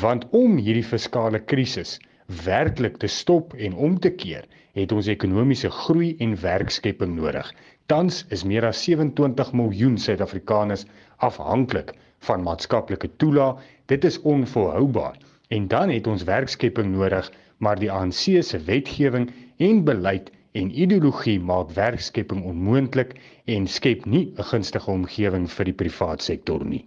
Want 0.00 0.24
om 0.32 0.56
hierdie 0.56 0.84
fiskale 0.84 1.40
krisis 1.52 1.98
werklik 2.44 2.96
te 3.04 3.12
stop 3.18 3.52
en 3.56 3.76
om 3.76 4.00
te 4.00 4.10
keer, 4.10 4.48
het 4.72 4.92
ons 4.92 5.12
ekonomiese 5.12 5.70
groei 5.84 6.14
en 6.24 6.36
werkskepping 6.40 7.16
nodig. 7.20 7.52
Tans 7.86 8.24
is 8.32 8.44
meer 8.48 8.64
as 8.68 8.80
27 8.84 9.52
miljoen 9.52 10.00
Suid-Afrikaners 10.00 10.88
afhanklik 11.24 11.92
van 12.28 12.44
maatskaplike 12.48 13.12
toelaag. 13.16 13.60
Dit 13.92 14.04
is 14.04 14.20
onvolhoubaar. 14.20 15.16
En 15.48 15.68
dan 15.68 15.90
het 15.90 16.06
ons 16.06 16.22
werkskepping 16.28 16.92
nodig, 16.92 17.32
maar 17.58 17.78
die 17.78 17.90
ANC 17.92 18.42
se 18.44 18.58
wetgewing 18.64 19.30
en 19.56 19.84
beleid 19.84 20.30
en 20.52 20.70
ideologie 20.70 21.38
maak 21.40 21.70
werkskepping 21.76 22.44
onmoontlik 22.44 23.14
en 23.44 23.66
skep 23.66 24.04
nie 24.06 24.32
'n 24.36 24.48
gunstige 24.50 24.90
omgewing 24.90 25.50
vir 25.50 25.64
die 25.64 25.78
private 25.82 26.24
sektor 26.24 26.64
nie. 26.64 26.84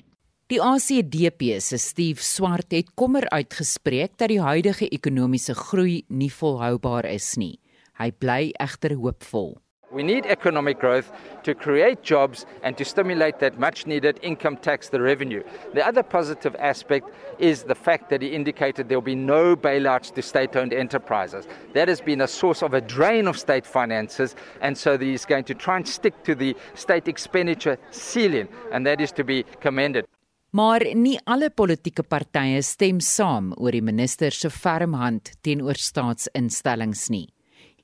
Die 0.47 0.61
ACDP 0.61 1.61
se 1.61 1.77
Steve 1.77 2.23
Swart 2.23 2.71
het 2.71 2.89
kommer 2.95 3.29
uitgespreek 3.29 4.17
dat 4.17 4.27
die 4.27 4.41
huidige 4.41 4.89
ekonomiese 4.89 5.53
groei 5.55 6.03
nie 6.07 6.31
volhoubaar 6.31 7.05
is 7.05 7.37
nie. 7.37 7.59
Hy 7.97 8.11
bly 8.11 8.51
egter 8.59 8.95
hoopvol. 8.95 9.55
We 9.91 10.03
need 10.03 10.25
economic 10.25 10.79
growth 10.79 11.11
to 11.43 11.53
create 11.53 12.01
jobs 12.01 12.45
and 12.63 12.77
to 12.77 12.85
stimulate 12.85 13.39
that 13.39 13.59
much 13.59 13.85
needed 13.85 14.19
income 14.21 14.57
tax, 14.57 14.89
the 14.89 15.01
revenue. 15.01 15.43
The 15.73 15.85
other 15.85 16.01
positive 16.03 16.55
aspect 16.59 17.09
is 17.39 17.63
the 17.63 17.75
fact 17.75 18.09
that 18.09 18.21
he 18.21 18.29
indicated 18.29 18.87
there 18.87 18.97
will 18.97 19.01
be 19.01 19.15
no 19.15 19.55
bailouts 19.55 20.13
to 20.15 20.21
state 20.21 20.55
owned 20.55 20.73
enterprises. 20.73 21.45
That 21.73 21.89
has 21.89 21.99
been 21.99 22.21
a 22.21 22.27
source 22.27 22.61
of 22.61 22.73
a 22.73 22.79
drain 22.79 23.27
of 23.27 23.37
state 23.37 23.65
finances, 23.65 24.35
and 24.61 24.77
so 24.77 24.97
he's 24.97 25.25
going 25.25 25.43
to 25.45 25.53
try 25.53 25.75
and 25.77 25.87
stick 25.87 26.23
to 26.23 26.35
the 26.35 26.55
state 26.73 27.07
expenditure 27.07 27.77
ceiling, 27.89 28.47
and 28.71 28.85
that 28.85 29.01
is 29.01 29.11
to 29.13 29.23
be 29.23 29.43
commended. 29.59 30.05
Maar 30.51 30.83
nie 30.95 31.19
alle 31.25 31.49
politieke 31.49 32.03
partye 32.03 32.59
stem 32.61 32.99
saam 32.99 33.53
oor 33.55 33.71
die 33.71 33.81
minister 33.81 34.35
se 34.35 34.49
ferm 34.51 34.97
hand 34.99 35.31
teenoor 35.43 35.79
staatsinstellings 35.79 37.05
nie. 37.09 37.29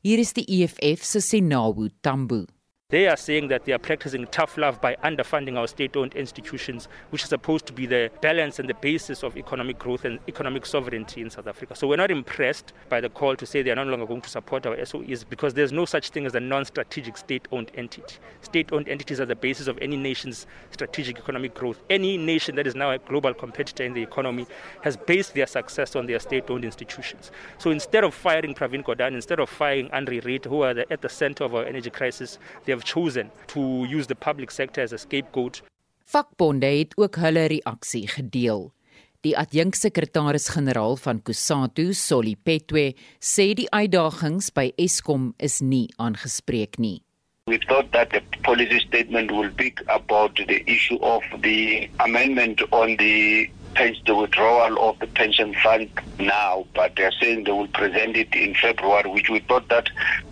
Hier 0.08 0.20
is 0.20 0.32
die 0.32 0.64
EFF 0.64 1.04
se 1.04 1.20
Senawu 1.20 1.90
Tambo. 2.02 2.46
They 2.90 3.10
are 3.10 3.18
saying 3.18 3.50
that 3.50 3.66
they 3.66 3.74
are 3.74 3.80
practicing 3.80 4.26
tough 4.28 4.58
love 4.58 4.80
by 4.80 4.96
underfunding 5.04 5.58
our 5.58 5.68
state 5.68 5.98
owned 5.98 6.14
institutions, 6.14 6.88
which 7.10 7.22
is 7.22 7.28
supposed 7.28 7.66
to 7.66 7.74
be 7.74 7.86
the 7.86 8.10
balance 8.22 8.60
and 8.60 8.70
the 8.70 8.76
basis 8.76 9.24
of 9.24 9.36
economic 9.36 9.78
growth 9.78 10.06
and 10.06 10.20
economic 10.30 10.66
sovereignty 10.66 11.20
in 11.20 11.30
South 11.30 11.48
Africa. 11.48 11.76
So 11.76 11.86
we're 11.86 11.98
not 11.98 12.12
impressed 12.12 12.72
by 12.88 13.02
the 13.02 13.10
call 13.10 13.36
to 13.36 13.46
say 13.46 13.62
they 13.62 13.72
are 13.72 13.76
no 13.76 13.84
longer 13.84 14.06
going 14.06 14.22
to 14.22 14.30
support 14.30 14.66
our 14.66 14.78
SOEs 14.78 15.26
because 15.30 15.54
there's 15.54 15.74
no 15.74 15.84
such 15.84 16.12
thing 16.12 16.26
as 16.26 16.34
a 16.36 16.40
non 16.40 16.64
strategic 16.64 17.18
state 17.18 17.46
owned 17.52 17.74
entity. 17.76 18.16
State 18.40 18.72
owned 18.72 18.88
entities 18.88 19.20
are 19.20 19.26
the 19.26 19.36
basis 19.36 19.68
of 19.68 19.78
any 19.82 19.98
nation's 19.98 20.48
strategic 20.72 21.18
economic 21.18 21.56
growth. 21.56 21.84
Any 21.90 22.16
nation 22.16 22.56
that 22.56 22.68
is 22.68 22.74
now 22.74 22.92
a 22.92 23.00
global 23.00 23.34
competitor 23.34 23.84
in 23.84 23.96
the 23.96 24.02
economy 24.02 24.48
has 24.84 24.96
based 24.96 25.34
their 25.34 25.48
success 25.48 25.94
on 25.98 26.06
their 26.06 26.20
state 26.20 26.50
owned 26.50 26.64
institutions. 26.64 27.32
So 27.58 27.70
instead 27.70 28.06
of 28.06 28.14
firing 28.14 28.56
Pravin 28.56 28.82
Gordhan, 28.86 29.14
instead 29.14 29.42
of 29.42 29.50
firing 29.50 29.92
Andre 29.92 30.22
Reid, 30.22 30.46
who 30.46 30.62
are 30.62 30.74
the, 30.74 30.90
at 30.90 31.02
the 31.02 31.10
center 31.10 31.44
of 31.44 31.54
our 31.54 31.66
energy 31.66 31.90
crisis, 31.90 32.40
they 32.64 32.77
have 32.78 32.86
chosen 32.86 33.32
to 33.48 33.86
use 33.90 34.08
the 34.08 34.16
public 34.16 34.52
sector 34.52 34.82
as 34.82 34.94
a 34.94 34.98
scapegoat. 34.98 35.62
Vakbonde 36.06 36.66
het 36.66 36.98
ook 36.98 37.16
hulle 37.16 37.46
reaksie 37.52 38.08
gedeel. 38.08 38.72
Die 39.26 39.34
adjunksekretaris-generaal 39.38 40.96
van 41.02 41.22
Kusatu, 41.22 41.90
Solly 41.94 42.36
Petwe, 42.44 42.94
sê 43.20 43.50
die 43.58 43.68
uitdagings 43.74 44.52
by 44.56 44.70
Eskom 44.78 45.34
is 45.44 45.60
nie 45.60 45.88
aangespreek 45.98 46.78
nie. 46.80 47.02
We 47.48 47.58
thought 47.58 47.92
that 47.92 48.12
the 48.12 48.22
policy 48.44 48.80
statement 48.80 49.32
will 49.32 49.50
speak 49.52 49.82
about 49.88 50.36
the 50.36 50.62
issue 50.68 51.00
of 51.02 51.24
the 51.42 51.90
amendment 52.00 52.62
on 52.72 52.98
the 52.98 53.50
the 54.06 54.16
withdrawal 54.16 54.90
of 54.90 55.00
the 55.00 55.08
pension 55.08 55.54
fund 55.64 55.90
now, 56.20 56.66
but 56.74 56.96
they're 56.96 57.12
saying 57.22 57.44
they 57.44 57.52
will 57.52 57.68
present 57.68 58.18
it 58.18 58.34
in 58.34 58.56
February, 58.56 59.10
which 59.10 59.30
we 59.30 59.40
thought 59.40 59.70
that 59.70 59.90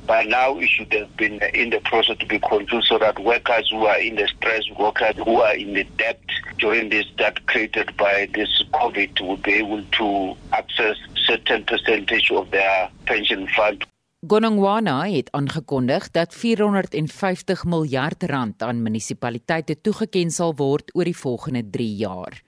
by 0.08 0.24
now 0.24 0.58
it 0.58 0.70
should 0.70 0.92
have 0.94 1.16
been 1.16 1.42
in 1.54 1.70
the 1.70 1.80
process 1.82 2.18
to 2.18 2.26
be 2.26 2.40
concluded 2.40 2.84
so 2.84 2.98
that 2.98 3.20
workers 3.20 3.70
who 3.72 3.86
are 3.86 4.00
in 4.00 4.16
the 4.16 4.28
stress, 4.28 4.64
workers 4.80 5.16
who 5.24 5.42
are 5.42 5.56
in 5.56 5.74
the 5.74 5.84
debt 5.98 6.20
during 6.58 6.90
this 6.90 7.06
that 7.18 7.46
created 7.48 7.96
by 7.98 8.28
this 8.34 8.64
COVID 8.74 9.22
will 9.22 9.38
be 9.38 9.54
able 9.54 9.84
to 10.00 10.36
access 10.52 10.98
certain 11.16 11.64
percentage 11.66 12.32
of 12.32 12.50
their 12.52 12.90
pension 13.06 13.48
fund. 13.48 13.86
Gonongwana 14.26 15.04
het 15.06 15.28
aangekondig 15.32 16.08
dat 16.12 16.34
450 16.34 17.64
miljard 17.64 18.24
rand 18.24 18.62
aan 18.62 18.82
munisipaliteite 18.82 19.82
toegeken 19.82 20.32
sal 20.32 20.56
word 20.58 20.90
oor 20.96 21.06
die 21.06 21.18
volgende 21.18 21.62
3 21.70 21.96
jaar. 21.96 22.42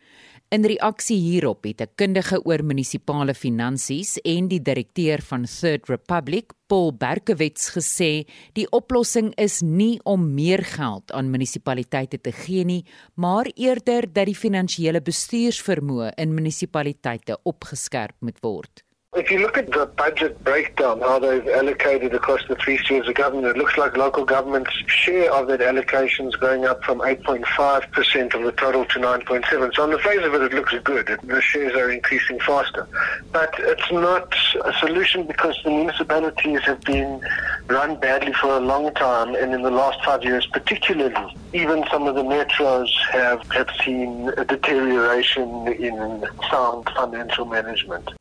In 0.47 0.63
reaksie 0.63 1.17
hierop 1.19 1.65
het 1.67 1.81
'n 1.81 1.91
kundige 1.99 2.37
oor 2.45 2.63
munisipale 2.63 3.33
finansies 3.33 4.17
en 4.23 4.47
die 4.47 4.61
direkteur 4.61 5.21
van 5.21 5.43
Third 5.43 5.89
Republic, 5.89 6.53
Paul 6.67 6.93
Berkewitz, 6.93 7.75
gesê 7.75 8.25
die 8.53 8.69
oplossing 8.71 9.33
is 9.35 9.61
nie 9.61 9.99
om 10.03 10.33
meer 10.33 10.63
geld 10.63 11.11
aan 11.11 11.29
munisipaliteite 11.29 12.21
te 12.21 12.31
gee 12.31 12.63
nie, 12.63 12.85
maar 13.15 13.51
eerder 13.55 14.13
dat 14.13 14.25
die 14.25 14.35
finansiële 14.35 15.01
bestuursvermoë 15.01 16.11
in 16.15 16.33
munisipaliteite 16.33 17.37
opgeskerp 17.43 18.15
moet 18.19 18.39
word. 18.39 18.86
If 19.17 19.31
you 19.31 19.39
look 19.39 19.57
at 19.57 19.71
the 19.71 19.87
budget 19.87 20.43
breakdown, 20.43 20.99
how 20.99 21.17
they've 21.17 21.47
allocated 21.47 22.13
across 22.13 22.41
the 22.47 22.55
three 22.55 22.77
spheres 22.77 23.07
of 23.07 23.15
government, 23.15 23.47
it 23.47 23.57
looks 23.57 23.75
like 23.75 23.97
local 23.97 24.23
government's 24.23 24.71
share 24.85 25.33
of 25.33 25.47
that 25.47 25.59
allocation 25.59 26.27
is 26.27 26.35
going 26.35 26.65
up 26.65 26.83
from 26.83 26.99
8.5% 26.99 28.35
of 28.35 28.43
the 28.43 28.51
total 28.51 28.85
to 28.85 28.99
9.7. 28.99 29.73
So 29.73 29.81
on 29.81 29.89
the 29.89 29.97
face 29.97 30.23
of 30.23 30.35
it, 30.35 30.41
it 30.43 30.53
looks 30.53 30.75
good. 30.83 31.07
The 31.23 31.41
shares 31.41 31.73
are 31.73 31.89
increasing 31.89 32.39
faster. 32.41 32.87
But 33.31 33.55
it's 33.57 33.91
not 33.91 34.35
a 34.63 34.73
solution 34.73 35.25
because 35.25 35.57
the 35.63 35.71
municipalities 35.71 36.61
have 36.65 36.81
been 36.81 37.19
run 37.69 37.99
badly 37.99 38.33
for 38.33 38.55
a 38.55 38.59
long 38.59 38.93
time, 38.93 39.33
and 39.33 39.51
in 39.51 39.63
the 39.63 39.71
last 39.71 40.03
five 40.05 40.23
years 40.23 40.45
particularly, 40.45 41.15
even 41.53 41.83
some 41.89 42.05
of 42.05 42.13
the 42.13 42.23
metros 42.23 42.89
have, 43.09 43.41
have 43.51 43.69
seen 43.83 44.29
a 44.37 44.45
deterioration 44.45 45.67
in 45.69 46.23
sound 46.51 46.87
financial 46.95 47.45
management. 47.45 48.11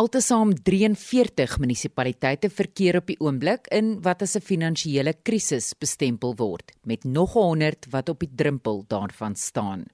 Altesaam 0.00 0.54
43 0.56 1.58
munisipaliteite 1.60 2.48
verkeer 2.48 2.96
op 3.02 3.10
die 3.10 3.18
oomblik 3.20 3.66
in 3.76 3.98
wat 4.00 4.22
as 4.22 4.36
'n 4.36 4.40
finansiële 4.40 5.12
krisis 5.22 5.74
bestempel 5.78 6.32
word, 6.34 6.72
met 6.84 7.04
nog 7.04 7.34
100 7.34 7.86
wat 7.90 8.08
op 8.08 8.20
die 8.20 8.32
drempel 8.34 8.84
daarvan 8.88 9.36
staan. 9.36 9.84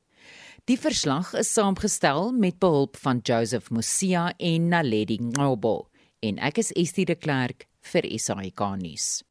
Die 0.67 0.79
verslag 0.79 1.35
is 1.35 1.53
saamgestel 1.53 2.33
met 2.33 2.59
behulp 2.59 2.97
van 2.97 3.19
Joseph 3.23 3.71
Musia 3.71 4.35
en 4.39 4.69
Naledi 4.69 5.19
Ngobo 5.19 5.89
en 6.21 6.39
ek 6.39 6.59
is 6.59 6.73
Estie 6.73 7.05
de 7.05 7.17
Klerk 7.17 7.67
vir 7.81 8.03
SAK 8.19 8.77
nuus. 8.77 9.25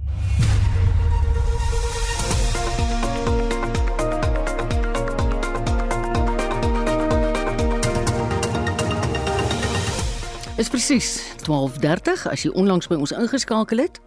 Is 10.57 10.71
presies 10.73 11.21
12:30 11.45 12.23
as 12.31 12.41
jy 12.41 12.49
onlangs 12.57 12.87
by 12.89 12.97
ons 12.97 13.11
ingeskakel 13.13 13.77
het. 13.77 13.99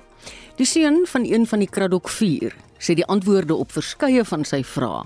Die 0.59 0.67
seun 0.67 1.05
van 1.07 1.23
een 1.23 1.45
van 1.47 1.63
die 1.63 1.69
Kraddock 1.71 2.11
4 2.11 2.57
sê 2.83 2.97
die 2.99 3.07
antwoorde 3.07 3.55
op 3.55 3.71
verskeie 3.71 4.25
van 4.27 4.43
sy 4.45 4.59
vrae 4.67 5.05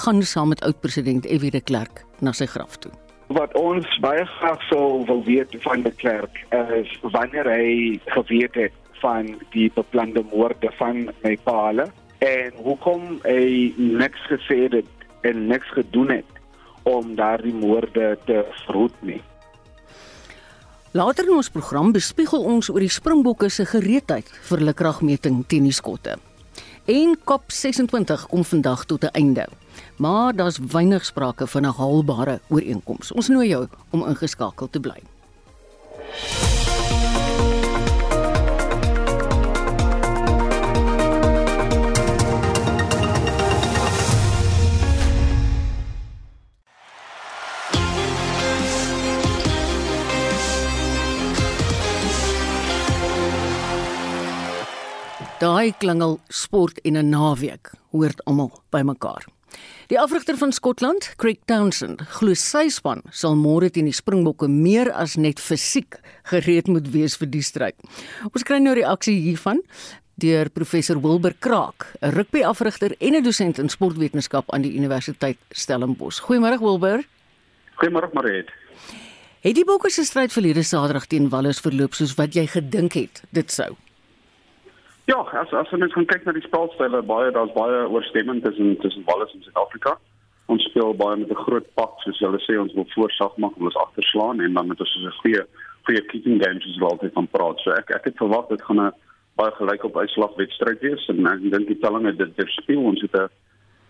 gaan 0.00 0.22
saam 0.22 0.48
met 0.54 0.62
oud-president 0.64 1.28
F.W. 1.28 1.50
de 1.52 1.60
Klerk 1.60 2.00
na 2.24 2.32
sy 2.32 2.48
graf 2.48 2.80
toe. 2.80 2.94
Wat 3.28 3.52
ons 3.60 3.84
baie 4.00 4.24
graag 4.38 4.64
sou 4.70 5.04
wil 5.04 5.20
weet 5.28 5.52
van 5.68 5.84
de 5.84 5.92
Klerk 6.00 6.40
is 6.62 6.96
wanneer 7.02 7.44
hy 7.44 8.00
geweet 8.16 8.56
het 8.56 8.80
van 9.04 9.34
die 9.52 9.68
beplande 9.76 10.24
moorde 10.32 10.72
van 10.80 11.10
my 11.20 11.36
paale 11.44 11.90
en 12.24 12.52
hoekom 12.64 13.20
hy 13.28 13.74
niks 13.76 14.24
gesê 14.32 14.62
het 14.72 15.08
en 15.28 15.46
niks 15.52 15.68
gedoen 15.76 16.16
het 16.22 16.44
om 16.88 17.16
daardie 17.20 17.52
moorde 17.52 18.14
te 18.24 18.46
verhoed 18.64 19.02
nie. 19.04 19.20
Later 20.96 21.26
in 21.26 21.34
ons 21.36 21.50
program 21.52 21.90
bespiegel 21.92 22.46
ons 22.48 22.70
oor 22.72 22.80
die 22.80 22.88
Springbokke 22.88 23.50
se 23.52 23.66
gereedheid 23.68 24.30
vir 24.48 24.62
hulle 24.62 24.72
kragmeting 24.72 25.42
teen 25.50 25.66
die 25.68 25.74
skotte. 25.76 26.14
En 26.88 27.12
COP26 27.28 28.24
kom 28.30 28.46
vandag 28.48 28.86
tot 28.88 29.04
'n 29.04 29.12
einde. 29.12 29.44
Maar 29.98 30.32
daar's 30.32 30.58
weinig 30.72 31.04
sprake 31.04 31.46
van 31.46 31.66
'n 31.66 31.76
haalbare 31.76 32.40
ooreenkoms. 32.48 33.12
Ons 33.12 33.28
nooi 33.28 33.48
jou 33.48 33.68
om 33.90 34.08
ingeskakel 34.08 34.70
te 34.70 34.80
bly. 34.80 35.02
Daai 55.36 55.74
klingel 55.76 56.14
sport 56.32 56.78
en 56.80 56.96
'n 56.96 57.10
naweek 57.10 57.72
hoort 57.90 58.24
almal 58.24 58.62
bymekaar. 58.70 59.24
Die 59.86 60.00
afrigter 60.00 60.36
van 60.36 60.52
Skotland, 60.52 61.12
Craig 61.16 61.38
Townsend, 61.44 62.00
glo 62.00 62.34
sy 62.34 62.68
span 62.68 63.02
sal 63.10 63.36
môre 63.36 63.70
teen 63.70 63.84
die 63.84 63.92
Springbokke 63.92 64.48
meer 64.48 64.92
as 64.92 65.16
net 65.16 65.40
fisiek 65.40 66.00
gereed 66.22 66.68
moet 66.68 66.88
wees 66.90 67.16
vir 67.16 67.26
die 67.26 67.42
stryd. 67.42 67.74
Ons 68.32 68.42
kry 68.42 68.58
nou 68.58 68.74
reaksie 68.74 69.20
hiervan 69.20 69.60
deur 70.14 70.48
professor 70.48 71.00
Wilbur 71.00 71.34
Kraak, 71.38 71.86
'n 72.00 72.10
rugbyafrigter 72.10 72.96
en 72.98 73.14
'n 73.14 73.22
dosent 73.22 73.58
in 73.58 73.68
sportwetenskap 73.68 74.50
aan 74.54 74.62
die 74.62 74.74
Universiteit 74.74 75.38
Stellenbosch. 75.50 76.20
Goeiemôre 76.20 76.58
Wilbur. 76.58 77.04
Goeiemôre 77.76 78.12
Mariet. 78.12 78.48
Het 79.40 79.54
die 79.54 79.64
Bokke 79.64 79.90
se 79.90 80.04
stryd 80.04 80.32
verlede 80.32 80.62
Saterdag 80.62 81.06
teen 81.06 81.28
Wallis 81.28 81.60
verloop 81.60 81.94
soos 81.94 82.14
wat 82.14 82.34
jy 82.34 82.46
gedink 82.46 82.92
het 82.94 83.22
dit 83.30 83.52
sou? 83.52 83.76
Ja, 85.06 85.20
as 85.38 85.52
as 85.54 85.72
ons 85.72 85.94
kan 85.94 86.06
kyk 86.10 86.24
na 86.26 86.32
die 86.34 86.42
spelstyle, 86.42 87.02
baie 87.06 87.30
daar's 87.30 87.54
baie 87.54 87.84
ooreenstemming 87.86 88.42
tussen 88.42 88.74
tussen 88.82 89.04
Wallis 89.06 89.34
en 89.36 89.44
Suid-Afrika. 89.44 89.94
Ons 90.50 90.66
speel 90.66 90.94
baie 90.98 91.16
met 91.20 91.30
'n 91.30 91.44
groot 91.46 91.66
pak, 91.74 92.00
soos 92.02 92.18
hulle 92.18 92.40
sê, 92.42 92.58
ons 92.58 92.74
wil 92.74 92.88
voorsag 92.94 93.36
maak, 93.36 93.54
ons 93.56 93.82
agterslaan 93.84 94.40
en 94.40 94.54
dan 94.54 94.66
met 94.66 94.80
ons 94.80 94.96
'n 94.96 95.20
goeie 95.22 95.46
goeie 95.86 96.02
kicking 96.10 96.42
game 96.42 96.60
soos 96.60 96.78
wat 96.78 96.90
altyd 96.90 97.12
van 97.12 97.28
praat. 97.30 97.58
So 97.60 97.70
ek 97.70 97.90
ek 97.90 98.04
het 98.04 98.16
verwag 98.16 98.48
dit 98.48 98.62
gaan 98.62 98.80
'n 98.80 98.92
baie 99.36 99.52
gelyk 99.60 99.84
op 99.84 99.96
uitslag 99.96 100.34
wedstryd 100.36 100.80
wees 100.80 101.08
en 101.08 101.26
ek 101.26 101.50
dink 101.50 101.66
die 101.66 101.78
telling 101.78 102.06
het 102.06 102.18
dit 102.18 102.32
verspeel. 102.34 102.82
Ons 102.82 103.00
het 103.00 103.14
'n 103.14 103.30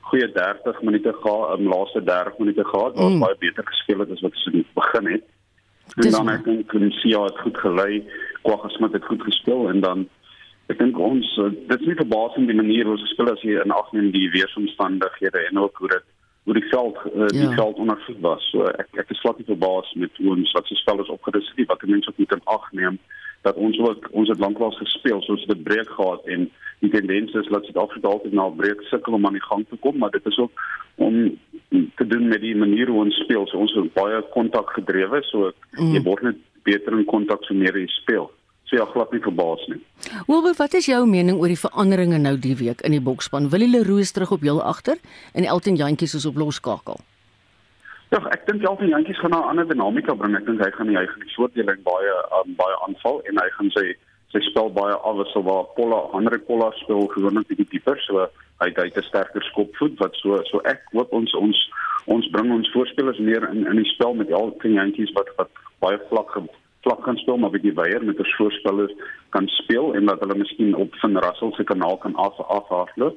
goeie 0.00 0.32
30 0.32 0.82
minute 0.82 1.12
gehad, 1.22 1.58
'n 1.58 1.68
laaste 1.68 2.02
30 2.04 2.38
minute 2.38 2.64
gehad 2.64 2.92
wat 2.94 3.12
mm. 3.12 3.20
baie 3.20 3.36
beter 3.38 3.64
gespeel 3.66 3.98
het 3.98 4.10
as 4.10 4.20
wat 4.20 4.36
ons 4.36 4.46
in 4.46 4.52
die 4.52 4.66
begin 4.74 5.06
het. 5.12 5.24
En 5.96 6.02
Dis 6.02 6.12
dan 6.12 6.28
ek 6.28 6.44
dink 6.44 6.66
Kunsia 6.66 7.22
het 7.24 7.38
goed 7.38 7.58
gelei, 7.58 8.04
Kwaggasmit 8.42 8.92
het 8.92 9.04
goed 9.04 9.22
gespeel 9.22 9.68
en 9.68 9.80
dan 9.80 10.08
Ek 10.66 10.80
dink 10.80 10.98
ons 10.98 11.26
uh, 11.38 11.50
dit 11.54 11.80
is 11.80 11.86
nie 11.86 11.98
verbasend 11.98 12.50
die 12.50 12.58
manier 12.58 12.86
hoe 12.86 12.96
ons 12.96 13.04
gespeel 13.06 13.30
as 13.30 13.42
hier 13.46 13.62
in 13.62 13.74
agneem 13.74 14.10
die 14.14 14.28
weeromstandighede 14.34 15.44
en 15.50 15.60
ook 15.62 15.82
hoe 15.82 15.90
dit 15.94 16.06
hoe 16.46 16.54
die 16.54 16.68
veld 16.70 16.98
uh, 17.10 17.26
die 17.34 17.42
ja. 17.42 17.52
veld 17.58 17.78
ondersoek 17.82 18.18
was. 18.22 18.42
So 18.50 18.66
ek 18.82 18.98
ek 19.02 19.12
is 19.14 19.20
glad 19.22 19.38
nie 19.38 19.46
verbaas 19.50 19.92
met 19.98 20.18
hoe 20.22 20.32
ons 20.34 20.54
wat 20.56 20.66
se 20.66 20.78
spel 20.78 21.02
is 21.04 21.12
opgerus 21.14 21.52
nie. 21.58 21.68
Wat 21.70 21.82
mense 21.86 22.10
ook 22.10 22.18
moet 22.22 22.34
in 22.38 22.44
ag 22.56 22.66
neem 22.80 22.98
dat 23.46 23.58
ons 23.62 23.78
ook 23.78 24.08
ons 24.10 24.30
het 24.32 24.42
lanklaas 24.42 24.78
gespeel 24.82 25.22
soos 25.22 25.44
dit 25.46 25.62
breek 25.62 25.90
gehad 25.98 26.24
en 26.34 26.48
die 26.82 26.90
tendens 26.90 27.34
is 27.38 27.50
dat 27.50 27.68
Suid-Afrika 27.68 28.10
altyd 28.10 28.34
na 28.34 28.48
breek 28.50 28.82
sukkel 28.90 29.14
om 29.14 29.26
aan 29.26 29.38
die 29.38 29.44
gang 29.44 29.62
te 29.68 29.78
kom, 29.84 29.98
maar 29.98 30.10
dit 30.10 30.26
is 30.26 30.38
ook 30.38 30.64
om 30.96 31.38
te 31.70 32.06
doen 32.06 32.26
met 32.28 32.42
die 32.42 32.56
manier 32.56 32.90
hoe 32.90 33.04
ons 33.04 33.20
speel. 33.22 33.46
So 33.46 33.62
ons 33.62 33.74
is 33.78 33.92
baie 33.94 34.18
kontak 34.34 34.74
gedrewe, 34.74 35.22
so 35.30 35.52
mm. 35.78 35.94
jy 35.94 36.02
word 36.02 36.26
net 36.26 36.42
beter 36.66 36.98
in 36.98 37.06
kontak 37.06 37.46
so 37.46 37.54
meer 37.54 37.78
jy 37.78 37.86
speel 38.00 38.32
so 38.66 38.76
ja, 38.76 38.84
glad 38.92 39.12
nie 39.14 39.22
verbaas 39.22 39.62
nie. 39.70 39.80
Wilbur, 40.26 40.54
wat 40.58 40.74
is 40.74 40.88
jou 40.90 41.02
mening 41.06 41.38
oor 41.38 41.52
die 41.52 41.58
veranderinge 41.58 42.18
nou 42.18 42.36
die 42.38 42.56
week 42.58 42.82
in 42.86 42.96
die 42.96 43.02
bokspan? 43.02 43.50
Wil 43.50 43.66
hulle 43.66 43.84
roos 43.86 44.12
terug 44.12 44.34
op 44.34 44.42
heel 44.46 44.62
agter 44.62 44.98
en 45.34 45.46
Elton 45.46 45.78
Jantjies 45.78 46.14
is 46.18 46.26
op 46.26 46.36
loskakel? 46.36 46.98
Ja, 48.14 48.20
ek 48.30 48.46
dink 48.46 48.62
Elton 48.62 48.90
Jantjies 48.90 49.18
gaan 49.18 49.34
'n 49.34 49.48
ander 49.50 49.66
dinamika 49.68 50.14
bring. 50.14 50.36
Ek 50.36 50.46
dink 50.46 50.62
hy 50.62 50.70
gaan 50.70 50.86
die 50.86 50.98
hy 50.98 51.06
gaan 51.06 51.22
die 51.22 51.34
soortdeling 51.34 51.82
baie 51.82 52.14
um, 52.38 52.54
baie 52.54 52.76
aanval 52.86 53.22
en 53.26 53.38
hy 53.38 53.48
gaan 53.58 53.70
sy 53.70 53.94
sy 54.34 54.40
spel 54.50 54.70
baie 54.70 54.94
afwissel 54.94 55.42
waar 55.42 55.64
Polla, 55.76 55.98
Andre 56.12 56.38
Polla 56.38 56.70
speel 56.82 57.06
gewoonlik 57.06 57.46
bietjie 57.48 57.68
dieper, 57.70 57.98
so 58.06 58.26
hy 58.60 58.70
hy 58.76 58.86
het 58.88 58.98
'n 58.98 59.02
sterker 59.02 59.42
skopvoet 59.42 59.98
wat 59.98 60.14
so 60.22 60.40
so 60.50 60.60
ek 60.64 60.82
hoop 60.92 61.12
ons 61.12 61.34
ons 61.34 61.58
ons 62.06 62.30
bring 62.30 62.52
ons 62.52 62.72
voorspelers 62.72 63.18
meer 63.18 63.42
in 63.50 63.66
in 63.66 63.76
die 63.76 63.90
spel 63.94 64.14
met 64.14 64.30
Elton 64.30 64.72
Jantjies 64.72 65.12
wat 65.12 65.28
wat 65.36 65.50
baie 65.78 65.98
vlak 66.08 66.30
vlak 66.86 67.02
kan 67.06 67.16
speel 67.22 67.38
maar 67.42 67.54
bietjie 67.54 67.74
weier 67.74 68.04
met 68.04 68.18
'n 68.18 68.34
voorspellers 68.38 68.94
kan 69.36 69.48
speel 69.60 69.94
en 69.94 70.06
dat 70.06 70.20
hulle 70.20 70.42
miskien 70.42 70.74
op 70.74 70.94
van 71.02 71.18
Russell 71.18 71.52
se 71.52 71.64
kanaal 71.64 71.96
kan 71.96 72.14
af 72.14 72.38
afhardloop 72.40 73.16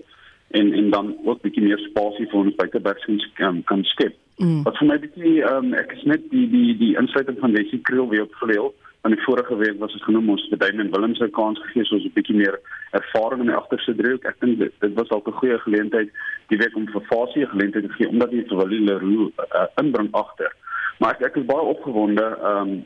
en 0.50 0.74
en 0.74 0.90
dan 0.90 1.16
ook 1.26 1.42
bietjie 1.42 1.64
meer 1.64 1.80
spasie 1.90 2.28
vir 2.30 2.40
ons 2.40 2.56
buitebacks 2.56 3.06
kan 3.34 3.64
kan 3.64 3.84
skep. 3.84 4.16
Mm. 4.38 4.64
Wat 4.64 4.78
vir 4.80 4.88
my 4.88 4.98
bietjie 5.00 5.34
um, 5.52 5.74
ek 5.74 5.92
is 5.98 6.04
net 6.04 6.30
die 6.34 6.46
die 6.50 6.78
die 6.80 6.94
insluiting 7.02 7.40
van 7.40 7.56
Wesley 7.58 7.82
Kriel 7.90 8.10
weer 8.10 8.26
op 8.28 8.38
vleuel. 8.42 8.74
Aan 9.08 9.14
die 9.16 9.24
vorige 9.24 9.56
week 9.56 9.80
was 9.80 9.94
dit 9.96 10.04
genoem 10.04 10.30
ons 10.30 10.46
het 10.50 10.60
Damien 10.60 10.92
Willems 10.92 11.20
se 11.22 11.28
kans 11.36 11.60
gegee 11.66 11.86
soos 11.86 12.06
'n 12.08 12.16
bietjie 12.16 12.36
meer 12.36 12.60
ervaring 12.92 13.42
in 13.42 13.52
die 13.52 13.60
agterste 13.62 13.96
driehoek. 13.96 14.26
Ek 14.26 14.40
dink 14.40 14.60
dit, 14.60 14.74
dit 14.80 14.94
was 14.94 15.08
dalk 15.08 15.28
'n 15.28 15.40
goeie 15.42 15.60
geleentheid 15.60 16.10
die 16.48 16.58
week 16.58 16.76
om 16.76 16.88
vir 16.88 17.08
Fasie 17.12 17.44
'n 17.44 17.54
geleentheid 17.56 17.84
te 17.88 17.94
gee 17.98 18.10
omdat 18.10 18.32
hy 18.32 18.44
vir 18.48 18.58
Willie 18.58 18.86
Leroux 18.86 19.32
uh, 19.38 19.68
inbring 19.84 20.10
agter. 20.12 20.52
Maar 21.00 21.16
ek 21.16 21.22
ek 21.30 21.36
is 21.36 21.52
baie 21.52 21.74
opgewonde 21.76 22.26
ehm 22.44 22.70
um, 22.70 22.84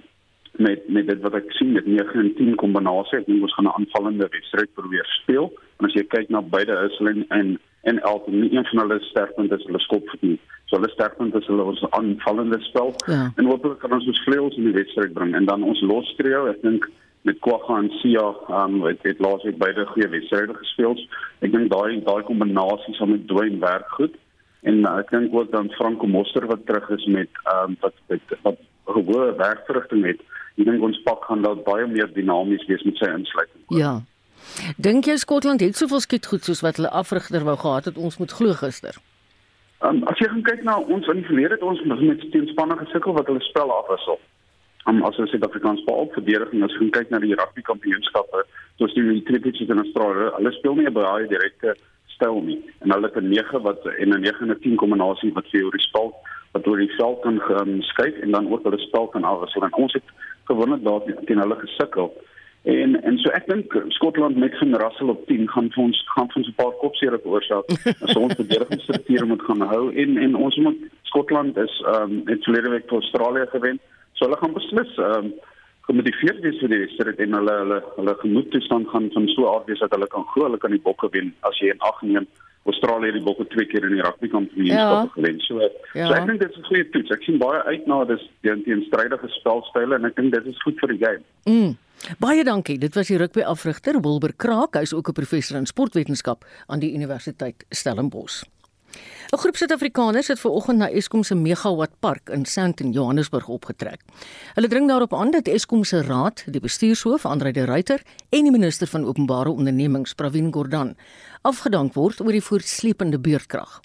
met 0.57 0.87
met 0.87 1.07
dit 1.07 1.21
wat 1.21 1.33
ek 1.33 1.51
sien 1.57 1.71
met 1.73 1.85
9 1.85 2.19
en 2.19 2.33
10 2.37 2.55
kombinasie 2.61 3.19
ek 3.19 3.25
dink 3.25 3.41
ons 3.41 3.53
gaan 3.57 3.65
'n 3.65 3.77
aanvallende 3.79 4.27
wedstryd 4.29 4.73
probeer 4.73 5.05
speel 5.21 5.53
en 5.79 5.85
as 5.87 5.93
jy 5.93 6.03
kyk 6.03 6.29
na 6.29 6.41
beide 6.41 6.75
Isling 6.89 7.25
en 7.29 7.59
en 7.83 7.99
elke 7.99 8.31
nie 8.31 8.53
een 8.55 8.65
van 8.65 8.79
hulle 8.79 8.99
sterkpunt 8.99 9.51
is 9.51 9.63
hulle 9.67 9.79
skopvoet 9.79 10.21
nie. 10.21 10.39
So 10.65 10.77
hulle 10.77 10.89
sterkpunt 10.89 11.35
is 11.35 11.47
hulle 11.47 11.63
ons 11.63 11.83
aanvallende 11.89 12.59
spel 12.61 12.93
Ja. 13.07 13.31
en 13.35 13.45
hopelik 13.45 13.79
kan 13.79 13.91
ons 13.91 14.07
ons 14.07 14.23
vleuels 14.23 14.57
in 14.57 14.63
die 14.63 14.77
wedstryd 14.79 15.13
bring 15.13 15.35
en 15.35 15.45
dan 15.45 15.63
ons 15.63 15.81
los 15.81 16.15
trio, 16.15 16.45
ek 16.47 16.61
dink 16.61 16.89
met 17.23 17.39
Kwagga 17.39 17.77
en 17.77 17.89
Sia, 18.01 18.25
um 18.49 18.81
het, 18.83 18.99
het 19.07 19.19
laasweek 19.19 19.57
beide 19.57 19.85
goeie 19.85 20.09
wedstryde 20.11 20.53
gespeel. 20.53 20.95
Ek 21.39 21.51
dink 21.51 21.71
daai 21.71 22.01
daai 22.03 22.23
kombinasie 22.27 22.95
saam 22.95 23.13
met 23.15 23.27
Dwayne 23.27 23.59
werk 23.59 23.89
goed. 23.89 24.15
En 24.63 24.83
uh, 24.83 24.97
ek 24.99 25.11
dink 25.11 25.35
ook 25.35 25.51
dan 25.51 25.71
Franco 25.77 26.07
Moster 26.07 26.45
wat 26.47 26.65
terug 26.65 26.89
is 26.89 27.05
met 27.05 27.29
um 27.53 27.77
wat 27.79 27.95
wat, 28.07 28.35
wat 28.43 28.59
hoë 28.83 29.35
werkverrigting 29.39 30.05
het. 30.05 30.19
Ek 30.57 30.65
dink 30.65 30.83
ons 30.85 30.99
pak 31.03 31.23
gaan 31.25 31.41
dat 31.41 31.63
baie 31.63 31.87
meer 31.87 32.09
dinamies 32.13 32.65
wees 32.69 32.83
met 32.83 32.97
sy 32.97 33.09
insluiting. 33.09 33.63
Ja. 33.69 34.01
Dink 34.77 35.07
jy 35.09 35.15
Skotland 35.17 35.63
het 35.65 35.79
soveel 35.79 36.03
skietgoed 36.03 36.45
soos 36.45 36.61
wat 36.61 36.77
hulle 36.77 36.91
afrigter 36.91 37.45
wou 37.47 37.55
gehad 37.57 37.89
het 37.89 37.97
ons 37.97 38.19
moet 38.21 38.31
glo 38.31 38.53
gister? 38.53 38.99
Um, 39.83 40.03
as 40.07 40.19
jy 40.21 40.29
gaan 40.31 40.43
kyk 40.47 40.61
na 40.63 40.77
ons 40.79 41.07
in 41.11 41.19
die 41.19 41.27
verlede 41.27 41.57
het 41.57 41.65
ons 41.65 41.81
met 41.83 42.21
teenspanne 42.31 42.77
gesukkel 42.85 43.17
wat 43.17 43.27
hulle 43.27 43.41
spel 43.43 43.71
afwissel. 43.73 44.19
Um, 44.87 45.01
as 45.07 45.17
ons 45.19 45.31
Suid-Afrikaans 45.31 45.81
veral 45.87 46.11
verdediging 46.13 46.63
as 46.63 46.75
jy 46.79 46.89
kyk 46.95 47.11
na 47.11 47.19
die 47.23 47.35
rugby 47.39 47.63
kampioenskappe, 47.67 48.45
soos 48.79 48.95
die 48.95 49.23
Trippies 49.27 49.63
in 49.65 49.81
Australië, 49.83 50.29
hulle 50.37 50.53
speel 50.59 50.77
nie 50.79 50.87
'n 50.87 50.93
baie 50.93 51.27
direkte 51.27 51.75
styl 52.15 52.41
nie. 52.41 52.59
En 52.83 52.91
hulle 52.91 53.09
het 53.09 53.17
'n 53.17 53.29
9 53.29 53.61
wat 53.63 53.85
en 53.85 54.13
'n 54.13 54.21
9 54.21 54.43
en 54.43 54.51
'n 54.51 54.59
10 54.61 54.75
kombinasie 54.75 55.33
wat 55.33 55.47
vir 55.51 55.61
jou 55.61 55.71
die 55.71 55.87
spel 55.87 56.13
wat 56.53 56.67
oor 56.67 56.77
die 56.77 56.93
veld 56.97 57.21
kan 57.25 57.41
um, 57.59 57.81
skuif 57.81 58.19
en 58.21 58.31
dan 58.31 58.51
ook 58.51 58.63
hulle 58.63 58.79
spel 58.79 59.07
kan 59.13 59.23
afwissel. 59.23 59.65
En 59.65 59.73
ons 59.85 59.93
het 59.93 60.13
gewoonlik 60.49 60.83
daar 60.83 61.01
teen 61.25 61.41
hulle 61.41 61.57
gesukkel. 61.65 62.13
En 62.63 62.95
en 63.03 63.17
so 63.19 63.31
ek 63.35 63.47
dink 63.51 63.73
Skotland 63.91 64.37
met 64.39 64.57
van 64.57 64.75
Russell 64.79 65.09
op 65.11 65.25
10 65.27 65.49
gaan 65.51 65.65
vir 65.73 65.83
ons 65.83 66.03
gaan 66.15 66.29
vir 66.31 66.41
ons 66.41 66.51
'n 66.51 66.59
paar 66.59 66.75
kopseere 66.83 67.19
veroorsaak 67.23 67.73
as 68.05 68.15
ons 68.15 68.37
verdedigingsstrukture 68.39 69.25
moet 69.25 69.41
gaan 69.47 69.65
hou 69.73 69.91
en 69.91 70.17
en 70.17 70.35
ons 70.35 70.55
moet 70.65 70.77
Skotland 71.11 71.57
is 71.57 71.73
ehm 71.85 72.11
um, 72.11 72.21
het 72.31 72.43
verlede 72.47 72.69
week 72.69 72.87
vir 72.87 73.01
Australië 73.01 73.49
gewen. 73.55 73.79
So 74.13 74.25
hulle 74.25 74.39
gaan 74.39 74.53
beslis 74.53 74.95
ehm 74.97 75.25
um, 75.25 75.33
gemotiveerd 75.89 76.39
wees 76.39 76.59
vir 76.63 76.71
die 76.71 76.81
wedstryd 76.85 77.19
en 77.19 77.35
hulle 77.39 77.57
hulle 77.63 77.81
hulle 77.97 78.15
gemoedtoestand 78.23 78.87
gaan 78.93 79.09
van 79.13 79.27
so 79.35 79.49
aard 79.51 79.67
wees 79.67 79.83
dat 79.83 79.91
hulle 79.91 80.07
kan 80.07 80.23
glo 80.31 80.47
hulle 80.47 80.61
kan 80.63 80.71
die 80.71 80.85
bokke 80.87 81.09
wen 81.11 81.33
as 81.49 81.59
jy 81.59 81.73
in 81.75 81.83
ag 81.89 81.99
neem 82.01 82.27
Australië 82.65 83.05
het 83.11 83.13
die 83.13 83.23
bokke 83.23 83.47
twee 83.47 83.65
keer 83.65 83.83
in 83.83 83.95
die 83.97 84.01
rugby 84.01 84.27
kampioenskap 84.27 85.05
Ja. 85.05 85.07
gewen. 85.13 85.39
So 85.39 85.59
Ja. 85.93 86.07
so 86.07 86.13
ek 86.13 86.25
dink 86.27 86.39
dit 86.39 86.49
is 86.51 86.57
'n 86.57 86.63
goeie 86.63 86.89
toets. 86.89 87.09
Ek 87.11 87.23
sien 87.23 87.37
baie 87.37 87.63
uit 87.63 87.87
na 87.87 88.03
dis 88.05 88.29
teen 88.41 88.63
teen 88.63 88.81
strydige 88.87 89.27
spelstyle 89.27 89.95
en 89.95 90.05
ek 90.05 90.15
dink 90.15 90.33
dit 90.33 90.45
is 90.45 90.61
goed 90.61 90.79
vir 90.79 90.89
die 90.97 91.05
game. 91.05 91.23
Mm. 91.45 91.77
Baie 92.19 92.43
dankie. 92.43 92.77
Dit 92.77 92.95
was 92.95 93.07
die 93.07 93.17
rugby 93.17 93.41
afrigter 93.41 94.01
Wilbur 94.01 94.33
Kraak, 94.35 94.73
hy's 94.75 94.93
ook 94.93 95.07
'n 95.09 95.13
professor 95.13 95.57
in 95.57 95.65
sportwetenskap 95.65 96.45
aan 96.67 96.79
die 96.79 96.93
Universiteit 96.93 97.65
Stellenbosch. 97.69 98.43
'n 99.33 99.37
Groep 99.41 99.55
Suid-Afrikaners 99.57 100.27
het 100.27 100.39
ver 100.39 100.51
oggend 100.51 100.77
na 100.77 100.89
Eskom 100.89 101.23
se 101.23 101.35
megawatt 101.35 101.99
park 101.99 102.29
in 102.29 102.45
Sandton, 102.45 102.91
Johannesburg 102.91 103.47
opgetrek. 103.47 104.01
Hulle 104.53 104.67
dring 104.67 104.87
daarop 104.87 105.13
aan 105.13 105.31
dat 105.31 105.47
Eskom 105.47 105.83
se 105.83 106.01
raad, 106.01 106.43
die 106.45 106.61
bestuurshoof 106.61 107.25
Andre 107.25 107.51
de 107.51 107.63
Ruyter 107.65 108.01
en 108.29 108.43
die 108.43 108.51
minister 108.51 108.87
van 108.87 109.05
openbare 109.05 109.49
ondernemings 109.49 110.13
Pravin 110.13 110.53
Gordhan 110.53 110.95
afgedank 111.41 111.93
word 111.93 112.21
oor 112.21 112.31
die 112.31 112.43
voortsleepende 112.43 113.19
beurtkrag. 113.19 113.79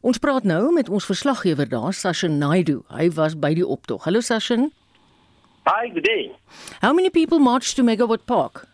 Ons 0.00 0.18
praat 0.18 0.44
nou 0.44 0.72
met 0.72 0.88
ons 0.88 1.04
verslaggewer 1.04 1.68
daar, 1.68 1.92
Sashin 1.92 2.38
Naidu. 2.38 2.80
Hy 2.88 3.10
was 3.10 3.36
by 3.38 3.52
die 3.54 3.66
optog. 3.66 4.04
Hallo 4.04 4.20
Sashin. 4.20 4.72
Hi, 5.66 5.90
good 5.92 6.04
day. 6.04 6.30
How 6.80 6.94
many 6.94 7.10
people 7.10 7.38
marched 7.38 7.76
to 7.76 7.82
Megawatt 7.82 8.24
Park? 8.24 8.64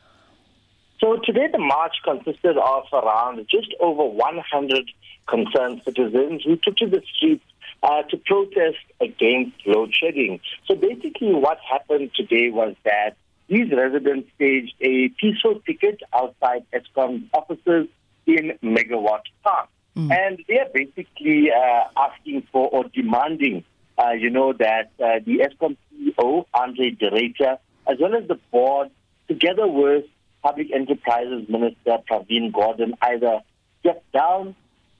So 1.02 1.16
today 1.16 1.48
the 1.50 1.58
march 1.58 1.96
consisted 2.04 2.56
of 2.56 2.84
around 2.92 3.44
just 3.50 3.74
over 3.80 4.04
100 4.04 4.90
concerned 5.26 5.82
citizens 5.84 6.44
who 6.44 6.54
took 6.56 6.76
to 6.76 6.86
the 6.86 7.02
streets 7.12 7.44
uh, 7.82 8.02
to 8.02 8.16
protest 8.18 8.78
against 9.00 9.66
load 9.66 9.92
shedding. 9.92 10.38
So 10.68 10.76
basically 10.76 11.34
what 11.34 11.58
happened 11.68 12.12
today 12.14 12.50
was 12.50 12.76
that 12.84 13.16
these 13.48 13.72
residents 13.72 14.30
staged 14.36 14.74
a 14.80 15.08
peaceful 15.08 15.56
picket 15.56 16.00
outside 16.14 16.64
ESCOM 16.72 17.24
offices 17.34 17.88
in 18.26 18.56
Megawatt 18.62 19.22
Park. 19.42 19.68
And 19.94 20.42
they 20.48 20.58
are 20.58 20.70
basically 20.72 21.50
uh, 21.50 21.84
asking 21.96 22.46
for 22.52 22.68
or 22.68 22.84
demanding, 22.84 23.64
uh, 23.98 24.12
you 24.12 24.30
know, 24.30 24.52
that 24.54 24.92
uh, 25.00 25.18
the 25.26 25.40
ESCOM 25.40 25.76
CEO, 25.92 26.46
Andre 26.54 26.92
Dereta, 26.92 27.58
as 27.88 27.98
well 28.00 28.14
as 28.14 28.26
the 28.28 28.38
board, 28.52 28.88
together 29.28 29.66
with 29.66 30.04
Public 30.42 30.72
Enterprises 30.72 31.48
Minister 31.48 31.98
Praveen 32.10 32.52
Gordon, 32.52 32.94
either 33.02 33.40
step 33.80 34.04
down 34.12 34.54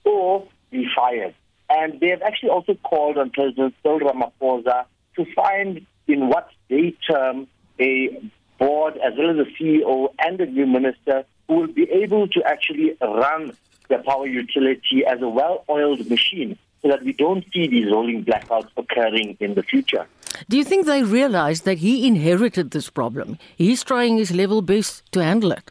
or 0.05 0.47
be 0.71 0.89
fired. 0.95 1.35
And 1.69 2.01
they 2.01 2.09
have 2.09 2.23
actually 2.23 2.51
also 2.51 2.75
called 2.75 3.19
on 3.19 3.31
President 3.31 3.75
Cyril 3.83 4.01
Ramaphosa 4.01 4.85
to 5.17 5.35
find 5.35 5.87
in 6.07 6.29
what 6.29 6.51
they 6.69 6.95
term 7.09 7.47
a 7.81 8.21
board 8.59 8.97
as 8.99 9.15
well 9.17 9.31
as 9.31 9.47
a 9.47 9.51
CEO 9.53 10.13
and 10.19 10.41
a 10.41 10.47
new 10.47 10.67
minister 10.67 11.25
who 11.49 11.55
will 11.55 11.67
be 11.67 11.91
able 11.91 12.29
to 12.29 12.43
actually 12.45 12.97
run 13.01 13.57
the 13.89 13.99
power 13.99 14.27
utility 14.27 15.05
as 15.07 15.21
a 15.21 15.29
well-oiled 15.29 16.09
machine 16.09 16.59
so 16.83 16.89
that 16.89 17.03
we 17.03 17.13
don't 17.13 17.45
see 17.53 17.67
these 17.69 17.91
rolling 17.91 18.25
blackouts 18.25 18.69
occurring 18.77 19.37
in 19.41 19.55
the 19.55 19.63
future. 19.63 20.07
Do 20.49 20.57
you 20.57 20.65
think 20.65 20.87
they 20.87 21.03
realize 21.03 21.63
that 21.63 21.79
he 21.79 22.07
inherited 22.07 22.71
this 22.71 22.91
problem? 22.91 23.39
He's 23.57 23.83
trying 23.83 24.17
his 24.17 24.31
level 24.31 24.63
best 24.63 25.03
to 25.13 25.23
handle 25.23 25.53
it. 25.53 25.71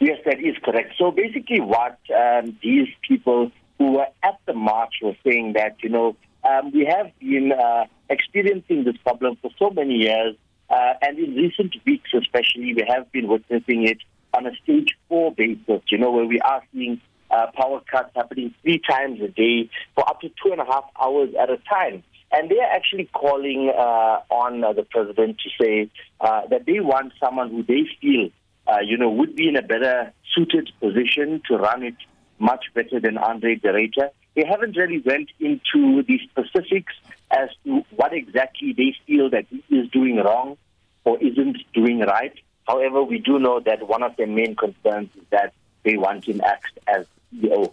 Yes, 0.00 0.18
that 0.24 0.40
is 0.40 0.56
correct. 0.64 0.94
So 0.98 1.10
basically, 1.10 1.60
what 1.60 1.98
um, 2.16 2.56
these 2.62 2.88
people 3.06 3.50
who 3.78 3.92
were 3.92 4.06
at 4.22 4.38
the 4.46 4.54
march 4.54 4.94
were 5.02 5.16
saying 5.24 5.54
that, 5.54 5.76
you 5.82 5.88
know, 5.88 6.16
um, 6.44 6.70
we 6.72 6.84
have 6.84 7.10
been 7.18 7.52
uh, 7.52 7.84
experiencing 8.08 8.84
this 8.84 8.96
problem 8.98 9.36
for 9.42 9.50
so 9.58 9.70
many 9.70 9.94
years, 9.94 10.36
uh, 10.70 10.94
and 11.02 11.18
in 11.18 11.34
recent 11.34 11.74
weeks 11.84 12.10
especially, 12.14 12.74
we 12.74 12.84
have 12.88 13.10
been 13.12 13.28
witnessing 13.28 13.86
it 13.86 13.98
on 14.34 14.46
a 14.46 14.54
stage 14.62 14.96
four 15.08 15.32
basis, 15.32 15.82
you 15.90 15.98
know, 15.98 16.10
where 16.10 16.26
we 16.26 16.40
are 16.40 16.62
seeing 16.72 17.00
uh, 17.30 17.46
power 17.54 17.80
cuts 17.90 18.10
happening 18.14 18.54
three 18.62 18.80
times 18.88 19.20
a 19.20 19.28
day 19.28 19.68
for 19.94 20.08
up 20.08 20.20
to 20.20 20.28
two 20.42 20.52
and 20.52 20.60
a 20.60 20.64
half 20.64 20.84
hours 21.00 21.30
at 21.40 21.50
a 21.50 21.58
time. 21.68 22.02
And 22.30 22.50
they 22.50 22.58
are 22.58 22.70
actually 22.70 23.08
calling 23.14 23.72
uh, 23.76 24.20
on 24.30 24.62
uh, 24.62 24.72
the 24.72 24.82
president 24.82 25.38
to 25.38 25.50
say 25.60 25.90
uh, 26.20 26.46
that 26.48 26.66
they 26.66 26.80
want 26.80 27.12
someone 27.18 27.50
who 27.50 27.62
they 27.62 27.88
feel, 28.00 28.30
uh, 28.66 28.80
you 28.80 28.98
know, 28.98 29.08
would 29.10 29.34
be 29.34 29.48
in 29.48 29.56
a 29.56 29.62
better 29.62 30.12
suited 30.34 30.70
position 30.80 31.40
to 31.48 31.56
run 31.56 31.82
it 31.82 31.96
much 32.38 32.66
better 32.74 33.00
than 33.00 33.16
Andre 33.16 33.56
Dereta. 33.56 34.10
They 34.34 34.44
haven't 34.46 34.76
really 34.76 35.00
went 35.00 35.30
into 35.40 36.02
the 36.02 36.20
specifics 36.30 36.94
as 37.30 37.48
to 37.64 37.82
what 37.96 38.12
exactly 38.12 38.72
they 38.72 38.94
feel 39.06 39.30
that 39.30 39.46
he 39.50 39.76
is 39.76 39.90
doing 39.90 40.16
wrong 40.16 40.56
or 41.04 41.18
isn't 41.18 41.56
doing 41.72 42.00
right. 42.00 42.34
However, 42.66 43.02
we 43.02 43.18
do 43.18 43.38
know 43.38 43.60
that 43.60 43.88
one 43.88 44.02
of 44.02 44.16
their 44.16 44.26
main 44.26 44.54
concerns 44.54 45.08
is 45.16 45.24
that 45.30 45.54
they 45.82 45.96
want 45.96 46.26
him 46.26 46.40
axed 46.44 46.78
as 46.86 47.06
CEO. 47.34 47.72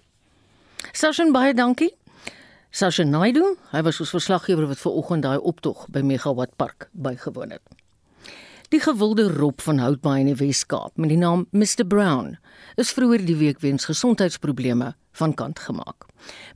Sashin 0.93 1.33
baie 1.33 1.53
dankie. 1.53 1.89
Sashin 2.75 3.07
Naidu, 3.07 3.53
hy 3.71 3.79
was 3.87 4.01
ons 4.03 4.09
verslaggewer 4.11 4.65
wat 4.67 4.81
ver 4.81 4.95
oggend 4.99 5.23
daai 5.23 5.37
optog 5.39 5.85
by 5.95 6.01
Megawatt 6.03 6.57
Park 6.59 6.89
bygewoon 6.91 7.53
het. 7.55 7.63
Die 8.67 8.81
gewilde 8.83 9.29
rop 9.31 9.63
van 9.63 9.79
Houtbaai 9.79 10.25
in 10.25 10.27
die 10.33 10.35
Wes-Kaap 10.41 10.99
met 10.99 11.13
die 11.13 11.19
naam 11.21 11.45
Mr 11.55 11.85
Brown 11.87 12.33
is 12.75 12.91
vroeër 12.91 13.23
die 13.23 13.37
week 13.39 13.63
weens 13.63 13.87
gesondheidsprobleme 13.87 14.91
van 15.21 15.37
kant 15.39 15.63
gemaak. 15.63 16.09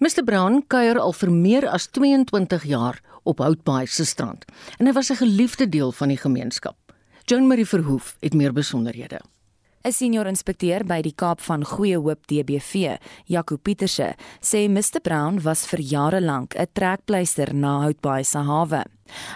Mr 0.03 0.27
Brown 0.27 0.59
kuier 0.67 0.99
al 0.99 1.15
vir 1.15 1.31
meer 1.31 1.71
as 1.71 1.87
22 1.95 2.67
jaar 2.67 2.99
op 3.23 3.39
Houtbaai 3.39 3.87
se 3.87 4.03
strand 4.03 4.43
en 4.75 4.91
hy 4.91 4.97
was 4.99 5.15
'n 5.15 5.23
geliefde 5.23 5.69
deel 5.71 5.95
van 5.95 6.11
die 6.11 6.19
gemeenskap. 6.19 6.75
Joan 7.31 7.47
Marie 7.47 7.65
Verhoef 7.65 8.17
het 8.19 8.33
meer 8.33 8.51
besonderhede. 8.51 9.23
'n 9.85 9.91
Senior 9.91 10.27
inspekteur 10.27 10.83
by 10.83 11.01
die 11.01 11.13
Kaap 11.15 11.39
van 11.41 11.63
Goeie 11.63 11.97
Hoop 11.97 12.27
DBV, 12.27 12.97
Jaco 13.25 13.57
Pieterse, 13.57 14.15
sê 14.41 14.67
Mr 14.67 14.99
Brown 15.01 15.39
was 15.43 15.65
vir 15.67 15.79
jare 15.79 16.21
lank 16.21 16.55
'n 16.55 16.67
trekpleister 16.73 17.53
na 17.53 17.79
Houtbaai 17.81 18.23
se 18.23 18.39
hawe. 18.39 18.83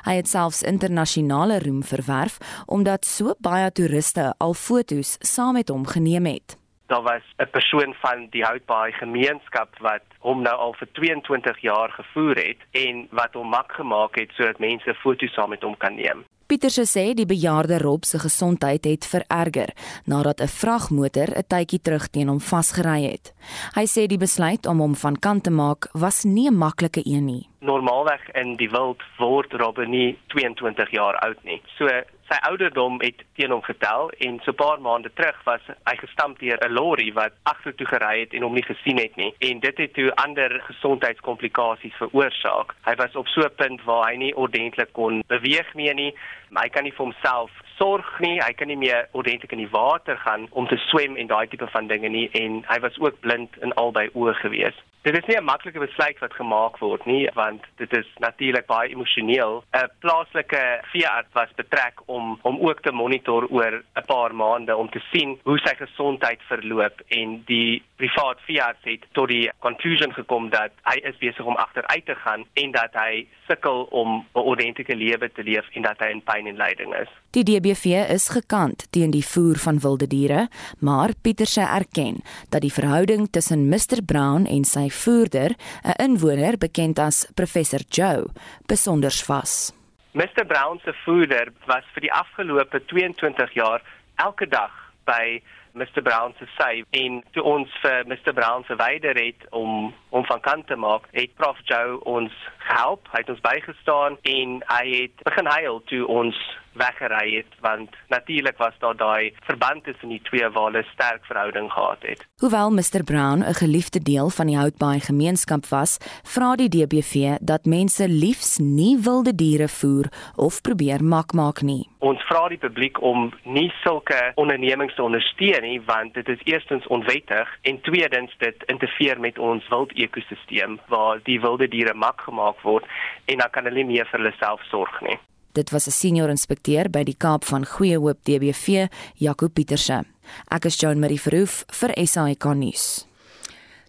Hy 0.06 0.16
het 0.16 0.28
selfs 0.28 0.64
internasionale 0.64 1.60
roem 1.60 1.84
verwerf 1.84 2.38
omdat 2.68 3.06
so 3.06 3.36
baie 3.40 3.72
toeriste 3.72 4.34
al 4.38 4.54
foto's 4.54 5.18
saam 5.22 5.54
met 5.54 5.70
hom 5.70 5.86
geneem 5.86 6.26
het. 6.26 6.58
daar 6.94 7.02
was 7.02 7.26
'n 7.38 7.50
persoon 7.50 7.94
van 7.94 8.28
die 8.30 8.44
Houtbaai 8.44 8.92
gemeenskap 8.92 9.70
wat 9.80 10.04
hom 10.24 10.42
nou 10.42 10.56
al 10.66 10.76
vir 10.80 10.90
22 11.00 11.60
jaar 11.62 11.92
gevoer 11.92 12.40
het 12.40 12.62
en 12.72 13.08
wat 13.12 13.34
hom 13.38 13.50
mak 13.54 13.72
gemaak 13.80 14.20
het 14.20 14.32
sodat 14.38 14.60
mense 14.60 14.96
foto's 15.04 15.34
saam 15.36 15.50
met 15.50 15.64
hom 15.64 15.76
kan 15.78 15.96
neem. 15.96 16.24
Pieterse 16.54 16.84
sê 16.86 17.04
die 17.16 17.26
bejaarde 17.26 17.78
Rob 17.82 18.04
se 18.04 18.20
gesondheid 18.20 18.84
het 18.86 19.08
vererger 19.08 19.72
nadat 20.06 20.42
'n 20.42 20.48
vragmotor 20.62 21.30
'n 21.38 21.48
tydjie 21.48 21.82
terug 21.82 22.08
teen 22.08 22.28
hom 22.28 22.40
vasgery 22.40 23.02
het. 23.12 23.34
Hy 23.76 23.86
sê 23.86 24.08
die 24.08 24.18
besluit 24.18 24.68
om 24.68 24.80
hom 24.80 24.96
van 24.96 25.16
kant 25.20 25.44
te 25.44 25.52
maak 25.52 25.88
was 25.94 26.24
nie 26.24 26.50
'n 26.50 26.58
maklike 26.58 27.02
een 27.06 27.26
nie. 27.26 27.48
Normaalweg 27.60 28.30
in 28.34 28.56
die 28.56 28.70
wild 28.70 29.02
word 29.18 29.54
Rob 29.54 29.78
nie 29.78 30.18
22 30.28 30.92
jaar 30.92 31.16
oud 31.16 31.44
nie. 31.44 31.62
So 31.78 31.88
sy 32.30 32.38
ouderdom 32.50 33.02
het 33.02 33.24
teen 33.38 33.52
hom 33.52 33.62
getel 33.62 34.10
en 34.26 34.40
so 34.44 34.52
'n 34.52 34.56
paar 34.56 34.82
maande 34.82 35.12
terug 35.14 35.44
was 35.46 35.62
hy 35.90 35.96
gestamp 35.96 36.40
deur 36.40 36.60
'n 36.62 36.74
lorry 36.74 37.14
wat 37.14 37.34
agtertoe 37.44 37.88
gery 37.88 38.20
het 38.20 38.34
en 38.34 38.42
hom 38.42 38.54
nie 38.54 38.64
gesien 38.64 38.98
het 38.98 39.16
nie 39.16 39.34
en 39.40 39.60
dit 39.60 39.78
het 39.78 39.94
toe 39.94 40.13
ander 40.16 40.62
gesondheidskomplikasies 40.68 41.96
veroorsaak. 41.98 42.76
Hy 42.86 42.96
was 42.96 43.16
op 43.16 43.28
so 43.28 43.42
'n 43.42 43.56
punt 43.56 43.84
waar 43.84 44.10
hy 44.10 44.16
nie 44.16 44.36
ordentlik 44.36 44.94
kon 44.94 45.24
beweeg 45.28 45.74
meer 45.74 45.94
nie. 45.94 46.14
Hy 46.54 46.70
kan 46.70 46.84
nie 46.84 46.94
vir 46.94 47.06
homself 47.06 47.52
sorg 47.78 48.20
nie. 48.20 48.42
Hy 48.42 48.54
kan 48.54 48.68
nie 48.68 48.78
meer 48.78 49.08
ordentlik 49.12 49.52
in 49.52 49.58
die 49.58 49.70
water 49.70 50.18
gaan 50.18 50.48
om 50.52 50.68
te 50.68 50.78
swem 50.78 51.16
en 51.16 51.28
daai 51.28 51.48
tipe 51.48 51.68
van 51.68 51.88
dinge 51.88 52.10
nie 52.10 52.30
en 52.32 52.64
hy 52.68 52.80
was 52.80 53.00
ook 53.00 53.20
blind 53.20 53.58
in 53.62 53.74
albei 53.74 54.10
oë 54.14 54.34
gewees. 54.34 54.76
Dit 55.04 55.18
is 55.18 55.26
nie 55.28 55.36
'n 55.38 55.44
maklike 55.44 55.80
besluit 55.80 56.20
wat 56.20 56.34
gemaak 56.34 56.78
word 56.78 57.06
nie 57.06 57.30
want 57.34 57.62
dit 57.76 57.92
is 57.98 58.08
natuurlik 58.18 58.66
baie 58.66 58.90
emosioneel. 58.90 59.64
'n 59.74 59.90
Plaaslike 60.00 60.62
veearts 60.92 61.34
was 61.34 61.50
betrek 61.56 61.96
om 62.06 62.40
om 62.42 62.60
ook 62.68 62.80
te 62.82 62.92
monitor 62.92 63.48
oor 63.50 63.84
'n 63.96 64.06
paar 64.06 64.36
maande 64.36 64.76
om 64.76 64.90
te 64.90 65.02
sien 65.12 65.40
hoe 65.44 65.60
sy 65.60 65.76
gesondheid 65.76 66.40
verloop 66.48 67.02
en 67.08 67.44
die 67.46 67.84
privaat 67.96 68.40
veearts 68.48 68.84
het 68.84 69.04
tot 69.12 69.28
die 69.28 69.52
conclusion 69.60 70.14
gekom 70.14 70.50
dat 70.50 70.72
hy 70.84 70.98
is 71.04 71.18
besig 71.18 71.46
om 71.46 71.56
agteruit 71.56 72.06
te 72.06 72.16
gaan 72.16 72.46
en 72.54 72.72
dat 72.72 72.94
hy 72.94 73.28
sukkel 73.48 73.84
om 73.92 74.26
'n 74.36 74.40
ordentlike 74.40 74.96
lewe 74.96 75.32
te 75.32 75.44
leef 75.44 75.68
en 75.74 75.82
dat 75.82 76.00
hy 76.00 76.10
in 76.12 76.24
pyn 76.24 76.48
en 76.48 76.56
lyding 76.56 76.96
is. 76.96 77.10
Die 77.32 77.44
DBV 77.44 77.86
is 78.10 78.30
gekant 78.30 78.92
teen 78.92 79.12
die 79.12 79.26
voer 79.26 79.58
van 79.58 79.80
wilde 79.80 80.08
diere, 80.08 80.48
maar 80.80 81.10
Pieterse 81.22 81.62
erken 81.62 82.22
dat 82.50 82.62
die 82.62 82.74
verhouding 82.74 83.28
tussen 83.32 83.70
Mr 83.70 84.04
Brown 84.06 84.46
en 84.46 84.64
sy 84.64 84.90
voerder, 84.94 85.56
'n 85.84 86.04
inwoner 86.04 86.58
bekend 86.58 87.00
as 87.00 87.28
Professor 87.36 87.82
Joe, 87.90 88.26
besonder 88.66 89.12
vas. 89.26 89.74
Mr 90.14 90.46
Brown 90.46 90.80
se 90.84 90.94
voerder 90.94 91.52
was 91.66 91.84
vir 91.94 92.02
die 92.02 92.14
afgelope 92.14 92.86
22 92.86 93.54
jaar 93.54 93.82
elke 94.16 94.48
dag 94.48 94.72
by 95.06 95.42
Mr 95.74 96.04
Brown 96.06 96.36
se 96.38 96.46
sy 96.54 96.84
en 96.94 97.24
toe 97.34 97.44
ons 97.44 97.70
vir 97.82 98.06
Mr 98.06 98.34
Brown 98.38 98.66
verwyder 98.68 99.18
het 99.18 99.48
om 99.50 99.94
om 100.14 100.26
van 100.30 100.42
kant 100.46 100.68
te 100.70 100.76
maak, 100.78 101.08
het 101.18 101.34
Prof 101.36 101.58
Joe 101.66 101.98
ons 102.06 102.34
gehelp, 102.68 103.10
hy 103.10 103.24
het 103.24 103.32
ons 103.34 103.42
bygestaan 103.42 104.20
en 104.22 104.60
hy 104.70 104.84
het 104.92 105.24
begin 105.26 105.50
huil 105.50 105.82
toe 105.90 106.04
ons 106.06 106.38
weggery 106.74 107.36
het 107.36 107.52
want 107.60 107.90
natuurlik 108.08 108.58
was 108.58 108.74
daar 108.80 108.98
daai 108.98 109.34
verband 109.44 109.84
tussen 109.84 110.10
die 110.10 110.22
twee 110.22 110.50
waar 110.50 110.72
hulle 110.72 110.86
sterk 110.94 111.26
verhouding 111.26 111.72
gehad 111.72 112.02
het. 112.02 112.28
Hoewel 112.38 112.72
Mr 112.72 113.04
Brown 113.04 113.40
'n 113.44 113.54
geliefde 113.54 114.00
deel 114.00 114.30
van 114.30 114.48
die 114.48 114.58
Houtbaai 114.58 115.00
gemeenskap 115.00 115.66
was, 115.66 115.98
vra 116.24 116.56
die 116.56 116.70
DBV 116.70 117.38
dat 117.42 117.66
mense 117.66 118.08
liefs 118.08 118.58
nie 118.58 118.98
wilde 118.98 119.36
diere 119.36 119.68
voer 119.68 120.06
of 120.36 120.62
probeer 120.62 121.04
mak 121.04 121.34
maak 121.34 121.62
nie. 121.62 121.90
Ons 122.00 122.22
vra 122.22 122.48
die 122.48 122.58
publiek 122.58 123.02
om 123.02 123.34
nie 123.44 123.72
sulke 123.84 124.32
ondernemings 124.36 124.96
te 124.96 125.04
ondersteun 125.04 125.62
nie 125.62 125.82
want 125.86 126.14
dit 126.14 126.28
is 126.28 126.40
eerstens 126.44 126.88
onwettig 126.88 127.58
en 127.62 127.82
tweedens 127.82 128.36
dit 128.38 128.64
interfereer 128.66 129.20
met 129.20 129.40
ons 129.40 129.68
wild 129.68 129.92
ekosisteem 129.94 130.80
waar 130.88 131.20
die 131.24 131.40
wilde 131.42 131.68
diere 131.68 131.94
mak 131.94 132.22
gemaak 132.22 132.62
word 132.62 132.86
en 133.26 133.38
dan 133.38 133.50
kan 133.50 133.64
hulle 133.64 133.84
nie 133.84 133.94
meer 133.94 134.10
vir 134.12 134.20
hulle 134.20 134.36
self 134.40 134.62
sorg 134.72 135.02
nie. 135.02 135.20
Dit 135.54 135.70
was 135.70 135.86
'n 135.86 135.92
senior 135.92 136.30
inspekteur 136.30 136.90
by 136.90 137.04
die 137.04 137.16
Kaap 137.18 137.46
van 137.46 137.66
Goeie 137.66 137.98
Hoop 137.98 138.18
DBV, 138.24 138.88
Jaco 139.14 139.48
Pieterse. 139.48 140.04
Ek 140.48 140.66
is 140.66 140.80
Joan 140.80 141.00
Marie 141.00 141.22
Verhoef 141.22 141.64
vir 141.68 141.92
SAK 142.08 142.44
nuus. 142.56 143.06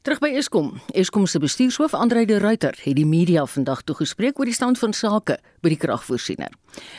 Terug 0.03 0.19
by 0.19 0.27
Eskom. 0.27 0.81
Eskom 0.93 1.27
se 1.27 1.39
bestuurshoof 1.39 1.95
Andre 1.95 2.27
de 2.27 2.37
Ruyter 2.39 2.79
het 2.83 2.97
die 2.97 3.07
media 3.07 3.47
vandag 3.47 3.83
toegespreek 3.83 4.39
oor 4.39 4.45
die 4.45 4.55
stand 4.55 4.79
van 4.79 4.93
sake 4.93 5.39
by 5.61 5.69
die 5.69 5.77
kragvoorsiener. 5.77 6.53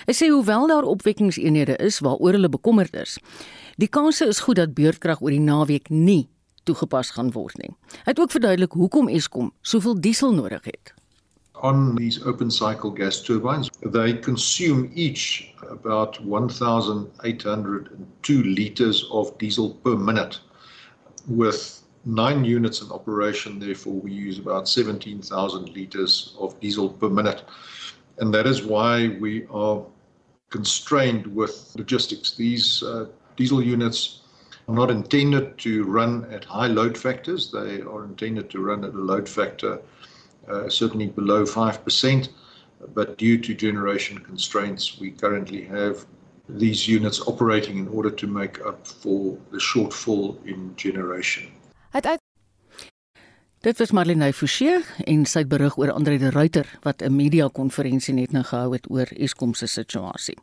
Hy 0.07 0.13
sê 0.13 0.29
hoewel 0.29 0.67
daar 0.67 0.83
opwekkingseenhede 0.83 1.75
is 1.75 1.99
waaroor 1.99 2.31
hulle 2.31 2.49
bekommerd 2.49 2.95
is, 2.95 3.19
die 3.77 3.87
kanse 3.87 4.25
is 4.25 4.39
goed 4.39 4.55
dat 4.55 4.73
beurtkrag 4.73 5.21
oor 5.21 5.29
die 5.29 5.39
naweek 5.39 5.89
nie 5.89 6.27
toegepas 6.63 7.11
gaan 7.11 7.31
word 7.31 7.57
nie. 7.57 7.75
Hy 8.05 8.09
het 8.09 8.19
ook 8.19 8.31
verduidelik 8.31 8.71
hoekom 8.71 9.07
Eskom 9.07 9.53
soveel 9.61 10.01
diesel 10.01 10.33
nodig 10.33 10.65
het. 10.65 11.04
On 11.65 11.95
these 11.95 12.21
open 12.23 12.49
cycle 12.51 12.91
gas 12.91 13.21
turbines. 13.21 13.71
They 13.81 14.13
consume 14.13 14.91
each 14.93 15.51
about 15.67 16.23
1,802 16.23 18.43
litres 18.43 19.05
of 19.11 19.35
diesel 19.39 19.71
per 19.83 19.95
minute. 19.95 20.39
With 21.27 21.81
nine 22.05 22.45
units 22.45 22.83
in 22.83 22.91
operation, 22.91 23.57
therefore, 23.57 23.93
we 23.93 24.11
use 24.11 24.37
about 24.37 24.69
17,000 24.69 25.69
litres 25.69 26.35
of 26.39 26.59
diesel 26.59 26.89
per 26.89 27.09
minute. 27.09 27.43
And 28.19 28.31
that 28.35 28.45
is 28.45 28.61
why 28.63 29.17
we 29.19 29.47
are 29.47 29.83
constrained 30.51 31.25
with 31.25 31.73
logistics. 31.75 32.35
These 32.35 32.83
uh, 32.83 33.07
diesel 33.37 33.63
units 33.63 34.21
are 34.67 34.75
not 34.75 34.91
intended 34.91 35.57
to 35.59 35.83
run 35.85 36.25
at 36.31 36.43
high 36.45 36.67
load 36.67 36.95
factors, 36.95 37.51
they 37.51 37.81
are 37.81 38.03
intended 38.03 38.51
to 38.51 38.59
run 38.59 38.85
at 38.85 38.93
a 38.93 39.01
load 39.11 39.27
factor 39.27 39.81
certainly 40.67 41.07
below 41.07 41.45
5%. 41.45 42.29
But 42.93 43.17
due 43.17 43.37
to 43.39 43.53
generation 43.53 44.19
constraints, 44.19 44.99
we 44.99 45.11
currently 45.11 45.63
have 45.63 46.05
these 46.49 46.87
units 46.87 47.19
operating 47.27 47.77
in 47.77 47.87
order 47.87 48.11
to 48.11 48.27
make 48.27 48.59
up 48.65 48.85
for 48.85 49.37
the 49.51 49.59
shortfall 49.59 50.37
in 50.45 50.73
generation. 50.75 51.51
Dit 53.65 53.77
was 53.77 53.91
Marlene 53.91 54.33
Forsie 54.33 54.83
en 55.09 55.23
sy 55.25 55.41
berig 55.49 55.73
oor 55.81 55.89
Andre 55.91 56.19
de 56.21 56.29
Ruyter 56.29 56.67
wat 56.83 57.01
'n 57.01 57.15
media-konferensie 57.15 58.13
net 58.13 58.31
nou 58.31 58.43
gehou 58.43 58.73
het 58.73 58.85
oor 58.89 59.09
Eskom 59.17 59.53
se 59.53 59.65
situasie. 59.65 60.37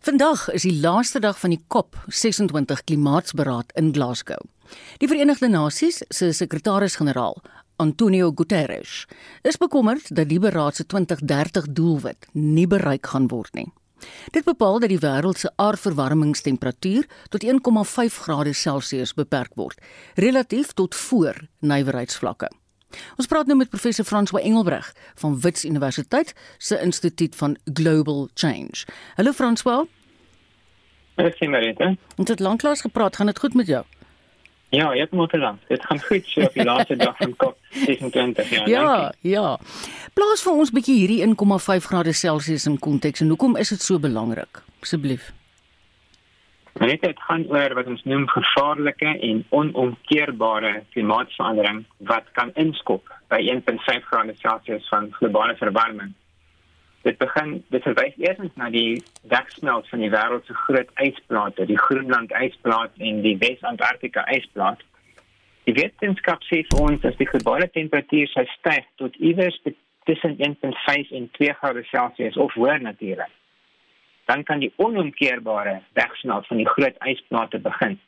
Vandag 0.00 0.50
is 0.50 0.62
die 0.62 0.80
laaste 0.80 1.18
dag 1.18 1.38
van 1.40 1.50
die 1.50 1.64
COP26 1.74 2.84
klimaatsberaad 2.84 3.72
in 3.74 3.92
Glasgow. 3.94 4.38
Die 4.98 5.08
Verenigde 5.08 5.48
Nasies 5.48 6.02
se 6.08 6.32
sekretaris-generaal, 6.32 7.42
Antonio 7.78 8.32
Guterres, 8.34 9.06
is 9.42 9.56
bekommerd 9.56 10.14
dat 10.16 10.28
die 10.28 10.40
beraad 10.42 10.74
se 10.74 10.86
2030 10.86 11.66
doelwit 11.72 12.26
nie 12.32 12.66
bereik 12.66 13.06
gaan 13.06 13.28
word 13.30 13.54
nie. 13.54 13.68
Dit 14.34 14.44
bepaal 14.44 14.80
dat 14.82 14.90
die 14.90 14.98
wêreld 14.98 15.38
se 15.38 15.50
aardverwarmingstemperatuur 15.56 17.06
tot 17.30 17.44
1,5 17.46 18.18
grade 18.24 18.52
Celsius 18.52 19.14
beperk 19.14 19.54
word, 19.54 19.78
relatief 20.14 20.72
tot 20.72 20.94
voor 20.94 21.38
nywerheidsvlakke. 21.58 22.50
Ons 23.16 23.30
praat 23.30 23.46
nou 23.46 23.58
met 23.58 23.70
professor 23.70 24.04
François 24.04 24.42
Engelbreg 24.42 24.90
van 25.14 25.38
Wits 25.40 25.64
Universiteit 25.64 26.34
se 26.58 26.80
Instituut 26.82 27.36
van 27.36 27.56
Global 27.64 28.28
Change. 28.34 28.86
Hallo 29.14 29.32
François. 29.32 29.86
Ek 31.14 31.38
sien 31.38 31.50
maar 31.50 31.62
dit. 31.62 31.78
Ons 32.16 32.30
het 32.30 32.40
lanklaas 32.40 32.80
gepraat, 32.80 33.16
gaan 33.16 33.30
dit 33.30 33.38
goed 33.38 33.54
met 33.54 33.66
jou? 33.66 33.84
Ja, 34.68 34.90
jy 34.92 35.00
het 35.00 35.14
moet 35.16 35.32
lank. 35.32 35.60
Dit 35.68 35.84
gaan 35.84 36.00
goed 36.00 36.26
so 36.28 36.44
op 36.44 36.52
die 36.52 36.64
laaste 36.64 36.96
dag 36.96 37.16
van 37.16 37.32
COP26. 37.40 38.50
Ja, 38.50 38.66
ja, 38.66 38.84
dankie. 38.84 39.30
ja. 39.30 39.56
Plaas 40.12 40.42
vir 40.44 40.52
ons 40.52 40.72
bietjie 40.74 40.98
hierdie 40.98 41.22
1,5 41.24 41.88
grade 41.88 42.12
Celsius 42.12 42.66
in 42.68 42.78
konteks 42.78 43.24
en 43.24 43.32
hoekom 43.32 43.56
is 43.56 43.72
dit 43.72 43.82
so 43.82 43.98
belangrik? 43.98 44.60
Asseblief. 44.84 45.32
Maar 46.78 46.88
dit 46.88 47.20
gaan 47.26 47.46
oor 47.48 47.74
wat 47.74 47.86
ons 47.86 48.04
noem 48.04 48.28
gevaarlike 48.28 49.16
en 49.30 49.44
onomkeerbare 49.48 50.82
klimaatsverandering 50.92 51.84
wat 52.10 52.28
kan 52.32 52.52
inskop 52.54 53.08
by 53.32 53.40
1.5 53.48 54.04
grade 54.10 54.34
Celsius 54.38 54.88
van 54.88 55.08
globale 55.16 55.56
verwarming. 55.56 56.12
Dit 57.06 57.18
begin 57.18 57.64
dit 57.70 57.82
verwys 57.82 58.16
eers 58.18 58.54
na 58.58 58.68
die 58.74 59.02
wegsmelt 59.30 59.88
van 59.88 60.02
die 60.02 60.10
wêreld 60.10 60.46
se 60.46 60.54
groot 60.66 60.90
ysplate, 61.04 61.66
die 61.66 61.78
Groenland 61.78 62.32
ysplaat 62.34 62.96
en 62.98 63.20
die 63.22 63.36
Wes-Antarktika 63.38 64.26
ysplaat. 64.34 64.82
Die 65.68 65.76
wetenskap 65.76 66.42
sê 66.48 66.62
vir 66.70 66.80
ons 66.80 67.04
as 67.04 67.16
die 67.20 67.28
globale 67.28 67.68
temperatuur 67.70 68.30
sou 68.32 68.44
styg 68.56 68.86
tot 69.00 69.16
iewers 69.20 69.58
tussen 70.08 70.38
1.5 70.40 71.12
en 71.12 71.30
2 71.38 71.54
grade 71.60 71.84
Celsius 71.90 72.36
of 72.40 72.54
hoër 72.56 72.80
natuurlik, 72.80 73.32
dan 74.26 74.42
kan 74.48 74.62
die 74.64 74.72
onomkeerbare 74.76 75.78
wegsmelt 75.98 76.46
van 76.48 76.62
die 76.62 76.68
groot 76.68 76.96
ysplate 77.12 77.60
begin. 77.60 77.98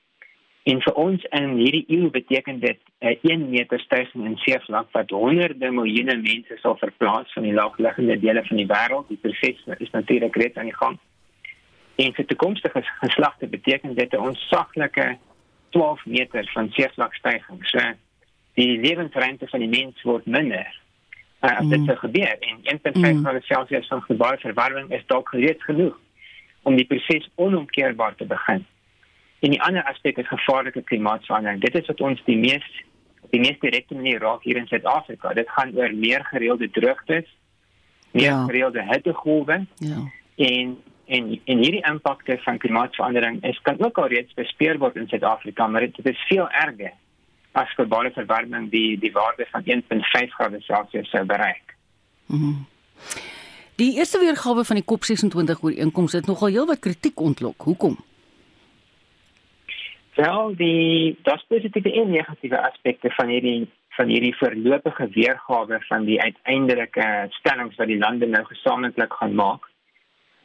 En 0.62 0.82
vir 0.82 0.94
ons 0.94 1.22
in 1.30 1.54
hierdie 1.56 1.84
eeu 1.88 2.10
beteken 2.10 2.60
dit 2.60 2.78
'n 3.00 3.18
1 3.22 3.50
meter 3.50 3.80
stygings 3.80 4.26
in 4.26 4.36
seevlak 4.36 4.90
wat 4.92 5.10
honderde 5.10 5.70
miljoene 5.70 6.16
mense 6.16 6.56
sal 6.60 6.76
verplaas 6.76 7.32
van 7.32 7.42
die 7.42 7.52
laagliggende 7.52 8.18
dele 8.20 8.44
van 8.44 8.56
die 8.56 8.66
wêreld. 8.66 9.08
Die 9.08 9.16
proses 9.16 9.64
is 9.78 9.90
natuurlik 9.90 10.36
reeds 10.36 10.56
aan 10.56 10.64
die 10.64 10.76
gang. 10.76 10.98
En 11.96 12.14
vir 12.14 12.26
toekomstige 12.26 12.82
geslagte 12.82 13.46
beteken 13.46 13.94
dit 13.94 14.12
'n 14.12 14.16
onsaglike 14.20 15.18
12 15.70 16.06
meter 16.06 16.50
van 16.52 16.70
seevlakstygings. 16.70 17.70
So 17.70 17.80
die 18.54 18.78
lewensruimte 18.80 19.48
van 19.48 19.60
die 19.60 19.68
mens 19.68 20.02
word 20.02 20.26
minder. 20.26 20.78
Uh, 21.42 21.58
as 21.58 21.68
dit 21.68 21.80
Mm. 21.80 21.86
sou 21.86 21.96
gebeur 21.96 22.36
en 22.40 22.58
1.5 22.62 23.16
Mm. 23.16 23.24
grade 23.24 23.40
Celsius 23.42 23.86
van 23.86 24.00
globale 24.00 24.38
verwarming 24.38 24.90
is 24.90 25.06
dalk 25.06 25.30
reeds 25.32 25.64
genoeg 25.64 25.98
om 26.62 26.76
die 26.76 26.84
proses 26.84 27.30
onomkeerbaar 27.34 28.14
te 28.14 28.24
begin. 28.24 28.66
En 29.40 29.50
die 29.54 29.62
ander 29.62 29.84
aspek 29.88 30.18
is 30.20 30.28
gevaarlike 30.28 30.82
klimaatsverandering. 30.82 31.60
Dit 31.60 31.74
is 31.80 31.86
wat 31.86 32.00
ons 32.00 32.22
die 32.24 32.38
mees 32.38 32.66
die 33.30 33.40
mees 33.40 33.58
direkte 33.62 33.94
manier 33.94 34.18
raak 34.20 34.42
hier 34.42 34.58
in 34.58 34.66
Suid-Afrika. 34.66 35.32
Dit 35.38 35.50
gaan 35.54 35.70
oor 35.78 35.92
meer 35.94 36.24
gereelde 36.32 36.66
droogtes, 36.74 37.28
meer 38.10 38.32
ja. 38.32 38.44
gereelde 38.44 38.82
hittegolwe. 38.88 39.66
Ja. 39.78 40.00
En 40.36 40.78
en 41.10 41.30
en 41.44 41.58
hierdie 41.58 41.84
impakte 41.90 42.38
van 42.42 42.58
klimaatsverandering 42.58 43.42
is 43.44 43.58
kan 43.66 43.80
ook 43.82 43.98
al 43.98 44.10
reeds 44.12 44.34
bespeur 44.34 44.78
word 44.78 44.96
in 44.96 45.08
Suid-Afrika, 45.08 45.66
maar 45.66 45.80
dit 45.80 46.12
is 46.12 46.26
veel 46.28 46.50
erger 46.50 46.92
as 47.52 47.72
globale 47.74 48.12
verwarming 48.14 48.68
die 48.70 48.98
die 48.98 49.12
waarde 49.12 49.46
van 49.50 49.64
1.5 49.66 50.36
grade 50.36 50.60
Celsius 50.60 51.10
sou 51.10 51.24
bereik. 51.24 51.74
Mm 52.26 52.38
-hmm. 52.38 52.66
Die 53.74 53.96
eerste 53.96 54.18
weergawe 54.18 54.64
van 54.64 54.76
die 54.76 54.84
COP26 54.84 55.60
ooreenkoms 55.60 56.12
het 56.12 56.26
nogal 56.26 56.48
heelwat 56.48 56.78
kritiek 56.78 57.20
ontlok. 57.20 57.62
Hoekom? 57.62 57.96
Wel, 60.20 60.56
die 60.56 61.18
daar's 61.22 61.44
positiewe 61.48 61.92
en 61.92 62.10
negatiewe 62.10 62.60
aspekte 62.60 63.10
van 63.10 63.28
hierdie 63.28 63.68
van 63.88 64.08
hierdie 64.12 64.36
voorlopige 64.36 65.08
weergawe 65.14 65.80
van 65.88 66.04
die 66.04 66.22
uiteindelike 66.22 67.26
stellings 67.38 67.76
wat 67.80 67.86
die 67.88 67.98
lande 67.98 68.26
nou 68.26 68.44
gesamentlik 68.44 69.12
gaan 69.16 69.34
maak. 69.34 69.62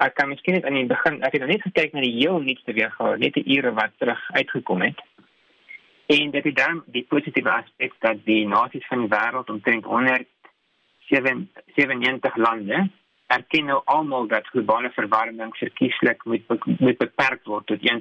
Ek 0.06 0.14
kan 0.16 0.30
miskien 0.32 0.54
net 0.56 0.66
aan 0.66 0.80
die 0.80 0.94
begin 0.94 1.16
ek 1.28 1.34
het 1.36 1.42
nog 1.44 1.52
net 1.52 1.68
gekyk 1.68 1.92
na 1.92 2.00
die 2.08 2.20
heel 2.22 2.40
nuutste 2.48 2.72
weergawe 2.80 3.16
net 3.20 3.34
die 3.36 3.48
ure 3.58 3.72
wat 3.76 3.92
terug 4.00 4.22
uitgekom 4.40 4.82
het. 4.88 5.00
En 6.16 6.26
dit 6.32 6.46
is 6.52 6.58
dan 6.64 6.76
die 6.96 7.08
positiewe 7.12 7.52
aspek 7.60 7.92
dat 8.08 8.18
die 8.32 8.44
nasies 8.48 8.88
van 8.88 9.00
die 9.04 9.12
wêreld 9.12 9.48
omtrent 9.58 9.84
197 9.92 12.34
lande 12.48 12.78
erken 13.28 13.66
nou 13.74 13.80
almal 13.86 14.26
dat 14.32 14.52
globale 14.56 14.90
verwarming 15.00 15.52
verkieslik 15.58 16.20
moet 16.24 16.44
moet 16.80 17.00
beperk 17.08 17.44
word 17.44 17.66
tot 17.74 17.82
1.5 17.92 17.96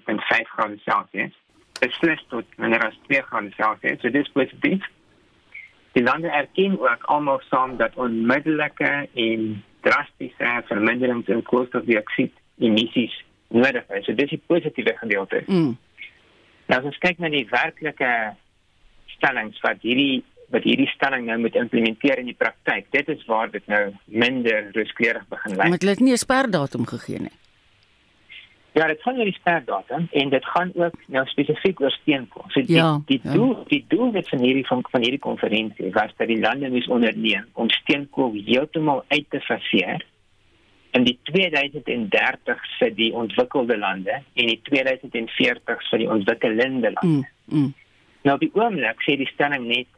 grade 0.55 0.79
Celsius 0.87 1.37
beslis 1.81 2.21
tot 2.29 2.45
minder 2.57 2.87
as 2.87 2.99
2 3.09 3.23
grade 3.31 3.53
Celsius 3.57 4.01
so 4.01 4.11
dis 4.11 4.31
positief 4.33 4.85
die 5.95 6.03
lande 6.03 6.29
erken 6.29 6.79
ook 6.81 7.05
almal 7.15 7.41
saam 7.51 7.77
dat 7.77 7.95
onmiddellike 7.95 9.09
en 9.15 9.63
drastiese 9.87 10.63
verminderings 10.67 11.29
in 11.31 11.43
koolstofdioksied 11.43 12.33
emissies 12.59 13.15
nodig 13.49 13.85
is. 13.89 14.05
So 14.07 14.15
dis 14.19 14.33
die 14.35 14.43
positiewe 14.47 14.97
gedeelte. 14.99 15.43
Mm. 15.47 15.75
Nou 16.67 16.79
as 16.81 16.89
ons 16.91 16.99
kyk 17.03 17.21
na 17.23 17.31
die 17.33 17.47
werklike 17.51 18.11
stellings 19.17 19.61
wat 19.65 19.85
hierdie 19.87 20.25
wat 20.53 20.67
hierdie 20.67 20.91
stelling 20.93 21.25
nou 21.27 21.39
moet 21.41 21.57
implementeer 21.59 22.21
in 22.21 22.29
die 22.29 22.37
praktyk, 22.39 22.91
dit 22.95 23.09
is 23.11 23.23
waar 23.27 23.49
dit 23.51 23.65
nou 23.71 23.89
minder 24.13 24.69
rooskleurig 24.75 25.25
begin 25.31 25.57
lyk. 25.57 25.71
Maar 25.73 25.83
dit 25.83 25.89
het 25.95 26.03
nie 26.05 26.13
'n 26.13 26.21
sperdatum 26.21 26.87
gegee 26.87 27.19
nie. 27.19 27.37
Ja, 28.75 28.87
dit 28.91 29.03
gaan 29.03 29.19
oor 29.19 29.29
die 29.29 29.37
sperdatum 29.37 30.09
en 30.11 30.31
dit 30.33 30.47
gaan 30.51 30.73
ook 30.75 30.95
nou 31.07 31.23
spesifiek 31.31 31.81
oor 31.81 31.93
steenkool. 31.95 32.49
So 32.51 32.63
die 32.67 32.75
ja, 32.75 32.89
die 33.07 33.21
doel 33.23 33.53
ja. 33.53 33.67
die 33.71 33.85
doel 33.89 34.11
met 34.17 34.29
van 34.29 34.43
hierdie 34.43 34.67
van, 34.67 34.83
van 34.91 35.05
hierdie 35.07 35.23
konferensie 35.23 35.93
was 35.95 36.11
dat 36.17 36.27
die 36.27 36.41
lande 36.41 36.71
moes 36.75 36.89
onderneem 36.91 37.47
om 37.53 37.71
steenkool 37.71 38.35
heeltemal 38.35 39.05
uit 39.09 39.29
te 39.31 39.41
faseer 39.47 40.03
in 40.99 41.07
die 41.07 41.15
2030 41.31 42.67
vir 42.79 42.93
die 42.99 43.13
ontwikkelde 43.15 43.79
lande 43.79 44.19
en 44.19 44.51
die 44.51 44.59
2040 44.67 45.87
vir 45.91 46.03
die 46.03 46.11
ontwikkelende 46.11 46.93
lande. 46.99 47.31
Mm, 47.47 47.61
mm. 47.61 47.73
Nou 48.27 48.37
die 48.43 48.51
oomblik 48.59 49.07
sê 49.07 49.15
die 49.21 49.31
stelling 49.31 49.69
net 49.71 49.91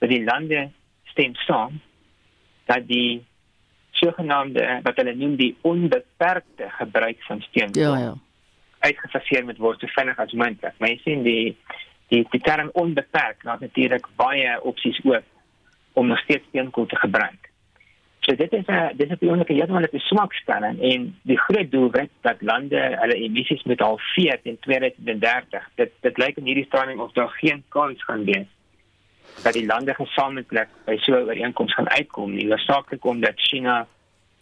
dat 0.00 0.08
die 0.08 0.24
lande 0.24 0.70
stem 1.12 1.36
saam 1.44 1.76
dat 2.72 2.88
die 2.88 3.20
sogenaamde 4.00 4.80
wat 4.82 4.96
hulle 5.00 5.14
noem 5.14 5.36
die 5.36 5.54
onbeperkte 5.60 6.68
gebruik 6.78 7.22
van 7.28 7.40
steenkool. 7.40 7.82
Ja 7.82 7.98
ja. 7.98 8.14
Uitgefaseer 8.78 9.44
met 9.44 9.58
word 9.58 9.80
so 9.80 9.86
vinnig 9.86 10.18
as 10.18 10.32
moontlik. 10.32 10.74
Maar 10.78 10.92
jy 10.92 11.00
sien 11.04 11.22
die 11.22 11.56
die 12.12 12.26
die 12.30 12.40
term 12.40 12.70
onbeperk 12.72 13.42
laat 13.48 13.60
natuurlik 13.60 14.06
baie 14.20 14.58
opsies 14.62 15.00
oop 15.04 15.24
om 15.92 16.06
nog 16.06 16.18
steeds 16.26 16.46
steenkool 16.48 16.86
te 16.86 16.96
gebruik. 16.96 17.50
So 18.24 18.34
dit 18.36 18.52
is 18.52 18.66
'n 18.66 18.96
dis 18.96 19.10
is 19.10 19.20
'n 19.20 19.44
heeltemal 19.46 19.86
'n 19.92 19.98
swak 19.98 20.32
stelling 20.34 20.80
en 20.80 21.16
die 21.22 21.38
groot 21.38 21.70
doel 21.70 21.90
is 21.92 22.08
dat 22.20 22.42
lande 22.42 22.80
hulle 23.00 23.14
emissies 23.14 23.62
met 23.62 23.80
halveer 23.80 24.40
teen 24.42 24.58
2030. 24.60 25.70
Dit 25.74 25.92
dit 26.00 26.18
lyk 26.18 26.36
in 26.36 26.44
hierdie 26.44 26.64
stadium 26.64 27.00
of 27.00 27.12
daar 27.12 27.28
geen 27.28 27.62
kans 27.68 28.04
gaan 28.04 28.24
wees 28.24 28.48
dat 29.42 29.52
die 29.52 29.66
lande 29.66 29.94
gesamentlik 29.94 30.68
by 30.84 30.96
so 30.96 31.12
'n 31.12 31.28
ooreenkoms 31.28 31.74
gaan 31.74 31.90
uitkom 31.90 32.34
nie. 32.34 32.48
Hoofsaaklik 32.48 33.04
omdat 33.04 33.34
China 33.36 33.86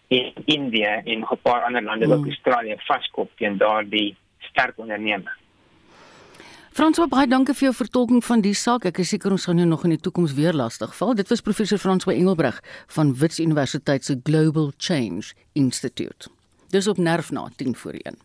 en 0.08 0.32
India 0.44 1.02
en 1.04 1.20
'n 1.20 1.38
paar 1.42 1.62
ander 1.62 1.82
lande 1.82 2.06
mm. 2.06 2.12
ook 2.12 2.26
Australië 2.26 2.76
vaskop 2.78 3.30
teen 3.36 3.56
daardie 3.56 4.16
sterk 4.38 4.78
onderneming. 4.78 5.30
François 6.72 7.08
baie 7.08 7.26
dankie 7.28 7.52
vir 7.54 7.66
jou 7.66 7.74
vertolking 7.74 8.22
van 8.24 8.40
die 8.40 8.54
saak. 8.54 8.86
Ek 8.88 8.98
is 8.98 9.10
seker 9.12 9.30
ons 9.30 9.44
gaan 9.44 9.58
jou 9.60 9.66
nog 9.68 9.82
in 9.84 9.90
die 9.90 10.00
toekoms 10.00 10.32
weer 10.32 10.56
lastig 10.56 10.94
val. 10.96 11.14
Dit 11.14 11.28
was 11.28 11.44
professor 11.44 11.78
François 11.78 12.16
Engelbreg 12.16 12.62
van 12.94 13.14
Wits 13.14 13.40
Universiteit 13.40 14.04
se 14.04 14.16
Global 14.24 14.72
Change 14.78 15.34
Institute. 15.52 16.30
Dis 16.72 16.88
op 16.88 16.96
nerf 16.96 17.30
na 17.30 17.48
10 17.56 17.76
voor 17.76 17.92
1. 17.92 18.16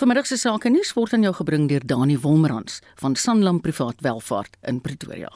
Vanmiddag 0.00 0.26
se 0.26 0.36
sake 0.36 0.72
nuus 0.72 0.92
word 0.96 1.12
aan 1.12 1.22
jou 1.22 1.34
gebring 1.34 1.68
deur 1.68 1.84
Dani 1.84 2.16
Wolmerans 2.18 2.80
van 2.94 3.16
Sanlam 3.16 3.60
Privaat 3.60 4.00
Welvaart 4.00 4.56
in 4.62 4.80
Pretoria. 4.80 5.28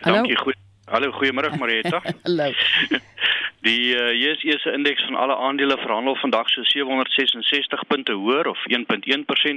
Hallo. 0.00 0.16
Dankie, 0.16 0.36
goed. 0.36 0.56
Hallo, 0.88 1.12
goeiemôre 1.12 1.52
Marieta. 1.58 2.00
Hallo. 2.24 2.52
Die 3.66 3.94
uh, 3.94 4.12
JSE 4.14 4.58
se 4.58 4.72
indeks 4.72 5.04
van 5.04 5.14
alle 5.14 5.36
aandele 5.36 5.78
verhandel 5.78 6.16
vandag 6.16 6.48
so 6.48 6.62
766 6.62 7.86
punte 7.86 8.12
hoër 8.12 8.46
of 8.46 8.58
1.1% 8.70 8.76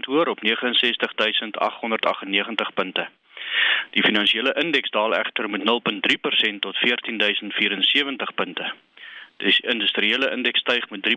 hoër 0.09 0.27
op 0.27 0.39
69898 0.41 2.73
punte. 2.73 3.07
Die 3.91 4.03
finansiële 4.03 4.53
indeks 4.63 4.89
daal 4.89 5.15
egter 5.15 5.49
met 5.49 5.61
0.3% 5.61 5.65
tot 6.59 6.77
14074 6.77 8.33
punte. 8.33 8.73
Die 9.41 9.57
industriële 9.73 10.31
indeks 10.31 10.59
styg 10.59 10.89
met 10.89 11.07
3.3% 11.07 11.13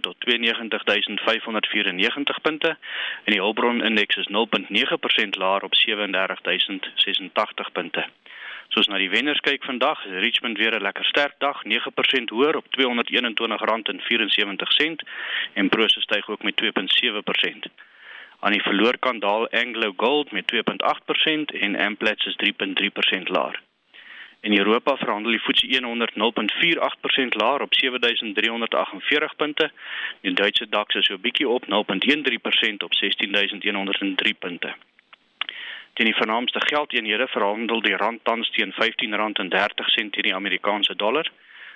tot 0.00 0.26
92594 0.26 2.40
punte 2.40 2.68
en 3.24 3.32
die 3.32 3.40
hulpbron 3.40 3.84
indeks 3.84 4.16
is 4.16 4.28
0.9% 4.28 4.34
laer 5.30 5.62
op 5.62 5.74
37086 5.74 7.72
punte. 7.72 8.06
Soos 8.68 8.86
na 8.86 8.96
die 9.00 9.10
wenners 9.10 9.40
kyk 9.40 9.64
vandag, 9.64 10.04
is 10.04 10.20
Richmond 10.20 10.58
weer 10.58 10.76
'n 10.76 10.82
lekker 10.82 11.04
sterk 11.04 11.34
dag, 11.38 11.64
9% 11.64 12.30
hoër 12.30 12.56
op 12.56 12.66
R221.74 12.76 15.04
en 15.54 15.68
Prosus 15.68 16.02
styg 16.02 16.28
ook 16.28 16.42
met 16.42 16.56
2.7%. 16.56 17.66
Aan 18.40 18.52
die 18.52 18.62
verloorkant 18.62 19.20
daal 19.20 19.48
Anglo 19.48 19.92
Gold 19.96 20.32
met 20.32 20.46
2.8% 20.46 21.52
en 21.60 21.76
Amplats 21.76 22.26
is 22.26 22.36
3.3% 22.36 23.28
laer. 23.28 23.60
In 24.40 24.58
Europa 24.58 24.96
verhandel 24.96 25.32
die 25.32 25.40
FTSE 25.40 25.82
100 25.82 26.14
0.48% 26.14 27.36
laer 27.36 27.60
op 27.60 27.74
7348 27.74 29.36
punte. 29.36 29.70
Die 30.20 30.32
Duitse 30.32 30.68
DAX 30.68 30.94
is 30.94 31.06
so 31.06 31.14
'n 31.14 31.20
bietjie 31.20 31.48
op 31.48 31.66
0.13% 31.66 32.82
op 32.82 32.94
16103 32.94 34.34
punte. 34.34 34.74
Teen 35.92 36.06
die 36.06 36.14
vernaamste 36.14 36.60
geldeenhede 36.60 37.26
verhandel 37.28 37.80
die 37.80 37.96
rand 37.96 38.24
tans 38.24 38.50
teen 38.50 38.72
R15.30 38.72 40.10
teen 40.10 40.10
die 40.10 40.34
Amerikaanse 40.34 40.96
dollar, 40.96 41.30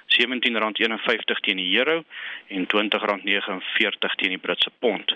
R17.51 0.06 1.40
teen 1.40 1.56
die 1.56 1.78
euro 1.78 2.04
en 2.46 2.66
R20.49 2.66 4.14
teen 4.16 4.28
die 4.28 4.38
Britse 4.38 4.70
pond. 4.78 5.14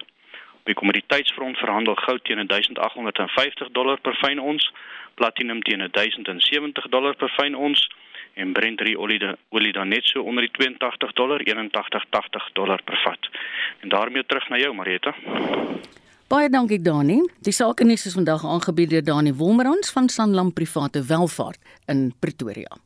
Op 0.67 0.73
die 0.73 0.81
kommoditeitsfront 0.83 1.59
verhandel 1.63 1.95
goud 1.95 2.25
teen 2.25 2.47
1850 2.47 3.69
dollar 3.71 4.01
per 4.03 4.17
fyn 4.19 4.41
ons, 4.43 4.65
platinum 5.15 5.61
teen 5.63 5.85
1070 5.91 6.89
dollar 6.91 7.15
per 7.15 7.31
fyn 7.37 7.55
ons 7.55 7.85
en 8.35 8.53
Brent 8.53 8.83
olie 8.83 9.21
olie 9.55 9.73
dan 9.73 9.89
net 9.95 10.11
so 10.11 10.23
onder 10.27 10.43
die 10.43 10.51
82 10.51 11.13
dollar 11.13 11.45
81.80 11.47 12.51
dollar 12.59 12.83
per 12.83 12.99
vat. 13.05 13.31
En 13.81 13.89
daarmee 13.95 14.27
terug 14.27 14.49
na 14.49 14.59
jou 14.59 14.75
Marita. 14.75 15.15
Baie 16.27 16.51
dankie 16.51 16.83
Dani. 16.83 17.21
Die 17.39 17.55
sake 17.55 17.85
nuus 17.85 18.07
is 18.07 18.19
vandag 18.19 18.43
aangebied 18.45 18.91
deur 18.91 19.05
Dani 19.05 19.35
Wolmerans 19.39 19.95
van 19.95 20.09
Sanlam 20.09 20.53
Private 20.53 21.07
Welvaart 21.07 21.63
in 21.87 22.11
Pretoria. 22.19 22.86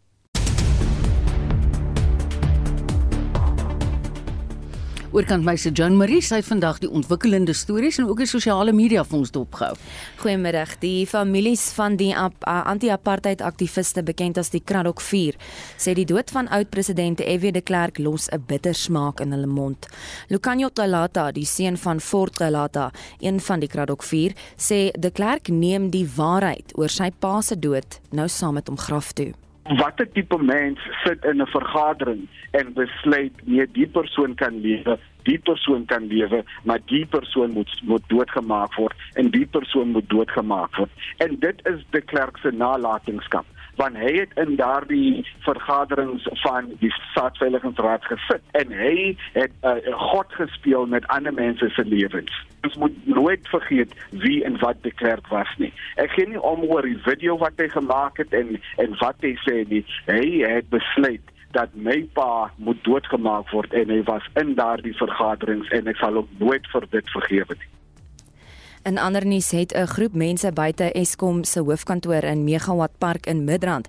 Oorkant 5.10 5.42
my 5.42 5.56
se 5.58 5.72
John 5.74 5.96
Marie 5.98 6.22
sê 6.22 6.38
vandag 6.46 6.76
die 6.78 6.88
ontwikkelende 6.94 7.50
stories 7.52 7.96
en 7.98 8.06
ook 8.06 8.20
die 8.22 8.28
sosiale 8.30 8.70
media 8.70 9.02
ons 9.10 9.32
dopgehou. 9.34 9.74
Goeiemiddag. 10.20 10.76
Die 10.78 11.02
families 11.10 11.64
van 11.74 11.96
die 11.98 12.12
anti-apartheid 12.14 13.42
aktiviste 13.42 14.04
bekend 14.06 14.38
as 14.38 14.52
die 14.54 14.62
Kraddock 14.62 15.02
4 15.02 15.34
sê 15.82 15.96
die 15.98 16.06
dood 16.06 16.30
van 16.30 16.46
oud-president 16.54 17.24
F.W. 17.26 17.50
de 17.58 17.60
Klerk 17.60 17.98
los 17.98 18.28
'n 18.30 18.44
bitter 18.46 18.74
smaak 18.74 19.20
in 19.20 19.32
hulle 19.32 19.50
mond. 19.50 19.88
Lucanio 20.28 20.68
Talata, 20.68 21.32
die 21.32 21.46
seun 21.46 21.76
van 21.76 22.00
Fort 22.00 22.36
Talata, 22.36 22.92
een 23.18 23.40
van 23.40 23.60
die 23.60 23.68
Kraddock 23.68 24.02
4, 24.02 24.32
sê 24.56 24.92
de 24.92 25.10
Klerk 25.10 25.48
neem 25.48 25.90
die 25.90 26.06
waarheid 26.16 26.72
oor 26.78 26.88
sy 26.88 27.10
pa 27.10 27.40
se 27.40 27.58
dood 27.58 28.00
nou 28.10 28.28
saam 28.28 28.54
met 28.54 28.68
hom 28.68 28.78
graf 28.78 29.12
toe 29.12 29.34
watter 29.64 30.06
tipe 30.12 30.38
mens 30.42 30.78
sit 31.04 31.24
in 31.24 31.40
'n 31.42 31.46
vergadering 31.46 32.28
en 32.50 32.72
besluit 32.72 33.32
nee 33.44 33.66
die 33.72 33.86
persoon 33.86 34.34
kan 34.34 34.60
lewe 34.60 34.98
die 35.22 35.38
persoon 35.38 35.84
kan 35.84 36.06
lewe, 36.06 36.44
maar 36.64 36.80
die 36.84 37.06
persoon 37.06 37.52
moet 37.52 37.80
moet 37.84 38.02
doodgemaak 38.08 38.74
word 38.74 38.94
en 39.14 39.30
die 39.30 39.46
persoon 39.46 39.92
moet 39.94 40.08
doodgemaak 40.08 40.76
word. 40.76 40.90
En 41.18 41.36
dit 41.38 41.66
is 41.72 41.84
de 41.90 42.00
Klerk 42.00 42.38
se 42.42 42.50
nalatenskap 42.50 43.46
want 43.80 43.96
hy 43.96 44.12
het 44.18 44.32
in 44.42 44.56
daardie 44.60 45.24
vergaderings 45.46 46.26
van 46.42 46.68
die 46.82 46.92
staatsveiligheidsraad 47.10 48.04
gesit 48.10 48.58
en 48.60 48.74
hy 48.76 48.94
het 49.32 49.54
uh, 49.64 49.78
God 50.12 50.36
gespeel 50.36 50.86
met 50.86 51.06
ander 51.08 51.32
mense 51.32 51.70
se 51.72 51.84
lewens. 51.88 52.34
Ons 52.68 52.76
moet 52.82 53.06
nooit 53.08 53.48
vergeet 53.48 53.94
wie 54.10 54.44
en 54.44 54.58
wat 54.60 54.82
de 54.84 54.92
Klerk 55.00 55.32
was 55.32 55.50
nie. 55.62 55.72
Ek 55.96 56.12
gee 56.16 56.28
nie 56.28 56.42
om 56.52 56.66
oor 56.68 56.84
die 56.84 57.00
video 57.08 57.38
wat 57.40 57.56
hy 57.56 57.70
gemaak 57.72 58.20
het 58.20 58.36
en 58.36 58.56
en 58.84 58.96
wat 59.00 59.24
hy 59.24 59.32
sê 59.46 59.62
nie. 59.72 59.84
Hy 60.10 60.22
het 60.44 60.68
besluit 60.74 61.34
dat 61.56 61.72
my 61.74 62.02
pa 62.14 62.50
moet 62.56 62.84
doodgemaak 62.84 63.50
word 63.56 63.72
en 63.74 63.90
hy 63.90 64.02
was 64.12 64.28
in 64.42 64.54
daardie 64.60 64.96
vergaderings 65.00 65.72
en 65.74 65.88
ek 65.90 65.98
sal 66.02 66.20
hom 66.20 66.40
nooit 66.42 66.68
vir 66.74 66.90
dit 66.92 67.14
vergewe 67.16 67.56
nie. 67.56 67.70
In 68.82 68.98
ander 68.98 69.26
nuus 69.26 69.50
het 69.50 69.72
'n 69.72 69.86
groep 69.86 70.14
mense 70.14 70.52
buite 70.52 70.92
Eskom 70.92 71.44
se 71.44 71.60
hoofkantoor 71.60 72.24
in 72.24 72.44
Megawatt 72.44 72.98
Park 72.98 73.26
in 73.26 73.44
Midrand 73.44 73.88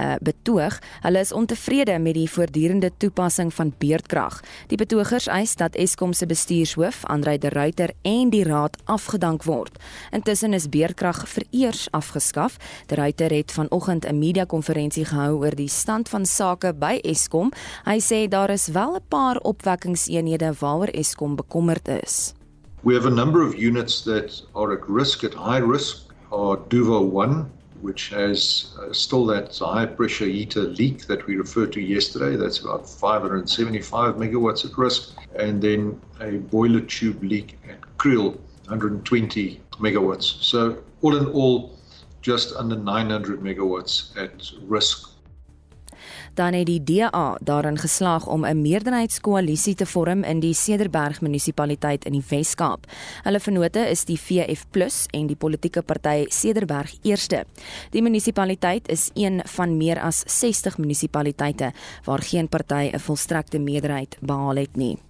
uh, 0.00 0.14
betoog. 0.20 0.78
Hulle 1.00 1.18
is 1.18 1.32
ontevrede 1.32 1.98
met 1.98 2.14
die 2.14 2.30
voortdurende 2.30 2.90
toepassing 2.96 3.54
van 3.54 3.74
beerdkrag. 3.78 4.40
Die 4.66 4.76
betogers 4.76 5.26
eis 5.26 5.56
dat 5.56 5.74
Eskom 5.74 6.12
se 6.12 6.26
bestuurshoof, 6.26 7.04
Andrei 7.04 7.38
de 7.38 7.48
Ruyter, 7.48 7.90
en 8.02 8.30
die 8.30 8.44
raad 8.44 8.76
afgedank 8.84 9.42
word. 9.42 9.82
Intussen 10.10 10.52
is 10.52 10.68
beerdkrag 10.68 11.28
vereers 11.28 11.90
afgeskaf. 11.90 12.56
De 12.86 12.94
Ruyter 12.94 13.30
het 13.30 13.52
vanoggend 13.52 14.06
'n 14.06 14.18
media-konferensie 14.18 15.04
gehou 15.04 15.36
oor 15.36 15.54
die 15.54 15.68
stand 15.68 16.08
van 16.08 16.26
sake 16.26 16.74
by 16.74 16.98
Eskom. 17.02 17.52
Hy 17.84 18.00
sê 18.00 18.28
daar 18.28 18.50
is 18.50 18.66
wel 18.66 18.94
'n 18.94 19.04
paar 19.08 19.36
opwekkingseenhede 19.36 20.52
waaroor 20.58 20.88
Eskom 20.88 21.36
bekommerd 21.36 21.88
is. 21.88 22.39
We 22.82 22.94
have 22.94 23.04
a 23.04 23.10
number 23.10 23.42
of 23.42 23.58
units 23.58 24.02
that 24.04 24.40
are 24.54 24.72
at 24.72 24.88
risk, 24.88 25.22
at 25.22 25.34
high 25.34 25.58
risk, 25.58 26.06
are 26.32 26.56
Duvo 26.56 27.06
1, 27.06 27.50
which 27.82 28.08
has 28.08 28.74
uh, 28.80 28.90
still 28.92 29.26
that 29.26 29.56
high 29.58 29.84
pressure 29.84 30.24
heater 30.24 30.62
leak 30.62 31.06
that 31.06 31.26
we 31.26 31.36
referred 31.36 31.74
to 31.74 31.80
yesterday. 31.82 32.36
That's 32.36 32.60
about 32.60 32.88
575 32.88 34.14
megawatts 34.14 34.64
at 34.64 34.78
risk. 34.78 35.14
And 35.38 35.60
then 35.60 36.00
a 36.20 36.38
boiler 36.38 36.80
tube 36.80 37.22
leak 37.22 37.58
at 37.68 37.80
Kriel, 37.98 38.38
120 38.68 39.60
megawatts. 39.78 40.42
So, 40.42 40.82
all 41.02 41.16
in 41.16 41.26
all, 41.26 41.76
just 42.22 42.54
under 42.56 42.76
900 42.76 43.40
megawatts 43.40 44.16
at 44.16 44.52
risk 44.62 45.09
dan 46.40 46.56
het 46.56 46.68
die 46.70 46.80
DA 46.80 47.36
daarin 47.44 47.78
geslaag 47.78 48.26
om 48.26 48.44
'n 48.46 48.62
meerderheidskoalisie 48.62 49.74
te 49.74 49.86
vorm 49.86 50.24
in 50.24 50.40
die 50.40 50.54
Cederberg 50.54 51.20
munisipaliteit 51.20 52.04
in 52.04 52.12
die 52.12 52.24
Wes-Kaap. 52.28 52.86
Hulle 53.22 53.40
vennote 53.40 53.90
is 53.90 54.04
die 54.04 54.20
VF+ 54.20 55.06
en 55.10 55.26
die 55.26 55.36
politieke 55.36 55.82
party 55.82 56.24
Cederberg 56.28 56.94
Eerste. 57.02 57.44
Die 57.90 58.02
munisipaliteit 58.02 58.88
is 58.88 59.10
een 59.14 59.42
van 59.44 59.76
meer 59.76 60.00
as 60.00 60.22
60 60.26 60.78
munisipaliteite 60.78 61.72
waar 62.04 62.22
geen 62.22 62.48
party 62.48 62.90
'n 62.92 62.98
volstrekte 62.98 63.58
meerderheid 63.58 64.16
behaal 64.20 64.56
het 64.56 64.76
nie. 64.76 65.09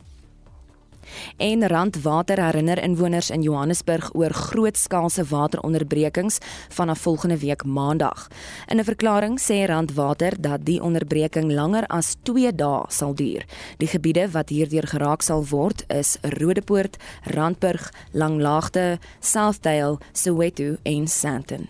En 1.36 1.66
Randwater 1.68 2.44
herinner 2.44 2.82
inwoners 2.82 3.30
in 3.30 3.42
Johannesburg 3.42 4.10
oor 4.14 4.30
grootskaalse 4.30 5.24
wateronderbrekings 5.24 6.38
vanaf 6.68 6.98
volgende 6.98 7.38
week 7.38 7.64
Maandag. 7.64 8.28
In 8.66 8.78
'n 8.78 8.84
verklaring 8.84 9.40
sê 9.40 9.66
Randwater 9.66 10.40
dat 10.40 10.64
die 10.64 10.82
onderbreking 10.82 11.52
langer 11.52 11.86
as 11.86 12.16
2 12.22 12.54
dae 12.54 12.84
sal 12.88 13.14
duur. 13.14 13.44
Die 13.78 13.88
gebiede 13.88 14.30
wat 14.30 14.48
hierdeur 14.48 14.86
geraak 14.86 15.22
sal 15.22 15.44
word 15.44 15.84
is 15.88 16.16
Rodepoort, 16.22 16.96
Randburg, 17.22 17.92
Langlaagte, 18.12 18.98
Southdale, 19.20 19.98
Soweto 20.12 20.76
en 20.82 21.08
Sandton. 21.08 21.68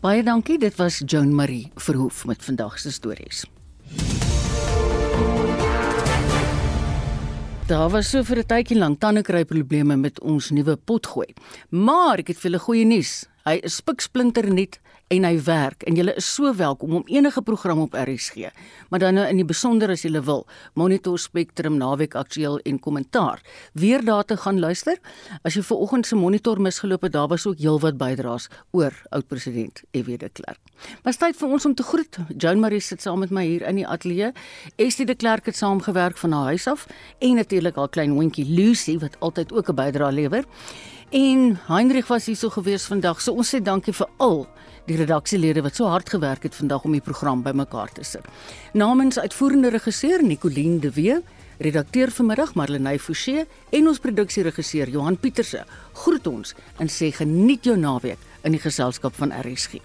Baie 0.00 0.22
dankie, 0.22 0.58
dit 0.58 0.76
was 0.76 1.02
Joan 1.06 1.34
Marie 1.34 1.70
Verhoef 1.74 2.24
met 2.26 2.44
vandag 2.44 2.78
se 2.78 2.92
stories. 2.92 3.44
Daar 7.72 7.88
was 7.88 8.10
so 8.10 8.20
vir 8.22 8.38
'n 8.38 8.46
tydjie 8.52 8.76
lank 8.76 9.00
tandekry 9.00 9.44
probleme 9.44 9.96
met 9.96 10.20
ons 10.20 10.50
nuwe 10.50 10.76
potgooi. 10.76 11.32
Maar 11.70 12.18
ek 12.18 12.28
het 12.28 12.36
vir 12.36 12.50
julle 12.50 12.58
goeie 12.58 12.84
nuus. 12.84 13.24
Hy 13.42 13.56
is 13.66 13.80
spiksplinter 13.80 14.46
nuut 14.54 14.76
en 15.10 15.24
hy 15.26 15.32
werk 15.42 15.82
en 15.90 15.96
julle 15.98 16.12
is 16.16 16.26
so 16.30 16.52
welkom 16.54 16.92
om 17.00 17.08
enige 17.10 17.42
program 17.42 17.80
op 17.82 17.96
RSG. 17.98 18.52
Maar 18.88 19.02
dan 19.02 19.16
nou 19.18 19.24
in 19.26 19.40
die 19.40 19.46
besonder 19.46 19.90
as 19.90 20.04
julle 20.06 20.22
wil, 20.22 20.44
Monitor 20.78 21.18
Spectrum 21.18 21.74
naweek 21.80 22.14
aktueel 22.14 22.60
en 22.62 22.78
kommentaar. 22.78 23.42
Weer 23.74 24.04
daar 24.04 24.24
te 24.24 24.36
gaan 24.36 24.60
luister. 24.62 25.00
As 25.42 25.58
jy 25.58 25.64
ver 25.66 25.82
oggend 25.82 26.06
se 26.06 26.16
monitor 26.16 26.60
misgeloop 26.62 27.02
het, 27.02 27.16
daar 27.16 27.26
was 27.28 27.46
ook 27.46 27.58
heelwat 27.58 27.98
bydraes 27.98 28.46
oor 28.70 28.94
oud-president 29.10 29.82
F.W. 29.90 30.20
de 30.22 30.30
Klerk. 30.30 30.62
Maar 31.02 31.18
tyd 31.18 31.36
vir 31.42 31.58
ons 31.58 31.66
om 31.66 31.74
te 31.74 31.82
groet. 31.82 32.20
Joan 32.38 32.62
Marie 32.62 32.80
sit 32.80 33.02
saam 33.02 33.20
met 33.26 33.34
my 33.34 33.42
hier 33.46 33.66
in 33.66 33.82
die 33.82 33.86
ateljee. 33.86 34.30
Estie 34.78 35.06
de 35.06 35.18
Klerk 35.18 35.50
het 35.50 35.58
saamgewerk 35.58 36.16
van 36.22 36.38
haar 36.38 36.54
huis 36.54 36.70
af 36.70 36.86
en 37.18 37.42
natuurlik 37.42 37.76
haar 37.76 37.90
klein 37.90 38.14
hondjie 38.14 38.46
Lucy 38.46 39.00
wat 39.02 39.18
altyd 39.18 39.52
ook 39.52 39.68
'n 39.68 39.74
bydrae 39.74 40.12
lewer. 40.12 40.46
En 41.12 41.58
Heinrich 41.66 42.06
was 42.06 42.26
hier 42.26 42.36
so 42.36 42.48
gewees 42.48 42.86
vandag. 42.88 43.18
So 43.20 43.36
ons 43.36 43.50
sê 43.52 43.58
dankie 43.60 43.92
vir 43.92 44.08
al 44.24 44.46
die 44.88 44.96
redaksielede 44.96 45.60
wat 45.60 45.76
so 45.76 45.90
hard 45.92 46.08
gewerk 46.08 46.46
het 46.48 46.56
vandag 46.56 46.86
om 46.88 46.96
die 46.96 47.04
program 47.04 47.42
bymekaar 47.44 47.92
te 47.92 48.04
sit. 48.04 48.24
Namens 48.72 49.20
uitvoerende 49.20 49.74
regisseur 49.76 50.24
Nicoline 50.24 50.80
de 50.80 50.90
Wee, 50.96 51.20
redakteur 51.60 52.10
vanmiddag 52.16 52.54
Marlenae 52.56 52.98
Forsie 52.98 53.44
en 53.44 53.92
ons 53.92 54.00
produksieregisseur 54.00 54.88
Johan 54.88 55.20
Pieterse 55.20 55.66
groet 55.92 56.26
ons 56.32 56.56
en 56.80 56.88
sê 56.88 57.12
geniet 57.12 57.68
jou 57.68 57.76
naweek 57.76 58.30
in 58.48 58.56
die 58.56 58.64
geselskap 58.64 59.12
van 59.20 59.36
RSG. 59.36 59.84